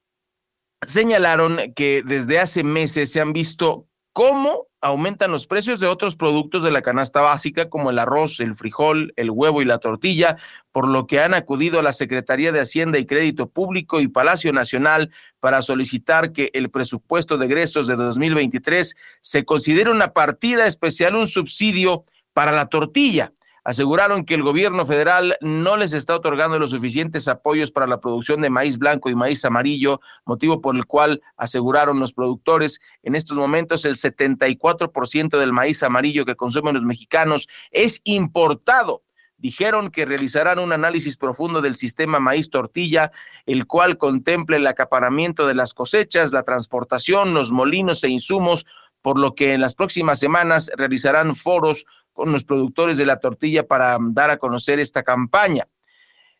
señalaron 0.85 1.73
que 1.75 2.03
desde 2.05 2.39
hace 2.39 2.63
meses 2.63 3.11
se 3.11 3.21
han 3.21 3.33
visto 3.33 3.87
cómo 4.13 4.66
aumentan 4.81 5.31
los 5.31 5.47
precios 5.47 5.79
de 5.79 5.87
otros 5.87 6.15
productos 6.15 6.63
de 6.63 6.71
la 6.71 6.81
canasta 6.81 7.21
básica 7.21 7.69
como 7.69 7.89
el 7.89 7.99
arroz, 7.99 8.39
el 8.39 8.55
frijol, 8.55 9.13
el 9.15 9.31
huevo 9.31 9.61
y 9.61 9.65
la 9.65 9.79
tortilla, 9.79 10.37
por 10.71 10.87
lo 10.87 11.07
que 11.07 11.19
han 11.19 11.33
acudido 11.33 11.79
a 11.79 11.83
la 11.83 11.93
Secretaría 11.93 12.51
de 12.51 12.59
Hacienda 12.59 12.99
y 12.99 13.05
Crédito 13.05 13.49
Público 13.49 13.99
y 13.99 14.07
Palacio 14.07 14.53
Nacional 14.53 15.11
para 15.39 15.61
solicitar 15.61 16.31
que 16.31 16.51
el 16.53 16.69
presupuesto 16.69 17.37
de 17.37 17.45
egresos 17.45 17.87
de 17.87 17.95
2023 17.95 18.95
se 19.21 19.45
considere 19.45 19.91
una 19.91 20.13
partida 20.13 20.67
especial, 20.67 21.15
un 21.15 21.27
subsidio 21.27 22.05
para 22.33 22.51
la 22.51 22.67
tortilla 22.67 23.33
aseguraron 23.67 24.23
que 24.23 24.33
el 24.33 24.43
gobierno 24.43 24.85
federal 24.85 25.35
no 25.41 25.75
les 25.75 25.91
está 25.91 26.15
otorgando 26.15 26.57
los 26.57 26.71
suficientes 26.71 27.27
apoyos 27.27 27.69
para 27.69 27.85
la 27.85 27.99
producción 27.99 28.39
de 28.39 28.49
maíz 28.49 28.77
blanco 28.77 29.09
y 29.09 29.15
maíz 29.15 29.43
amarillo, 29.43 29.99
motivo 30.23 30.61
por 30.61 30.77
el 30.77 30.85
cual 30.85 31.21
aseguraron 31.35 31.99
los 31.99 32.13
productores 32.13 32.79
en 33.03 33.13
estos 33.13 33.35
momentos 33.35 33.83
el 33.83 33.95
74% 33.95 35.37
del 35.37 35.51
maíz 35.51 35.83
amarillo 35.83 36.23
que 36.23 36.37
consumen 36.37 36.75
los 36.75 36.85
mexicanos 36.85 37.49
es 37.71 37.99
importado. 38.05 39.03
Dijeron 39.37 39.91
que 39.91 40.05
realizarán 40.05 40.59
un 40.59 40.71
análisis 40.71 41.17
profundo 41.17 41.61
del 41.61 41.75
sistema 41.75 42.21
maíz 42.21 42.49
tortilla, 42.49 43.11
el 43.45 43.67
cual 43.67 43.97
contemple 43.97 44.55
el 44.55 44.67
acaparamiento 44.67 45.45
de 45.45 45.55
las 45.55 45.73
cosechas, 45.73 46.31
la 46.31 46.43
transportación, 46.43 47.33
los 47.33 47.51
molinos 47.51 48.01
e 48.05 48.07
insumos, 48.07 48.65
por 49.01 49.19
lo 49.19 49.35
que 49.35 49.53
en 49.53 49.59
las 49.59 49.75
próximas 49.75 50.19
semanas 50.19 50.71
realizarán 50.77 51.35
foros 51.35 51.85
con 52.17 52.31
los 52.31 52.43
productores 52.43 52.97
de 52.97 53.05
la 53.05 53.19
tortilla 53.19 53.67
para 53.67 53.95
dar 54.09 54.31
a 54.31 54.37
conocer 54.37 54.79
esta 54.79 55.03
campaña. 55.03 55.67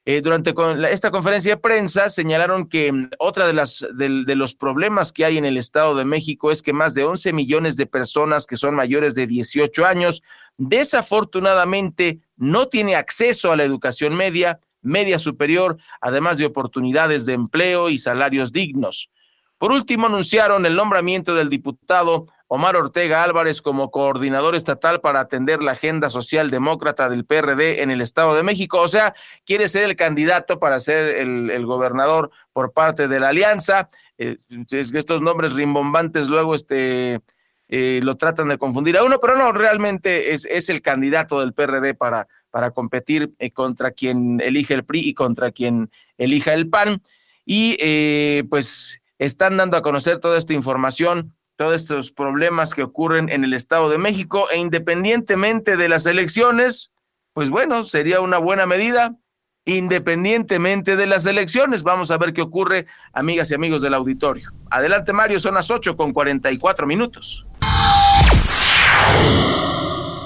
Eh, 0.06 0.22
durante 0.22 0.56
esta 0.90 1.12
conferencia 1.12 1.54
de 1.54 1.62
prensa 1.62 2.10
señalaron 2.10 2.68
que 2.68 2.92
mm, 2.92 3.10
otra 3.20 3.46
de, 3.46 3.54
las, 3.54 3.86
de, 3.94 4.36
los 4.36 4.56
problemas 4.56 5.14
que 5.14 5.24
hay 5.24 5.38
en 5.38 5.46
el 5.46 5.56
Estado 5.56 5.96
de 5.96 6.04
México 6.04 6.50
es 6.50 6.64
que 6.64 6.74
más 6.74 6.96
de 6.96 7.04
11 7.04 7.32
millones 7.32 7.78
de 7.78 7.86
personas 7.86 8.48
que 8.48 8.56
son 8.56 8.74
mayores 8.74 9.14
de 9.14 9.28
18 9.28 9.86
años 9.86 10.24
desafortunadamente 10.58 12.22
no 12.38 12.70
tiene 12.70 12.96
acceso 12.96 13.52
a 13.52 13.56
la 13.56 13.64
educación 13.64 14.16
media, 14.16 14.60
media 14.82 15.20
superior, 15.20 15.78
además 16.02 16.40
de 16.40 16.48
oportunidades 16.48 17.28
de 17.28 17.34
empleo 17.34 17.92
y 17.92 18.00
salarios 18.00 18.52
dignos. 18.52 19.12
Por 19.60 19.72
último, 19.72 20.08
anunciaron 20.08 20.66
el 20.66 20.76
nombramiento 20.76 21.36
del 21.36 21.50
diputado 21.50 22.28
Omar 22.48 22.78
Ortega 22.78 23.24
Álvarez 23.24 23.62
como 23.62 23.92
coordinador 23.92 24.56
estatal 24.56 25.02
para 25.02 25.20
atender 25.20 25.62
la 25.62 25.74
agenda 25.74 26.10
social 26.10 26.50
demócrata 26.50 27.10
del 27.10 27.26
PRD 27.26 27.82
en 27.82 27.92
el 27.92 28.00
Estado 28.00 28.36
de 28.36 28.44
México. 28.44 28.80
O 28.80 28.88
sea, 28.88 29.14
quiere 29.46 29.68
ser 29.68 29.84
el 29.84 29.98
candidato 29.98 30.58
para 30.60 30.80
ser 30.80 31.18
el, 31.18 31.66
gobernador 31.66 32.32
por 32.54 32.72
parte 32.72 33.10
de 33.10 33.20
la 33.20 33.30
alianza. 33.30 33.90
Eh, 34.18 34.38
es 34.72 34.92
que 34.92 34.98
estos 34.98 35.22
nombres 35.22 35.54
rimbombantes 35.54 36.30
luego 36.30 36.56
este, 36.56 37.20
eh, 37.68 38.00
lo 38.02 38.16
tratan 38.16 38.48
de 38.48 38.58
confundir 38.58 38.98
a 38.98 39.04
uno, 39.04 39.20
pero 39.20 39.36
no, 39.36 39.52
realmente 39.52 40.34
es, 40.34 40.46
es 40.46 40.70
el 40.70 40.82
candidato 40.82 41.42
del 41.42 41.54
PRD 41.54 41.96
para, 41.96 42.30
para 42.50 42.72
competir 42.72 43.34
eh, 43.40 43.52
contra 43.52 43.92
quien 43.92 44.40
elige 44.40 44.74
el 44.74 44.86
PRI 44.86 45.10
y 45.10 45.14
contra 45.14 45.52
quien 45.52 45.92
elija 46.18 46.54
el 46.54 46.70
PAN. 46.70 47.04
Y 47.46 48.44
pues 48.44 49.02
están 49.20 49.56
dando 49.56 49.78
a 49.78 49.82
conocer 49.82 50.20
toda 50.20 50.38
esta 50.38 50.52
información 50.52 51.37
todos 51.58 51.74
estos 51.74 52.12
problemas 52.12 52.74
que 52.74 52.84
ocurren 52.84 53.30
en 53.30 53.44
el 53.44 53.54
Estado 53.54 53.90
de 53.90 53.98
México 53.98 54.46
e 54.54 54.60
independientemente 54.60 55.76
de 55.76 55.90
las 55.90 56.06
elecciones, 56.06 56.92
pues 57.34 57.50
bueno, 57.50 57.84
sería 57.84 58.22
una 58.22 58.38
buena 58.38 58.66
medida. 58.66 59.18
Independientemente 59.66 60.96
de 60.96 61.08
las 61.08 61.26
elecciones, 61.26 61.84
vamos 61.84 62.10
a 62.10 62.18
ver 62.18 62.32
qué 62.32 62.42
ocurre, 62.42 62.86
amigas 63.12 63.52
y 63.52 63.56
amigos 63.56 63.82
del 63.82 63.96
auditorio. 63.96 64.54
Adelante, 64.70 65.12
Mario, 65.12 65.42
son 65.42 65.56
las 65.56 65.70
8 65.70 65.98
con 65.98 66.14
44 66.14 66.88
minutos. 66.88 67.46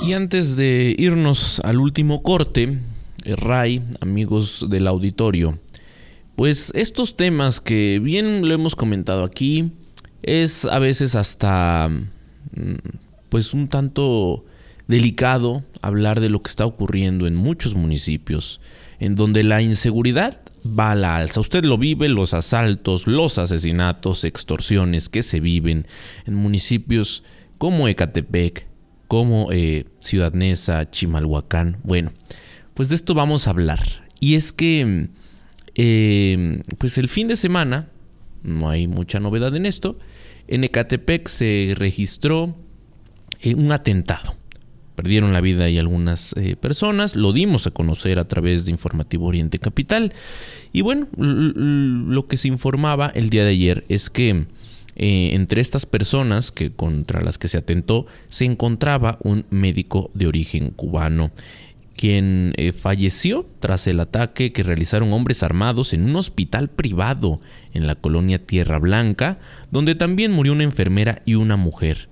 Y 0.04 0.14
antes 0.14 0.58
de 0.58 0.94
irnos 0.98 1.60
al 1.62 1.78
último 1.78 2.22
corte, 2.22 2.78
eh, 3.24 3.36
Ray, 3.36 3.82
amigos 4.00 4.68
del 4.70 4.86
auditorio, 4.86 5.58
pues 6.36 6.72
estos 6.76 7.16
temas 7.16 7.62
que 7.62 8.00
bien 8.00 8.48
lo 8.48 8.54
hemos 8.54 8.76
comentado 8.76 9.24
aquí, 9.24 9.72
es 10.24 10.66
a 10.66 10.80
veces 10.80 11.16
hasta 11.16 11.90
mm, 11.90 12.76
pues 13.30 13.54
un 13.54 13.68
tanto 13.68 14.46
delicado 14.88 15.64
hablar 15.82 16.20
de 16.20 16.30
lo 16.30 16.42
que 16.42 16.50
está 16.50 16.66
ocurriendo 16.66 17.28
en 17.28 17.36
muchos 17.36 17.76
municipios, 17.76 18.60
en 19.00 19.16
donde 19.16 19.44
la 19.44 19.62
inseguridad 19.62 20.42
va 20.66 20.92
a 20.92 20.96
la 20.96 21.16
alza. 21.16 21.40
Usted 21.40 21.64
lo 21.64 21.78
vive, 21.78 22.10
los 22.10 22.34
asaltos, 22.34 23.08
los 23.08 23.38
asesinatos, 23.38 24.24
extorsiones 24.26 25.10
que 25.10 25.24
se 25.24 25.40
viven 25.40 25.88
en 26.26 26.36
municipios 26.36 27.24
como 27.58 27.88
Ecatepec, 27.88 28.68
como 29.08 29.52
eh, 29.52 29.86
Ciudad 30.00 30.34
Neza, 30.34 30.90
Chimalhuacán. 30.90 31.78
Bueno, 31.84 32.12
pues 32.74 32.90
de 32.90 32.96
esto 32.96 33.14
vamos 33.14 33.48
a 33.48 33.52
hablar. 33.52 33.80
Y 34.20 34.36
es 34.36 34.52
que, 34.52 35.10
eh, 35.76 36.62
pues 36.78 36.98
el 36.98 37.08
fin 37.08 37.28
de 37.28 37.36
semana, 37.36 37.90
no 38.44 38.70
hay 38.70 38.88
mucha 38.88 39.20
novedad 39.20 39.56
en 39.56 39.66
esto, 39.66 39.98
en 40.52 40.66
Ecatepec 40.66 41.30
se 41.30 41.74
registró 41.78 42.58
eh, 43.40 43.56
un 43.56 43.72
atentado. 43.72 44.36
Perdieron 44.96 45.32
la 45.32 45.40
vida 45.40 45.64
ahí 45.64 45.80
algunas 45.80 46.36
eh, 46.38 46.58
personas, 46.58 47.16
lo 47.16 47.32
dimos 47.32 47.66
a 47.68 47.72
conocer 47.72 48.20
a 48.20 48.28
través 48.28 48.66
de 48.66 48.72
Informativo 48.72 49.28
Oriente 49.28 49.60
Capital. 49.60 50.14
Y 50.74 50.82
bueno, 50.82 51.08
lo 51.16 52.28
que 52.28 52.36
se 52.36 52.50
informaba 52.50 53.12
el 53.16 53.30
día 53.30 53.46
de 53.46 53.52
ayer 53.52 53.86
es 53.88 54.10
que 54.10 54.46
eh, 54.98 55.30
entre 55.34 55.62
estas 55.62 55.86
personas 55.86 56.52
que 56.52 56.74
contra 56.74 57.22
las 57.22 57.38
que 57.38 57.48
se 57.48 57.58
atentó 57.58 58.06
se 58.28 58.44
encontraba 58.44 59.20
un 59.24 59.46
médico 59.50 60.12
de 60.14 60.28
origen 60.28 60.72
cubano 60.72 61.32
quien 61.96 62.56
falleció 62.82 63.46
tras 63.60 63.86
el 63.86 64.00
ataque 64.00 64.52
que 64.52 64.64
realizaron 64.64 65.14
hombres 65.14 65.44
armados 65.44 65.94
en 65.94 66.04
un 66.04 66.16
hospital 66.16 66.68
privado 66.68 67.42
en 67.74 67.88
la 67.88 67.96
colonia 67.96 68.40
Tierra 68.46 68.80
Blanca, 68.80 69.40
donde 69.72 69.96
también 69.96 70.32
murió 70.32 70.54
una 70.54 70.64
enfermera 70.64 71.22
y 71.26 71.36
una 71.36 71.58
mujer. 71.58 72.10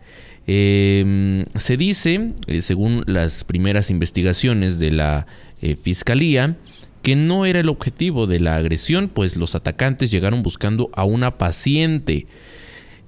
Em, 0.47 1.45
se 1.55 1.77
dice, 1.77 2.33
eh, 2.47 2.61
según 2.61 3.03
las 3.05 3.43
primeras 3.43 3.91
investigaciones 3.91 4.79
de 4.79 4.91
la 4.91 5.27
eh, 5.61 5.75
Fiscalía, 5.75 6.57
que 7.03 7.15
no 7.15 7.45
era 7.45 7.59
el 7.59 7.69
objetivo 7.69 8.27
de 8.27 8.39
la 8.39 8.55
agresión, 8.55 9.09
pues 9.09 9.35
los 9.35 9.55
atacantes 9.55 10.11
llegaron 10.11 10.43
buscando 10.43 10.89
a 10.93 11.03
una 11.03 11.37
paciente. 11.37 12.27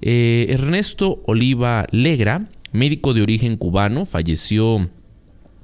Eh, 0.00 0.46
Ernesto 0.50 1.22
Oliva 1.26 1.86
Legra, 1.90 2.48
médico 2.72 3.12
de 3.12 3.22
origen 3.22 3.56
cubano, 3.56 4.04
falleció 4.06 4.88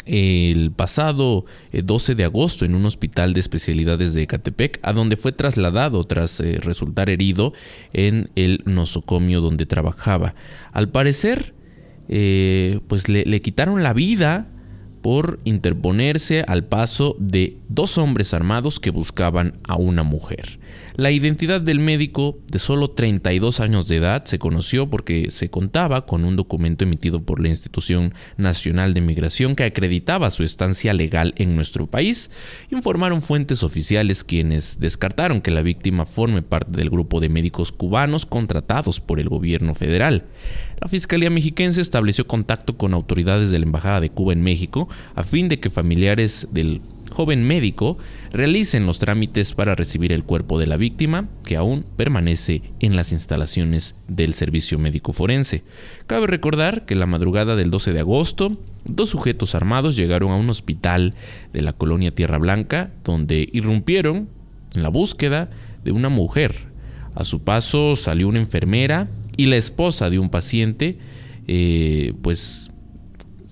el 0.09 0.73
pasado 0.73 1.45
12 1.73 2.13
eh, 2.13 2.15
de 2.15 2.25
agosto 2.25 2.65
en 2.65 2.75
un 2.75 2.85
hospital 2.87 3.35
de 3.35 3.41
especialidades 3.41 4.15
de 4.15 4.23
Ecatepec, 4.23 4.81
a 4.83 4.93
donde 4.93 5.17
fue 5.17 5.33
trasladado 5.33 6.05
tras 6.05 6.41
eh, 6.41 6.59
resultar 6.61 7.11
herido 7.11 7.53
en 7.93 8.31
el 8.35 8.63
nosocomio 8.65 9.41
donde 9.41 9.67
trabajaba. 9.67 10.35
Al 10.73 10.89
parecer, 10.89 11.55
pues 12.09 13.09
le, 13.11 13.25
le 13.25 13.43
quitaron 13.43 13.83
la 13.83 13.93
vida 13.93 14.49
por 15.03 15.41
interponerse 15.45 16.43
al 16.49 16.65
paso 16.65 17.17
de 17.19 17.59
dos 17.69 17.99
hombres 17.99 18.35
armados 18.35 18.81
que 18.81 18.91
buscaban 18.91 19.59
a 19.65 19.77
una 19.77 20.03
mujer. 20.03 20.58
La 20.97 21.11
identidad 21.11 21.61
del 21.61 21.79
médico 21.79 22.39
de 22.51 22.59
solo 22.59 22.91
32 22.91 23.61
años 23.61 23.87
de 23.87 23.97
edad 23.97 24.25
se 24.25 24.39
conoció 24.39 24.91
porque 24.91 25.31
se 25.31 25.49
contaba 25.49 26.07
con 26.07 26.25
un 26.25 26.35
documento 26.35 26.85
emitido 26.85 27.23
por 27.23 27.41
la 27.41 27.49
Institución 27.49 28.15
Nacional 28.37 28.95
de 28.95 29.01
Migración 29.01 29.55
que 29.55 29.65
acreditaba 29.65 30.31
su 30.31 30.43
estancia 30.43 30.93
legal 30.95 31.35
en 31.37 31.55
nuestro 31.55 31.87
país. 31.87 32.31
Informaron 32.71 33.23
fuentes 33.23 33.63
oficiales 33.63 34.25
quienes 34.25 34.81
descartaron 34.81 35.41
que 35.41 35.53
la 35.53 35.63
víctima 35.63 36.05
forme 36.05 36.43
parte 36.43 36.77
del 36.77 36.91
grupo 36.91 37.21
de 37.21 37.29
médicos 37.29 37.71
cubanos 37.71 38.27
contratados 38.27 39.01
por 39.01 39.21
el 39.21 39.29
gobierno 39.29 39.75
federal. 39.75 40.25
La 40.81 40.89
Fiscalía 40.89 41.31
Mexiquense 41.31 41.81
estableció 41.81 42.27
contacto 42.27 42.77
con 42.77 42.95
autoridades 42.95 43.51
de 43.51 43.59
la 43.59 43.67
Embajada 43.67 44.01
de 44.01 44.11
Cuba 44.11 44.33
en 44.33 44.43
México 44.43 44.89
a 45.15 45.23
fin 45.23 45.49
de 45.49 45.61
que 45.61 45.71
familiares 45.71 46.49
del 46.53 46.81
joven 47.11 47.47
médico 47.47 47.99
realicen 48.33 48.87
los 48.87 48.99
trámites 48.99 49.55
para 49.55 49.75
recibir 49.75 50.13
el 50.13 50.25
cuerpo 50.25 50.59
de 50.59 50.67
la 50.67 50.77
víctima, 50.77 51.29
que 51.45 51.57
aún 51.57 51.85
permanece 51.97 52.63
en 52.81 52.97
las 52.97 53.13
instalaciones 53.13 53.95
del 54.07 54.35
Servicio 54.35 54.79
Médico 54.79 55.13
Forense. 55.13 55.65
Cabe 56.07 56.27
recordar 56.27 56.85
que 56.85 56.95
la 56.95 57.07
madrugada 57.07 57.57
del 57.57 57.71
12 57.71 57.93
de 57.93 58.01
agosto, 58.01 58.59
dos 58.85 59.11
sujetos 59.11 59.55
armados 59.55 59.97
llegaron 59.97 60.31
a 60.31 60.37
un 60.37 60.51
hospital 60.51 61.15
de 61.53 61.63
la 61.63 61.73
colonia 61.73 62.15
Tierra 62.15 62.39
Blanca, 62.39 62.91
donde 63.05 63.49
irrumpieron 63.53 64.29
en 64.75 64.83
la 64.83 64.89
búsqueda 64.89 65.51
de 65.85 65.93
una 65.93 66.09
mujer. 66.09 66.69
A 67.15 67.25
su 67.25 67.43
paso 67.43 67.97
salió 67.97 68.29
una 68.29 68.39
enfermera 68.39 69.09
y 69.37 69.47
la 69.47 69.57
esposa 69.57 70.11
de 70.11 70.19
un 70.19 70.31
paciente, 70.31 70.99
eh, 71.47 72.13
pues 72.23 72.71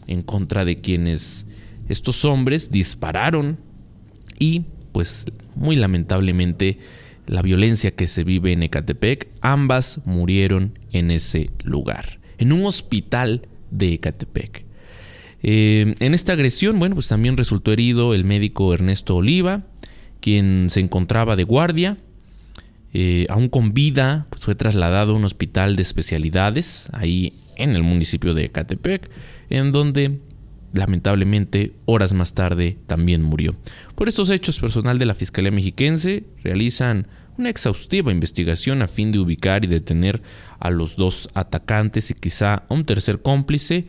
en 0.07 0.23
contra 0.23 0.65
de 0.65 0.81
quienes 0.81 1.46
estos 1.89 2.25
hombres 2.25 2.71
dispararon 2.71 3.59
y 4.39 4.65
pues 4.93 5.27
muy 5.55 5.77
lamentablemente 5.77 6.79
la 7.27 7.43
violencia 7.43 7.91
que 7.91 8.07
se 8.07 8.25
vive 8.25 8.53
en 8.53 8.63
Ecatepec, 8.63 9.29
ambas 9.41 10.01
murieron 10.05 10.79
en 10.93 11.11
ese 11.11 11.51
lugar, 11.63 12.21
en 12.39 12.53
un 12.53 12.65
hospital 12.67 13.43
de 13.71 13.95
Ecatepec. 13.95 14.65
Eh, 15.43 15.95
en 15.99 16.15
esta 16.15 16.33
agresión, 16.33 16.79
bueno, 16.79 16.95
pues 16.95 17.09
también 17.09 17.37
resultó 17.37 17.73
herido 17.73 18.15
el 18.15 18.25
médico 18.25 18.73
Ernesto 18.73 19.17
Oliva, 19.17 19.67
quien 20.21 20.69
se 20.71 20.81
encontraba 20.81 21.37
de 21.37 21.45
guardia. 21.45 21.99
Eh, 22.95 23.27
aún 23.29 23.49
con 23.49 23.75
vida, 23.75 24.27
pues 24.31 24.45
fue 24.45 24.55
trasladado 24.55 25.13
a 25.13 25.17
un 25.17 25.25
hospital 25.25 25.77
de 25.77 25.83
especialidades 25.83 26.89
ahí 26.93 27.35
en 27.57 27.77
el 27.77 27.83
municipio 27.83 28.33
de 28.33 28.47
Ecatepec, 28.47 29.11
en 29.51 29.73
donde 29.73 30.21
lamentablemente 30.77 31.73
horas 31.85 32.13
más 32.13 32.35
tarde 32.35 32.79
también 32.87 33.23
murió. 33.23 33.57
Por 33.95 34.09
estos 34.09 34.31
hechos, 34.31 34.61
personal 34.61 34.99
de 34.99 35.07
la 35.07 35.15
Fiscalía 35.15 35.51
Mexiquense 35.51 36.25
realizan 36.43 37.09
una 37.39 37.51
exhaustiva 37.51 38.13
investigación 38.13 38.83
a 38.83 38.87
fin 38.87 39.13
de 39.13 39.19
ubicar 39.19 39.65
y 39.65 39.69
detener 39.69 40.23
a 40.59 40.71
los 40.71 40.97
dos 40.97 41.29
atacantes 41.35 42.11
y 42.11 42.15
quizá 42.15 42.55
a 42.55 42.67
un 42.69 42.85
tercer 42.85 43.21
cómplice 43.21 43.87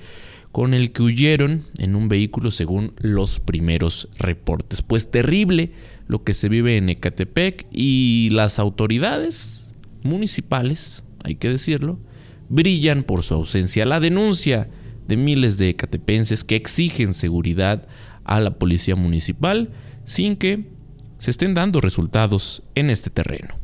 con 0.51 0.73
el 0.73 0.91
que 0.91 1.03
huyeron 1.03 1.63
en 1.77 1.95
un 1.95 2.09
vehículo 2.09 2.51
según 2.51 2.93
los 2.97 3.39
primeros 3.39 4.09
reportes. 4.17 4.81
Pues 4.81 5.11
terrible 5.11 5.71
lo 6.07 6.23
que 6.23 6.33
se 6.33 6.49
vive 6.49 6.77
en 6.77 6.89
Ecatepec 6.89 7.67
y 7.71 8.29
las 8.31 8.59
autoridades 8.59 9.75
municipales, 10.03 11.03
hay 11.23 11.35
que 11.35 11.49
decirlo, 11.49 11.99
brillan 12.49 13.03
por 13.03 13.23
su 13.23 13.33
ausencia. 13.33 13.85
La 13.85 13.99
denuncia 13.99 14.69
de 15.07 15.17
miles 15.17 15.57
de 15.57 15.75
catepenses 15.75 16.43
que 16.43 16.55
exigen 16.55 17.13
seguridad 17.13 17.87
a 18.23 18.39
la 18.39 18.51
policía 18.51 18.95
municipal 18.95 19.69
sin 20.03 20.35
que 20.35 20.65
se 21.17 21.31
estén 21.31 21.53
dando 21.53 21.81
resultados 21.81 22.63
en 22.75 22.89
este 22.89 23.09
terreno. 23.09 23.55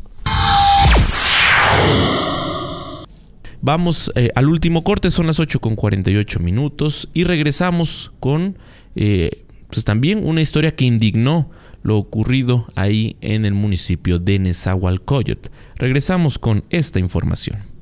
Vamos 3.62 4.12
eh, 4.16 4.30
al 4.36 4.50
último 4.50 4.84
corte, 4.84 5.10
son 5.10 5.28
las 5.28 5.40
8 5.40 5.60
con 5.62 5.76
48 5.76 6.40
minutos 6.40 7.10
y 7.14 7.24
regresamos 7.24 8.12
con 8.20 8.58
eh, 8.96 9.46
pues 9.70 9.86
también 9.86 10.26
una 10.26 10.42
historia 10.42 10.76
que 10.76 10.86
indignó 10.86 11.50
lo 11.82 11.98
ocurrido 11.98 12.68
ahí 12.76 13.18
en 13.22 13.46
el 13.46 13.54
municipio 13.54 14.20
de 14.20 14.40
Nezahualcóyotl. 14.40 15.50
Regresamos 15.76 16.40
con 16.40 16.64
esta 16.70 17.00
información. 17.00 17.73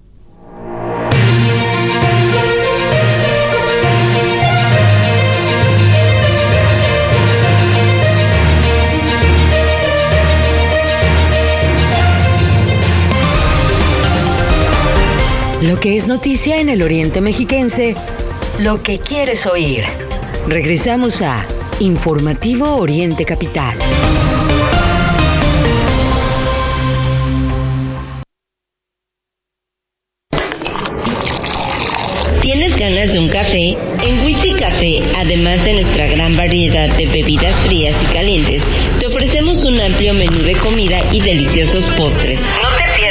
Lo 15.62 15.80
que 15.80 15.96
es 15.96 16.08
noticia 16.08 16.60
en 16.60 16.70
el 16.70 16.82
Oriente 16.82 17.22
Mexiquense, 17.22 17.94
lo 18.58 18.82
que 18.82 18.98
quieres 18.98 19.46
oír. 19.46 19.84
Regresamos 20.48 21.22
a 21.22 21.46
Informativo 21.80 22.78
Oriente 22.78 23.26
Capital. 23.26 23.78
¿Tienes 32.42 32.76
ganas 32.76 33.14
de 33.14 33.20
un 33.20 33.30
café? 33.30 33.78
En 34.04 34.26
Witsi 34.26 34.54
Café, 34.54 35.04
además 35.16 35.64
de 35.64 35.74
nuestra 35.74 36.08
gran 36.08 36.36
variedad 36.36 36.90
de 36.98 37.06
bebidas 37.06 37.56
frías 37.68 37.96
y 38.02 38.06
calientes, 38.12 38.64
te 39.00 39.06
ofrecemos 39.06 39.64
un 39.64 39.80
amplio 39.80 40.16
menú 40.16 40.42
de 40.42 40.54
comida 40.56 40.98
y 41.12 41.22
deliciosos 41.22 41.84
postres. 41.96 42.40
No 42.40 42.70
te 42.78 43.00
pierdas 43.00 43.11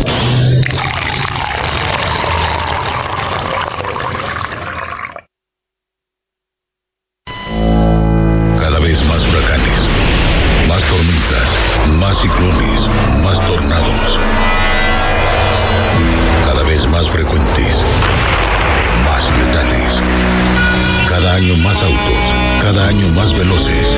Autos, 21.83 22.25
cada 22.61 22.87
año 22.87 23.07
más 23.09 23.33
veloces, 23.33 23.97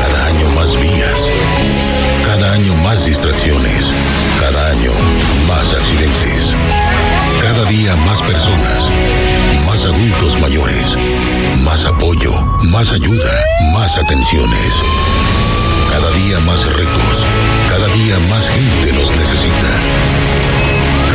cada 0.00 0.26
año 0.26 0.48
más 0.50 0.74
vías, 0.76 1.30
cada 2.26 2.52
año 2.52 2.74
más 2.76 3.04
distracciones, 3.06 3.86
cada 4.40 4.70
año 4.70 4.92
más 5.48 5.74
accidentes. 5.74 6.54
Cada 7.40 7.64
día 7.70 7.94
más 7.96 8.20
personas, 8.22 8.90
más 9.66 9.84
adultos 9.84 10.40
mayores, 10.40 10.96
más 11.64 11.84
apoyo, 11.84 12.32
más 12.70 12.90
ayuda, 12.92 13.30
más 13.72 13.96
atenciones. 13.96 14.72
Cada 15.90 16.10
día 16.12 16.40
más 16.40 16.66
retos, 16.66 17.24
cada 17.68 17.86
día 17.94 18.18
más 18.28 18.48
gente 18.48 18.92
los 18.92 19.10
necesita. 19.10 20.65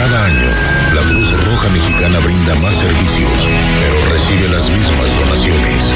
Cada 0.01 0.25
año, 0.25 0.49
la 0.95 1.03
Cruz 1.11 1.29
Roja 1.45 1.69
Mexicana 1.69 2.17
brinda 2.21 2.55
más 2.55 2.75
servicios, 2.75 3.47
pero 3.79 4.03
recibe 4.09 4.49
las 4.49 4.67
mismas 4.67 5.15
donaciones. 5.19 5.93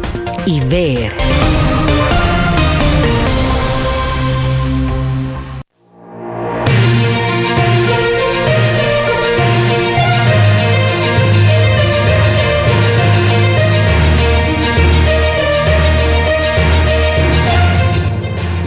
y 0.45 0.61
ver. 0.61 1.11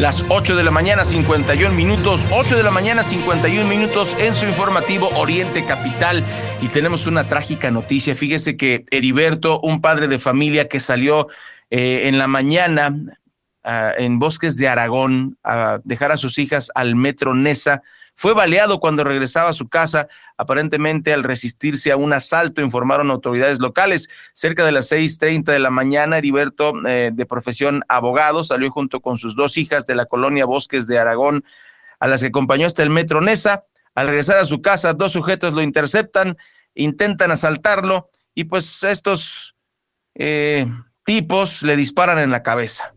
Las 0.04 0.22
8 0.28 0.54
de 0.54 0.62
la 0.62 0.70
mañana, 0.70 1.02
51 1.02 1.74
minutos. 1.74 2.28
8 2.30 2.56
de 2.58 2.62
la 2.62 2.70
mañana, 2.70 3.02
51 3.02 3.66
minutos 3.66 4.14
en 4.20 4.34
su 4.34 4.44
informativo 4.44 5.08
Oriente 5.16 5.64
Capital. 5.64 6.22
Y 6.60 6.68
tenemos 6.68 7.06
una 7.06 7.26
trágica 7.26 7.70
noticia. 7.70 8.14
Fíjese 8.14 8.58
que 8.58 8.84
Heriberto, 8.90 9.60
un 9.60 9.80
padre 9.80 10.06
de 10.06 10.18
familia 10.18 10.68
que 10.68 10.78
salió 10.78 11.28
eh, 11.70 12.02
en 12.04 12.18
la 12.18 12.26
mañana 12.26 12.94
ah, 13.62 13.94
en 13.96 14.18
Bosques 14.18 14.58
de 14.58 14.68
Aragón 14.68 15.38
a 15.42 15.78
dejar 15.84 16.12
a 16.12 16.18
sus 16.18 16.38
hijas 16.38 16.70
al 16.74 16.96
metro 16.96 17.34
Nesa, 17.34 17.82
fue 18.14 18.32
baleado 18.32 18.78
cuando 18.78 19.02
regresaba 19.02 19.50
a 19.50 19.54
su 19.54 19.68
casa, 19.68 20.08
aparentemente 20.36 21.12
al 21.12 21.24
resistirse 21.24 21.90
a 21.90 21.96
un 21.96 22.12
asalto, 22.12 22.62
informaron 22.62 23.10
autoridades 23.10 23.58
locales. 23.58 24.08
Cerca 24.32 24.64
de 24.64 24.72
las 24.72 24.90
6.30 24.90 25.44
de 25.44 25.58
la 25.58 25.70
mañana, 25.70 26.18
Heriberto, 26.18 26.74
eh, 26.86 27.10
de 27.12 27.26
profesión 27.26 27.82
abogado, 27.88 28.44
salió 28.44 28.70
junto 28.70 29.00
con 29.00 29.18
sus 29.18 29.34
dos 29.34 29.56
hijas 29.56 29.86
de 29.86 29.96
la 29.96 30.06
colonia 30.06 30.44
Bosques 30.44 30.86
de 30.86 30.98
Aragón, 30.98 31.44
a 31.98 32.06
las 32.06 32.20
que 32.20 32.28
acompañó 32.28 32.66
hasta 32.66 32.82
el 32.82 32.90
metro 32.90 33.20
Nesa. 33.20 33.64
Al 33.94 34.08
regresar 34.08 34.38
a 34.38 34.46
su 34.46 34.62
casa, 34.62 34.92
dos 34.92 35.12
sujetos 35.12 35.52
lo 35.52 35.62
interceptan, 35.62 36.36
intentan 36.74 37.30
asaltarlo 37.30 38.10
y 38.34 38.44
pues 38.44 38.82
estos 38.82 39.56
eh, 40.14 40.66
tipos 41.04 41.62
le 41.62 41.76
disparan 41.76 42.18
en 42.18 42.30
la 42.30 42.42
cabeza. 42.42 42.94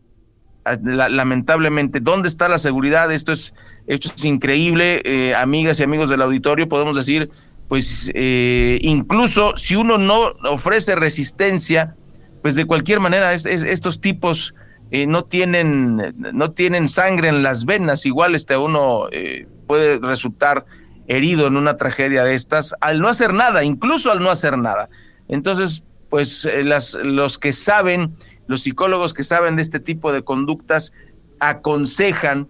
Lamentablemente, 0.82 2.00
¿dónde 2.00 2.28
está 2.28 2.48
la 2.48 2.58
seguridad? 2.58 3.10
Esto 3.10 3.32
es 3.32 3.54
esto 3.88 4.10
es 4.14 4.24
increíble, 4.26 5.00
eh, 5.04 5.34
amigas 5.34 5.80
y 5.80 5.82
amigos 5.82 6.10
del 6.10 6.20
auditorio, 6.20 6.68
podemos 6.68 6.94
decir, 6.94 7.30
pues 7.68 8.10
eh, 8.14 8.78
incluso 8.82 9.56
si 9.56 9.76
uno 9.76 9.96
no 9.96 10.34
ofrece 10.50 10.94
resistencia, 10.94 11.96
pues 12.42 12.54
de 12.54 12.66
cualquier 12.66 13.00
manera 13.00 13.32
estos 13.32 14.00
tipos 14.00 14.54
eh, 14.90 15.06
no 15.06 15.24
tienen 15.24 16.14
no 16.16 16.52
tienen 16.52 16.86
sangre 16.88 17.28
en 17.28 17.42
las 17.42 17.64
venas, 17.64 18.04
igual 18.06 18.34
este 18.34 18.56
uno 18.56 19.08
puede 19.66 19.98
resultar 19.98 20.66
herido 21.08 21.46
en 21.46 21.56
una 21.56 21.76
tragedia 21.76 22.24
de 22.24 22.34
estas 22.34 22.74
al 22.80 23.00
no 23.00 23.08
hacer 23.08 23.32
nada, 23.32 23.64
incluso 23.64 24.10
al 24.10 24.20
no 24.20 24.30
hacer 24.30 24.58
nada. 24.58 24.90
Entonces, 25.28 25.82
pues 26.10 26.48
las, 26.62 26.94
los 26.94 27.38
que 27.38 27.52
saben, 27.52 28.14
los 28.46 28.62
psicólogos 28.62 29.14
que 29.14 29.24
saben 29.24 29.56
de 29.56 29.62
este 29.62 29.80
tipo 29.80 30.12
de 30.12 30.22
conductas 30.22 30.92
aconsejan 31.40 32.48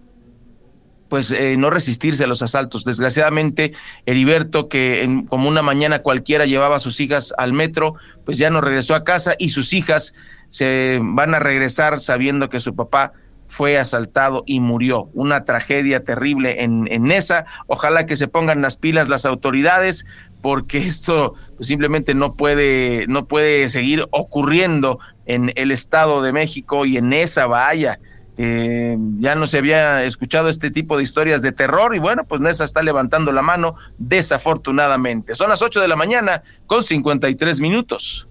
pues 1.08 1.32
eh, 1.32 1.56
no 1.56 1.70
resistirse 1.70 2.24
a 2.24 2.26
los 2.26 2.42
asaltos. 2.42 2.84
Desgraciadamente, 2.84 3.72
Heriberto, 4.06 4.68
que 4.68 5.02
en, 5.02 5.26
como 5.26 5.48
una 5.48 5.62
mañana 5.62 6.00
cualquiera 6.00 6.46
llevaba 6.46 6.76
a 6.76 6.80
sus 6.80 7.00
hijas 7.00 7.34
al 7.38 7.52
metro, 7.52 7.94
pues 8.24 8.38
ya 8.38 8.50
no 8.50 8.60
regresó 8.60 8.94
a 8.94 9.04
casa 9.04 9.34
y 9.38 9.50
sus 9.50 9.72
hijas 9.72 10.14
se 10.50 11.00
van 11.02 11.34
a 11.34 11.38
regresar 11.38 12.00
sabiendo 12.00 12.48
que 12.48 12.60
su 12.60 12.74
papá 12.74 13.12
fue 13.46 13.78
asaltado 13.78 14.44
y 14.46 14.60
murió. 14.60 15.10
Una 15.14 15.44
tragedia 15.44 16.04
terrible 16.04 16.62
en, 16.62 16.86
en 16.90 17.10
esa. 17.10 17.46
Ojalá 17.66 18.06
que 18.06 18.16
se 18.16 18.28
pongan 18.28 18.60
las 18.60 18.76
pilas 18.76 19.08
las 19.08 19.24
autoridades, 19.24 20.04
porque 20.42 20.78
esto 20.86 21.34
pues, 21.56 21.66
simplemente 21.66 22.14
no 22.14 22.34
puede, 22.34 23.06
no 23.08 23.26
puede 23.26 23.68
seguir 23.68 24.06
ocurriendo 24.10 24.98
en 25.26 25.52
el 25.56 25.70
Estado 25.70 26.22
de 26.22 26.32
México 26.32 26.86
y 26.86 26.96
en 26.96 27.12
esa 27.12 27.46
valla 27.46 27.98
eh, 28.40 28.96
ya 29.18 29.34
no 29.34 29.48
se 29.48 29.58
había 29.58 30.04
escuchado 30.04 30.48
este 30.48 30.70
tipo 30.70 30.96
de 30.96 31.02
historias 31.02 31.42
de 31.42 31.50
terror 31.50 31.96
y 31.96 31.98
bueno, 31.98 32.22
pues 32.24 32.40
Nesa 32.40 32.64
está 32.64 32.84
levantando 32.84 33.32
la 33.32 33.42
mano 33.42 33.74
desafortunadamente. 33.98 35.34
Son 35.34 35.50
las 35.50 35.60
8 35.60 35.80
de 35.80 35.88
la 35.88 35.96
mañana 35.96 36.44
con 36.66 36.84
53 36.84 37.58
minutos. 37.58 38.28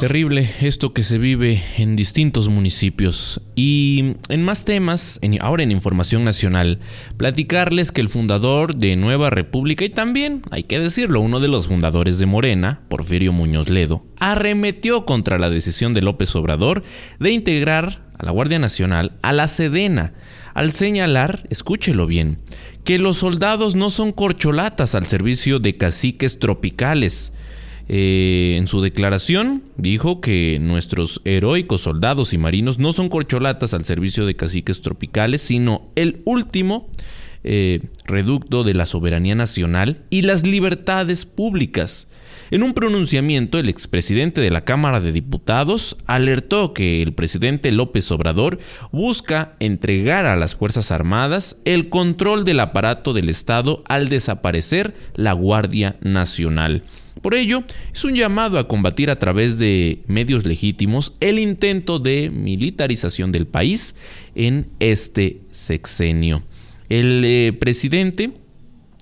Terrible 0.00 0.48
esto 0.60 0.92
que 0.92 1.02
se 1.02 1.18
vive 1.18 1.60
en 1.76 1.96
distintos 1.96 2.48
municipios. 2.48 3.40
Y 3.56 4.14
en 4.28 4.44
más 4.44 4.64
temas, 4.64 5.18
ahora 5.40 5.64
en 5.64 5.72
Información 5.72 6.22
Nacional, 6.22 6.78
platicarles 7.16 7.90
que 7.90 8.00
el 8.00 8.08
fundador 8.08 8.76
de 8.76 8.94
Nueva 8.94 9.30
República 9.30 9.84
y 9.84 9.88
también, 9.88 10.42
hay 10.52 10.62
que 10.62 10.78
decirlo, 10.78 11.20
uno 11.20 11.40
de 11.40 11.48
los 11.48 11.66
fundadores 11.66 12.20
de 12.20 12.26
Morena, 12.26 12.82
Porfirio 12.88 13.32
Muñoz 13.32 13.70
Ledo, 13.70 14.06
arremetió 14.20 15.04
contra 15.04 15.36
la 15.36 15.50
decisión 15.50 15.94
de 15.94 16.02
López 16.02 16.32
Obrador 16.36 16.84
de 17.18 17.32
integrar 17.32 18.08
a 18.16 18.24
la 18.24 18.30
Guardia 18.30 18.60
Nacional 18.60 19.14
a 19.22 19.32
la 19.32 19.48
Sedena, 19.48 20.14
al 20.54 20.70
señalar, 20.70 21.42
escúchelo 21.50 22.06
bien, 22.06 22.38
que 22.84 23.00
los 23.00 23.16
soldados 23.16 23.74
no 23.74 23.90
son 23.90 24.12
corcholatas 24.12 24.94
al 24.94 25.06
servicio 25.06 25.58
de 25.58 25.76
caciques 25.76 26.38
tropicales 26.38 27.32
eh, 27.88 28.56
en 28.58 28.66
su 28.66 28.80
declaración 28.82 29.62
dijo 29.76 30.20
que 30.20 30.58
nuestros 30.60 31.22
heroicos 31.24 31.80
soldados 31.80 32.34
y 32.34 32.38
marinos 32.38 32.78
no 32.78 32.92
son 32.92 33.08
corcholatas 33.08 33.72
al 33.72 33.84
servicio 33.84 34.26
de 34.26 34.36
caciques 34.36 34.82
tropicales, 34.82 35.40
sino 35.40 35.88
el 35.94 36.20
último 36.24 36.88
eh, 37.44 37.80
reducto 38.04 38.62
de 38.62 38.74
la 38.74 38.84
soberanía 38.84 39.34
nacional 39.34 40.02
y 40.10 40.22
las 40.22 40.46
libertades 40.46 41.24
públicas. 41.24 42.08
En 42.50 42.62
un 42.62 42.72
pronunciamiento, 42.72 43.58
el 43.58 43.68
expresidente 43.68 44.40
de 44.40 44.50
la 44.50 44.64
Cámara 44.64 45.00
de 45.00 45.12
Diputados 45.12 45.96
alertó 46.06 46.72
que 46.72 47.02
el 47.02 47.12
presidente 47.12 47.70
López 47.70 48.10
Obrador 48.10 48.58
busca 48.90 49.54
entregar 49.60 50.24
a 50.24 50.36
las 50.36 50.54
Fuerzas 50.54 50.90
Armadas 50.90 51.58
el 51.66 51.90
control 51.90 52.44
del 52.44 52.60
aparato 52.60 53.12
del 53.12 53.28
Estado 53.28 53.82
al 53.86 54.08
desaparecer 54.08 54.94
la 55.14 55.32
Guardia 55.32 55.96
Nacional. 56.00 56.82
Por 57.22 57.34
ello, 57.34 57.64
es 57.92 58.04
un 58.04 58.14
llamado 58.14 58.58
a 58.58 58.68
combatir 58.68 59.10
a 59.10 59.18
través 59.18 59.58
de 59.58 60.02
medios 60.06 60.46
legítimos 60.46 61.14
el 61.20 61.38
intento 61.38 61.98
de 61.98 62.30
militarización 62.30 63.32
del 63.32 63.46
país 63.46 63.94
en 64.34 64.68
este 64.78 65.40
sexenio. 65.50 66.42
El 66.88 67.22
eh, 67.24 67.52
presidente, 67.52 68.32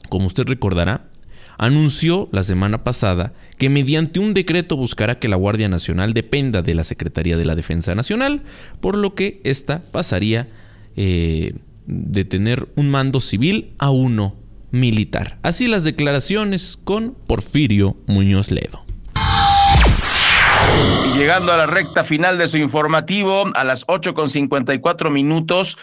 como 0.09 0.27
usted 0.27 0.45
recordará, 0.45 1.09
anunció 1.59 2.29
la 2.33 2.43
semana 2.43 2.85
pasada 2.85 3.33
que 3.59 3.71
mediante 3.71 4.21
un 4.21 4.35
decreto 4.35 4.77
buscará 4.77 5.19
que 5.19 5.29
la 5.29 5.37
Guardia 5.37 5.69
Nacional 5.69 6.13
dependa 6.13 6.63
de 6.63 6.75
la 6.75 6.85
Secretaría 6.85 7.37
de 7.37 7.45
la 7.45 7.55
Defensa 7.55 7.95
Nacional, 7.95 8.43
por 8.81 8.97
lo 8.97 9.15
que 9.15 9.41
ésta 9.45 9.83
pasaría 9.93 10.49
eh, 10.97 11.55
de 11.87 12.25
tener 12.25 12.69
un 12.77 12.91
mando 12.91 13.21
civil 13.21 13.73
a 13.79 13.91
uno 13.91 14.35
militar. 14.71 15.39
Así 15.43 15.69
las 15.69 15.85
declaraciones 15.85 16.79
con 16.83 17.15
Porfirio 17.27 17.97
Muñoz 18.07 18.51
Ledo. 18.51 18.85
Y 21.07 21.19
llegando 21.19 21.53
a 21.53 21.57
la 21.57 21.67
recta 21.67 22.05
final 22.05 22.39
de 22.39 22.49
su 22.49 22.57
informativo, 22.57 23.51
a 23.55 23.65
las 23.65 23.85
8 23.89 24.15
con 24.15 24.31
54 24.31 25.11
minutos, 25.11 25.77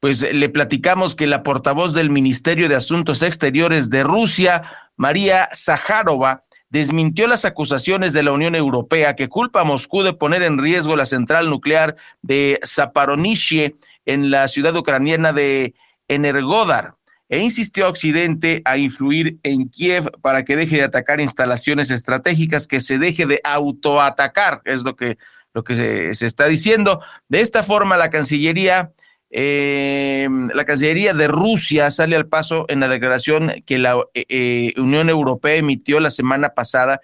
pues 0.00 0.22
le 0.32 0.48
platicamos 0.48 1.16
que 1.16 1.26
la 1.26 1.42
portavoz 1.42 1.94
del 1.94 2.10
Ministerio 2.10 2.68
de 2.68 2.76
Asuntos 2.76 3.22
Exteriores 3.22 3.88
de 3.90 4.02
Rusia, 4.02 4.62
María 4.96 5.48
Zaharova, 5.54 6.42
desmintió 6.68 7.28
las 7.28 7.44
acusaciones 7.44 8.12
de 8.12 8.22
la 8.22 8.32
Unión 8.32 8.54
Europea 8.54 9.14
que 9.14 9.28
culpa 9.28 9.60
a 9.60 9.64
Moscú 9.64 10.02
de 10.02 10.12
poner 10.12 10.42
en 10.42 10.58
riesgo 10.58 10.96
la 10.96 11.06
central 11.06 11.48
nuclear 11.48 11.96
de 12.22 12.60
Zaporonishi 12.64 13.76
en 14.04 14.30
la 14.30 14.48
ciudad 14.48 14.76
ucraniana 14.76 15.32
de 15.32 15.74
Energodar 16.08 16.95
e 17.28 17.38
insistió 17.38 17.86
a 17.86 17.88
Occidente 17.88 18.62
a 18.64 18.78
influir 18.78 19.38
en 19.42 19.68
Kiev 19.68 20.10
para 20.22 20.44
que 20.44 20.56
deje 20.56 20.76
de 20.76 20.84
atacar 20.84 21.20
instalaciones 21.20 21.90
estratégicas, 21.90 22.66
que 22.66 22.80
se 22.80 22.98
deje 22.98 23.26
de 23.26 23.40
autoatacar, 23.42 24.62
es 24.64 24.82
lo 24.82 24.96
que, 24.96 25.18
lo 25.52 25.64
que 25.64 26.14
se, 26.14 26.26
está 26.26 26.46
diciendo. 26.46 27.00
De 27.28 27.40
esta 27.40 27.64
forma, 27.64 27.96
la 27.96 28.10
Cancillería, 28.10 28.92
eh, 29.30 30.28
la 30.54 30.64
Cancillería 30.64 31.14
de 31.14 31.26
Rusia 31.26 31.90
sale 31.90 32.14
al 32.14 32.26
paso 32.26 32.64
en 32.68 32.78
la 32.80 32.88
declaración 32.88 33.52
que 33.66 33.78
la 33.78 33.96
eh, 34.14 34.24
eh, 34.28 34.80
Unión 34.80 35.08
Europea 35.08 35.56
emitió 35.56 35.98
la 35.98 36.10
semana 36.10 36.50
pasada, 36.50 37.00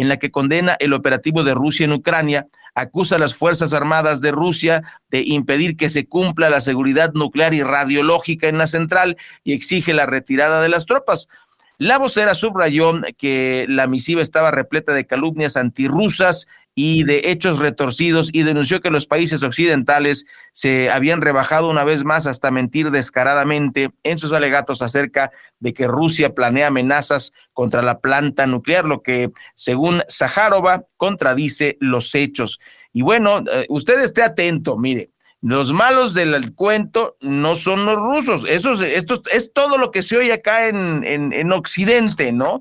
en 0.00 0.08
la 0.08 0.16
que 0.16 0.30
condena 0.30 0.78
el 0.80 0.94
operativo 0.94 1.44
de 1.44 1.52
Rusia 1.52 1.84
en 1.84 1.92
Ucrania 1.92 2.46
acusa 2.74 3.16
a 3.16 3.18
las 3.18 3.34
Fuerzas 3.34 3.74
Armadas 3.74 4.22
de 4.22 4.30
Rusia 4.30 4.82
de 5.10 5.20
impedir 5.20 5.76
que 5.76 5.90
se 5.90 6.06
cumpla 6.06 6.48
la 6.48 6.62
seguridad 6.62 7.12
nuclear 7.12 7.52
y 7.52 7.62
radiológica 7.62 8.48
en 8.48 8.56
la 8.56 8.66
central 8.66 9.18
y 9.44 9.52
exige 9.52 9.92
la 9.92 10.06
retirada 10.06 10.62
de 10.62 10.70
las 10.70 10.86
tropas. 10.86 11.28
La 11.76 11.98
vocera 11.98 12.34
subrayó 12.34 12.94
que 13.18 13.66
la 13.68 13.86
misiva 13.86 14.22
estaba 14.22 14.50
repleta 14.50 14.94
de 14.94 15.06
calumnias 15.06 15.58
antirrusas 15.58 16.48
y 16.82 17.04
de 17.04 17.20
hechos 17.26 17.58
retorcidos 17.58 18.30
y 18.32 18.42
denunció 18.42 18.80
que 18.80 18.88
los 18.88 19.04
países 19.04 19.42
occidentales 19.42 20.24
se 20.52 20.88
habían 20.88 21.20
rebajado 21.20 21.68
una 21.68 21.84
vez 21.84 22.04
más 22.04 22.26
hasta 22.26 22.50
mentir 22.50 22.90
descaradamente 22.90 23.90
en 24.02 24.16
sus 24.16 24.32
alegatos 24.32 24.80
acerca 24.80 25.30
de 25.58 25.74
que 25.74 25.86
Rusia 25.86 26.34
planea 26.34 26.68
amenazas 26.68 27.34
contra 27.52 27.82
la 27.82 28.00
planta 28.00 28.46
nuclear, 28.46 28.86
lo 28.86 29.02
que 29.02 29.30
según 29.54 30.02
Zaharova 30.10 30.86
contradice 30.96 31.76
los 31.80 32.14
hechos. 32.14 32.58
Y 32.94 33.02
bueno, 33.02 33.44
eh, 33.52 33.66
usted 33.68 34.00
esté 34.02 34.22
atento, 34.22 34.78
mire, 34.78 35.10
los 35.42 35.74
malos 35.74 36.14
del 36.14 36.54
cuento 36.54 37.18
no 37.20 37.56
son 37.56 37.84
los 37.84 37.96
rusos, 37.96 38.46
eso 38.48 38.72
esto 38.82 39.22
es 39.30 39.52
todo 39.52 39.76
lo 39.76 39.90
que 39.90 40.02
se 40.02 40.16
oye 40.16 40.32
acá 40.32 40.68
en, 40.68 41.04
en, 41.04 41.52
Occidente, 41.52 42.32
¿no? 42.32 42.60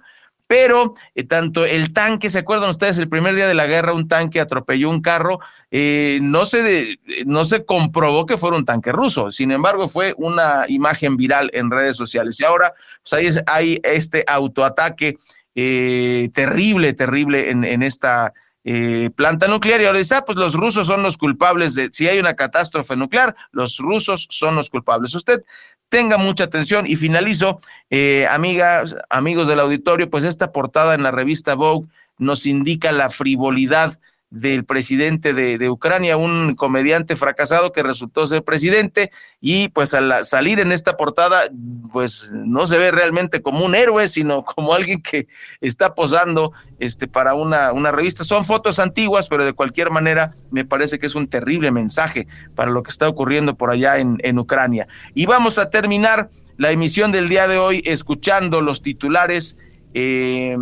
Pero 0.50 0.96
eh, 1.14 1.26
tanto 1.26 1.64
el 1.64 1.94
tanque, 1.94 2.32
¿se 2.32 2.40
acuerdan 2.40 2.72
ustedes? 2.72 2.98
El 2.98 3.08
primer 3.08 3.36
día 3.36 3.48
de 3.48 3.54
la 3.54 3.68
guerra 3.68 3.94
un 3.94 4.08
tanque 4.08 4.40
atropelló 4.40 4.90
un 4.90 5.00
carro, 5.00 5.40
eh, 5.70 6.18
no, 6.24 6.48
se 6.48 6.98
no 7.28 7.46
se 7.46 7.66
comprobó 7.66 8.26
que 8.26 8.36
fuera 8.36 8.58
un 8.58 8.66
tanque 8.66 8.92
ruso, 8.92 9.30
sin 9.30 9.52
embargo 9.52 9.88
fue 9.90 10.16
una 10.18 10.66
imagen 10.68 11.18
viral 11.18 11.52
en 11.54 11.70
redes 11.70 11.96
sociales. 11.96 12.40
Y 12.40 12.46
ahora 12.46 12.74
pues 13.04 13.14
ahí 13.14 13.44
hay 13.46 13.80
este 13.84 14.24
autoataque 14.26 15.18
eh, 15.54 16.32
terrible, 16.34 16.94
terrible 16.94 17.52
en 17.52 17.84
esta 17.84 18.34
eh, 18.64 19.10
planta 19.16 19.48
nuclear 19.48 19.82
y 19.82 19.86
ahora 19.86 20.00
dice, 20.00 20.16
ah, 20.16 20.26
pues 20.26 20.38
los 20.38 20.54
rusos 20.54 20.88
son 20.88 21.04
los 21.04 21.18
culpables 21.18 21.76
de, 21.76 21.90
si 21.92 22.08
hay 22.08 22.20
una 22.20 22.36
catástrofe 22.36 22.96
nuclear, 22.96 23.36
los 23.52 23.78
rusos 23.78 24.28
son 24.30 24.56
los 24.56 24.70
culpables. 24.70 25.14
Usted 25.16 25.44
tenga 25.90 26.18
mucha 26.18 26.44
atención 26.46 26.86
y 26.86 26.96
finalizo, 26.96 27.60
eh, 27.90 28.28
amigas, 28.30 28.96
amigos 29.10 29.48
del 29.48 29.60
auditorio, 29.60 30.10
pues 30.10 30.24
esta 30.24 30.52
portada 30.52 30.94
en 30.94 31.04
la 31.04 31.12
revista 31.12 31.56
Vogue 31.56 31.88
nos 32.18 32.46
indica 32.46 32.92
la 32.92 33.10
frivolidad 33.10 34.00
del 34.32 34.64
presidente 34.64 35.34
de, 35.34 35.70
Ucrania, 35.70 36.16
un 36.16 36.56
comediante 36.56 37.16
fracasado 37.16 37.72
que 37.72 37.82
resultó 37.82 38.28
ser 38.28 38.44
presidente 38.44 39.12
y 39.42 39.70
pues 39.70 39.94
al 39.94 40.24
salir 40.24 40.60
en 40.60 40.72
esta 40.72 40.98
portada 40.98 41.50
pues 41.92 42.30
no 42.32 42.68
se 42.68 42.78
ve 42.78 42.92
realmente 42.92 43.42
como 43.42 43.66
un 43.66 43.74
héroe, 43.74 44.08
sino 44.08 44.44
como 44.56 44.74
alguien 44.74 45.02
que 45.02 45.28
está 45.62 45.96
posando 45.96 46.52
este 46.80 47.08
para 47.08 47.34
una, 47.34 47.74
una 47.74 47.92
revista. 47.92 48.24
Son 48.24 48.46
fotos 48.46 48.78
antiguas, 48.78 49.28
pero 49.28 49.46
de 49.46 49.54
cualquier 49.54 49.90
manera 49.90 50.36
me 50.52 50.64
parece 50.64 51.00
que 51.00 51.08
es 51.08 51.16
un 51.16 51.28
terrible 51.28 51.72
mensaje 51.72 52.28
para 52.56 52.70
lo 52.70 52.84
que 52.84 52.92
está 52.92 53.10
ocurriendo 53.10 53.56
por 53.56 53.72
allá 53.72 53.98
en, 53.98 54.18
en 54.24 54.38
Ucrania. 54.38 54.88
Y 55.16 55.26
vamos 55.26 55.58
a 55.58 55.72
terminar 55.72 56.30
la 56.58 56.72
emisión 56.72 57.12
del 57.12 57.30
día 57.30 57.48
de 57.48 57.58
hoy 57.58 57.82
escuchando 57.86 58.62
los 58.62 58.82
titulares 58.84 59.58
eh, 59.94 60.56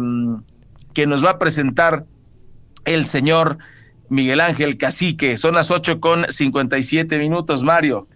que 0.93 1.05
nos 1.05 1.25
va 1.25 1.31
a 1.31 1.39
presentar 1.39 2.05
el 2.87 3.05
señor 3.05 3.57
Miguel 4.09 4.41
Ángel 4.41 4.77
Cacique. 4.77 5.37
Son 5.37 5.53
las 5.53 5.69
8 5.69 5.99
con 5.99 6.25
57 6.27 7.17
minutos, 7.17 7.63
Mario. 7.63 8.07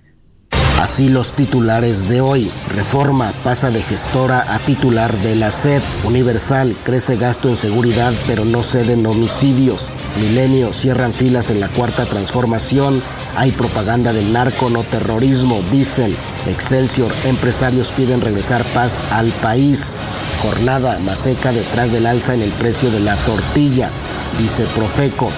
Así 0.80 1.10
los 1.10 1.34
titulares 1.34 2.10
de 2.10 2.22
hoy. 2.22 2.50
Reforma 2.74 3.32
pasa 3.44 3.70
de 3.70 3.84
gestora 3.84 4.56
a 4.56 4.58
titular 4.58 5.16
de 5.18 5.36
la 5.36 5.52
SEP. 5.52 5.84
Universal 6.06 6.76
crece 6.84 7.18
gasto 7.18 7.50
en 7.50 7.56
seguridad 7.56 8.14
pero 8.26 8.46
no 8.46 8.64
ceden 8.64 9.06
homicidios. 9.06 9.92
Milenio 10.20 10.74
cierran 10.74 11.14
filas 11.14 11.52
en 11.52 11.60
la 11.60 11.68
cuarta 11.68 12.06
transformación. 12.06 13.04
Hay 13.36 13.52
propaganda 13.52 14.12
del 14.12 14.34
narco, 14.34 14.72
no 14.72 14.84
terrorismo, 14.84 15.62
dicen. 15.72 16.16
Excelsior, 16.48 17.12
empresarios 17.26 17.92
piden 17.92 18.22
regresar 18.22 18.64
paz 18.74 19.04
al 19.12 19.28
país. 19.34 19.96
Jornada 20.42 20.98
más 21.06 21.20
seca 21.20 21.52
detrás 21.52 21.92
del 21.92 22.08
alza 22.08 22.34
en 22.34 22.42
el 22.42 22.52
precio 22.54 22.90
de 22.90 23.00
la 23.00 23.16
tortilla. 23.18 23.90
Dice 24.40 24.66
Profeco. 24.76 25.30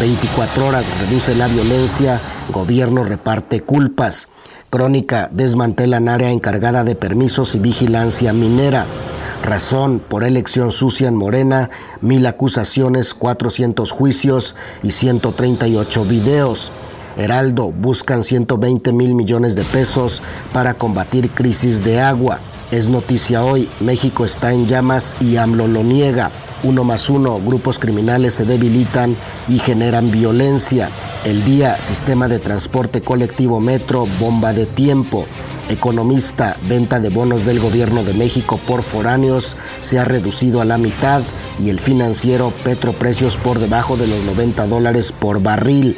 24 0.00 0.66
horas 0.66 0.84
reduce 1.00 1.36
la 1.36 1.46
violencia. 1.46 2.20
Gobierno 2.52 3.04
reparte 3.04 3.62
culpas. 3.62 4.28
Crónica, 4.68 5.30
desmantelan 5.32 6.08
área 6.08 6.30
encargada 6.30 6.82
de 6.82 6.96
permisos 6.96 7.54
y 7.54 7.60
vigilancia 7.60 8.32
minera. 8.32 8.86
Razón 9.44 10.00
por 10.00 10.24
elección 10.24 10.72
sucia 10.72 11.06
en 11.06 11.14
Morena, 11.14 11.70
mil 12.00 12.26
acusaciones, 12.26 13.14
400 13.14 13.92
juicios 13.92 14.56
y 14.82 14.90
138 14.90 16.04
videos. 16.04 16.72
Heraldo, 17.16 17.70
buscan 17.70 18.24
120 18.24 18.92
mil 18.92 19.14
millones 19.14 19.54
de 19.54 19.62
pesos 19.62 20.20
para 20.52 20.74
combatir 20.74 21.30
crisis 21.30 21.84
de 21.84 22.00
agua. 22.00 22.40
Es 22.70 22.90
noticia 22.90 23.42
hoy, 23.42 23.66
México 23.80 24.26
está 24.26 24.52
en 24.52 24.66
llamas 24.66 25.16
y 25.20 25.36
AMLO 25.36 25.68
lo 25.68 25.82
niega. 25.82 26.30
Uno 26.62 26.84
más 26.84 27.08
uno, 27.08 27.40
grupos 27.40 27.78
criminales 27.78 28.34
se 28.34 28.44
debilitan 28.44 29.16
y 29.48 29.58
generan 29.58 30.10
violencia. 30.10 30.90
El 31.24 31.44
día, 31.44 31.80
sistema 31.80 32.28
de 32.28 32.38
transporte 32.40 33.00
colectivo 33.00 33.58
Metro, 33.58 34.06
bomba 34.20 34.52
de 34.52 34.66
tiempo. 34.66 35.24
Economista, 35.70 36.58
venta 36.68 37.00
de 37.00 37.08
bonos 37.08 37.46
del 37.46 37.58
gobierno 37.58 38.04
de 38.04 38.12
México 38.12 38.60
por 38.66 38.82
foráneos 38.82 39.56
se 39.80 39.98
ha 39.98 40.04
reducido 40.04 40.60
a 40.60 40.66
la 40.66 40.76
mitad 40.76 41.22
y 41.58 41.70
el 41.70 41.80
financiero 41.80 42.52
Petroprecios 42.64 43.38
por 43.38 43.60
debajo 43.60 43.96
de 43.96 44.08
los 44.08 44.22
90 44.24 44.66
dólares 44.66 45.10
por 45.10 45.42
barril. 45.42 45.96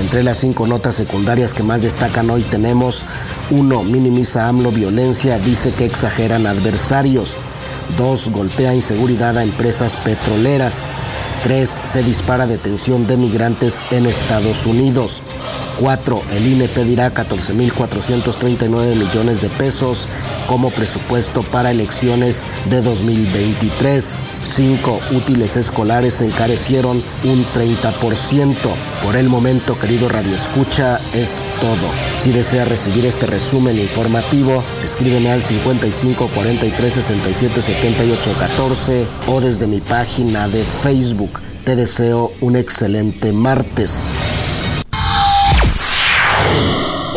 Entre 0.00 0.22
las 0.22 0.38
cinco 0.38 0.66
notas 0.66 0.94
secundarias 0.94 1.54
que 1.54 1.62
más 1.62 1.82
destacan 1.82 2.30
hoy 2.30 2.42
tenemos, 2.42 3.06
uno, 3.50 3.82
minimiza 3.84 4.48
AMLO 4.48 4.70
violencia, 4.70 5.38
dice 5.38 5.72
que 5.72 5.84
exageran 5.84 6.46
adversarios. 6.46 7.36
2. 7.96 8.30
Golpea 8.30 8.74
inseguridad 8.74 9.36
a 9.38 9.42
empresas 9.42 9.96
petroleras. 9.96 10.86
3. 11.44 11.80
Se 11.84 12.02
dispara 12.02 12.46
detención 12.46 13.06
de 13.06 13.16
migrantes 13.16 13.82
en 13.90 14.06
Estados 14.06 14.66
Unidos. 14.66 15.22
4. 15.80 16.22
El 16.32 16.46
INE 16.46 16.68
pedirá 16.68 17.12
14.439 17.12 18.94
millones 18.94 19.40
de 19.42 19.48
pesos 19.48 20.08
como 20.46 20.70
presupuesto 20.70 21.42
para 21.42 21.70
elecciones 21.70 22.44
de 22.70 22.82
2023. 22.82 24.18
5. 24.42 25.00
Útiles 25.12 25.56
escolares 25.56 26.20
encarecieron 26.20 27.02
un 27.24 27.46
30%. 27.46 28.56
Por 29.04 29.16
el 29.16 29.28
momento, 29.28 29.78
querido 29.78 30.08
Radio 30.08 30.34
Escucha, 30.34 31.00
es 31.14 31.42
todo. 31.60 31.88
Si 32.18 32.32
desea 32.32 32.64
recibir 32.64 33.06
este 33.06 33.26
resumen 33.26 33.78
informativo, 33.78 34.62
escríbeme 34.84 35.30
al 35.30 35.42
55 35.42 36.28
43 36.28 36.94
67 36.94 37.62
78 37.62 38.34
14 38.38 39.06
o 39.28 39.40
desde 39.40 39.66
mi 39.66 39.80
página 39.80 40.48
de 40.48 40.62
Facebook. 40.64 41.40
Te 41.64 41.76
deseo 41.76 42.32
un 42.40 42.56
excelente 42.56 43.32
martes. 43.32 44.10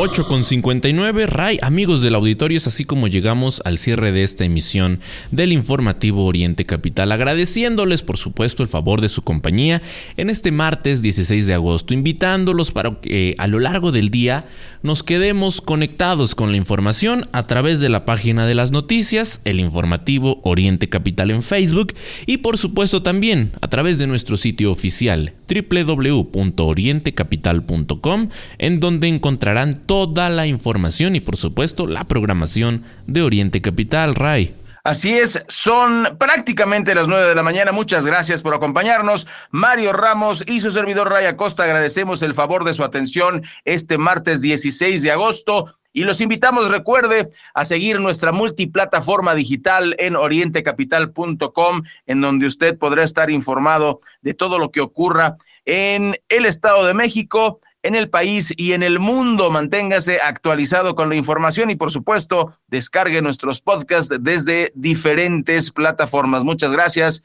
8 0.07 0.27
con 0.27 0.43
59, 0.43 1.25
Ray, 1.25 1.57
amigos 1.63 2.03
del 2.03 2.13
auditorio, 2.13 2.59
es 2.59 2.67
así 2.67 2.85
como 2.85 3.07
llegamos 3.07 3.63
al 3.65 3.79
cierre 3.79 4.11
de 4.11 4.21
esta 4.21 4.45
emisión 4.45 4.99
del 5.31 5.51
informativo 5.51 6.27
Oriente 6.27 6.67
Capital, 6.67 7.11
agradeciéndoles 7.11 8.03
por 8.03 8.17
supuesto 8.17 8.61
el 8.61 8.69
favor 8.69 9.01
de 9.01 9.09
su 9.09 9.23
compañía 9.23 9.81
en 10.15 10.29
este 10.29 10.51
martes 10.51 11.01
16 11.01 11.47
de 11.47 11.55
agosto, 11.55 11.95
invitándolos 11.95 12.71
para 12.71 13.01
que 13.01 13.33
a 13.39 13.47
lo 13.47 13.59
largo 13.59 13.91
del 13.91 14.11
día 14.11 14.45
nos 14.83 15.01
quedemos 15.01 15.61
conectados 15.61 16.35
con 16.35 16.51
la 16.51 16.57
información 16.57 17.27
a 17.31 17.47
través 17.47 17.79
de 17.79 17.89
la 17.89 18.05
página 18.05 18.45
de 18.45 18.53
las 18.53 18.69
noticias, 18.69 19.41
el 19.43 19.59
informativo 19.59 20.39
Oriente 20.43 20.87
Capital 20.87 21.31
en 21.31 21.41
Facebook 21.41 21.95
y 22.27 22.37
por 22.37 22.59
supuesto 22.59 23.01
también 23.01 23.53
a 23.61 23.67
través 23.67 23.97
de 23.97 24.05
nuestro 24.05 24.37
sitio 24.37 24.71
oficial 24.71 25.33
www.orientecapital.com 25.49 28.29
en 28.59 28.79
donde 28.79 29.07
encontrarán 29.07 29.81
toda 29.95 30.29
la 30.29 30.45
información 30.45 31.15
y 31.15 31.21
por 31.21 31.37
supuesto 31.37 31.87
la 31.87 32.03
programación 32.03 32.83
de 33.07 33.21
Oriente 33.21 33.61
Capital, 33.61 34.13
Ray. 34.13 34.53
Así 34.83 35.13
es, 35.13 35.41
son 35.47 36.17
prácticamente 36.19 36.93
las 36.93 37.07
nueve 37.07 37.29
de 37.29 37.33
la 37.33 37.43
mañana. 37.43 37.71
Muchas 37.71 38.05
gracias 38.05 38.43
por 38.43 38.53
acompañarnos. 38.53 39.25
Mario 39.51 39.93
Ramos 39.93 40.43
y 40.47 40.59
su 40.59 40.69
servidor 40.69 41.09
Ray 41.09 41.27
Acosta 41.27 41.63
agradecemos 41.63 42.21
el 42.23 42.33
favor 42.33 42.65
de 42.65 42.73
su 42.73 42.83
atención 42.83 43.43
este 43.63 43.97
martes 43.97 44.41
16 44.41 45.01
de 45.01 45.11
agosto. 45.11 45.73
Y 45.93 46.03
los 46.03 46.19
invitamos, 46.19 46.69
recuerde, 46.69 47.29
a 47.53 47.63
seguir 47.63 48.01
nuestra 48.01 48.33
multiplataforma 48.33 49.33
digital 49.33 49.95
en 49.97 50.17
orientecapital.com, 50.17 51.83
en 52.05 52.19
donde 52.19 52.47
usted 52.47 52.77
podrá 52.77 53.05
estar 53.05 53.31
informado 53.31 54.01
de 54.21 54.33
todo 54.33 54.59
lo 54.59 54.71
que 54.71 54.81
ocurra 54.81 55.37
en 55.63 56.17
el 56.27 56.45
Estado 56.45 56.85
de 56.85 56.93
México, 56.93 57.61
en 57.85 57.93
el 57.93 58.09
país 58.09 58.51
y 58.57 58.73
en 58.73 58.81
el 58.81 58.99
mundo. 58.99 59.51
Manténgase 59.51 60.19
actualizado 60.19 60.95
con 60.95 61.07
la 61.07 61.15
información 61.15 61.69
y 61.69 61.75
por 61.75 61.91
supuesto 61.91 62.57
descargue 62.67 63.21
nuestros 63.21 63.61
podcasts 63.61 64.13
desde 64.19 64.71
diferentes 64.73 65.69
plataformas. 65.71 66.43
Muchas 66.43 66.71
gracias. 66.71 67.23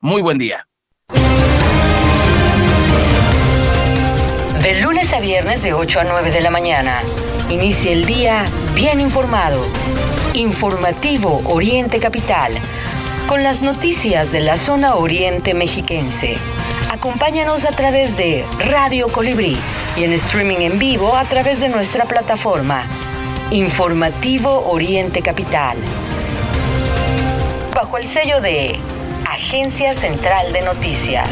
Muy 0.00 0.20
buen 0.20 0.38
día. 0.38 0.66
De 4.60 4.80
lunes 4.80 5.12
a 5.12 5.20
viernes 5.20 5.62
de 5.62 5.72
8 5.72 6.00
a 6.00 6.04
9 6.04 6.30
de 6.32 6.40
la 6.40 6.50
mañana. 6.50 7.00
Inicia 7.48 7.92
el 7.92 8.04
día 8.04 8.44
bien 8.74 9.00
informado. 9.00 9.64
Informativo 10.34 11.42
Oriente 11.44 12.00
Capital. 12.00 12.58
Con 13.28 13.44
las 13.44 13.62
noticias 13.62 14.32
de 14.32 14.40
la 14.40 14.56
zona 14.56 14.96
oriente 14.96 15.54
mexiquense 15.54 16.38
Acompáñanos 16.92 17.64
a 17.64 17.70
través 17.70 18.18
de 18.18 18.44
Radio 18.58 19.08
Colibrí 19.08 19.56
y 19.96 20.04
en 20.04 20.12
streaming 20.12 20.58
en 20.58 20.78
vivo 20.78 21.16
a 21.16 21.24
través 21.24 21.58
de 21.58 21.70
nuestra 21.70 22.04
plataforma 22.04 22.84
Informativo 23.50 24.68
Oriente 24.70 25.22
Capital. 25.22 25.78
Bajo 27.74 27.96
el 27.96 28.06
sello 28.06 28.42
de 28.42 28.78
Agencia 29.26 29.94
Central 29.94 30.52
de 30.52 30.60
Noticias. 30.60 31.30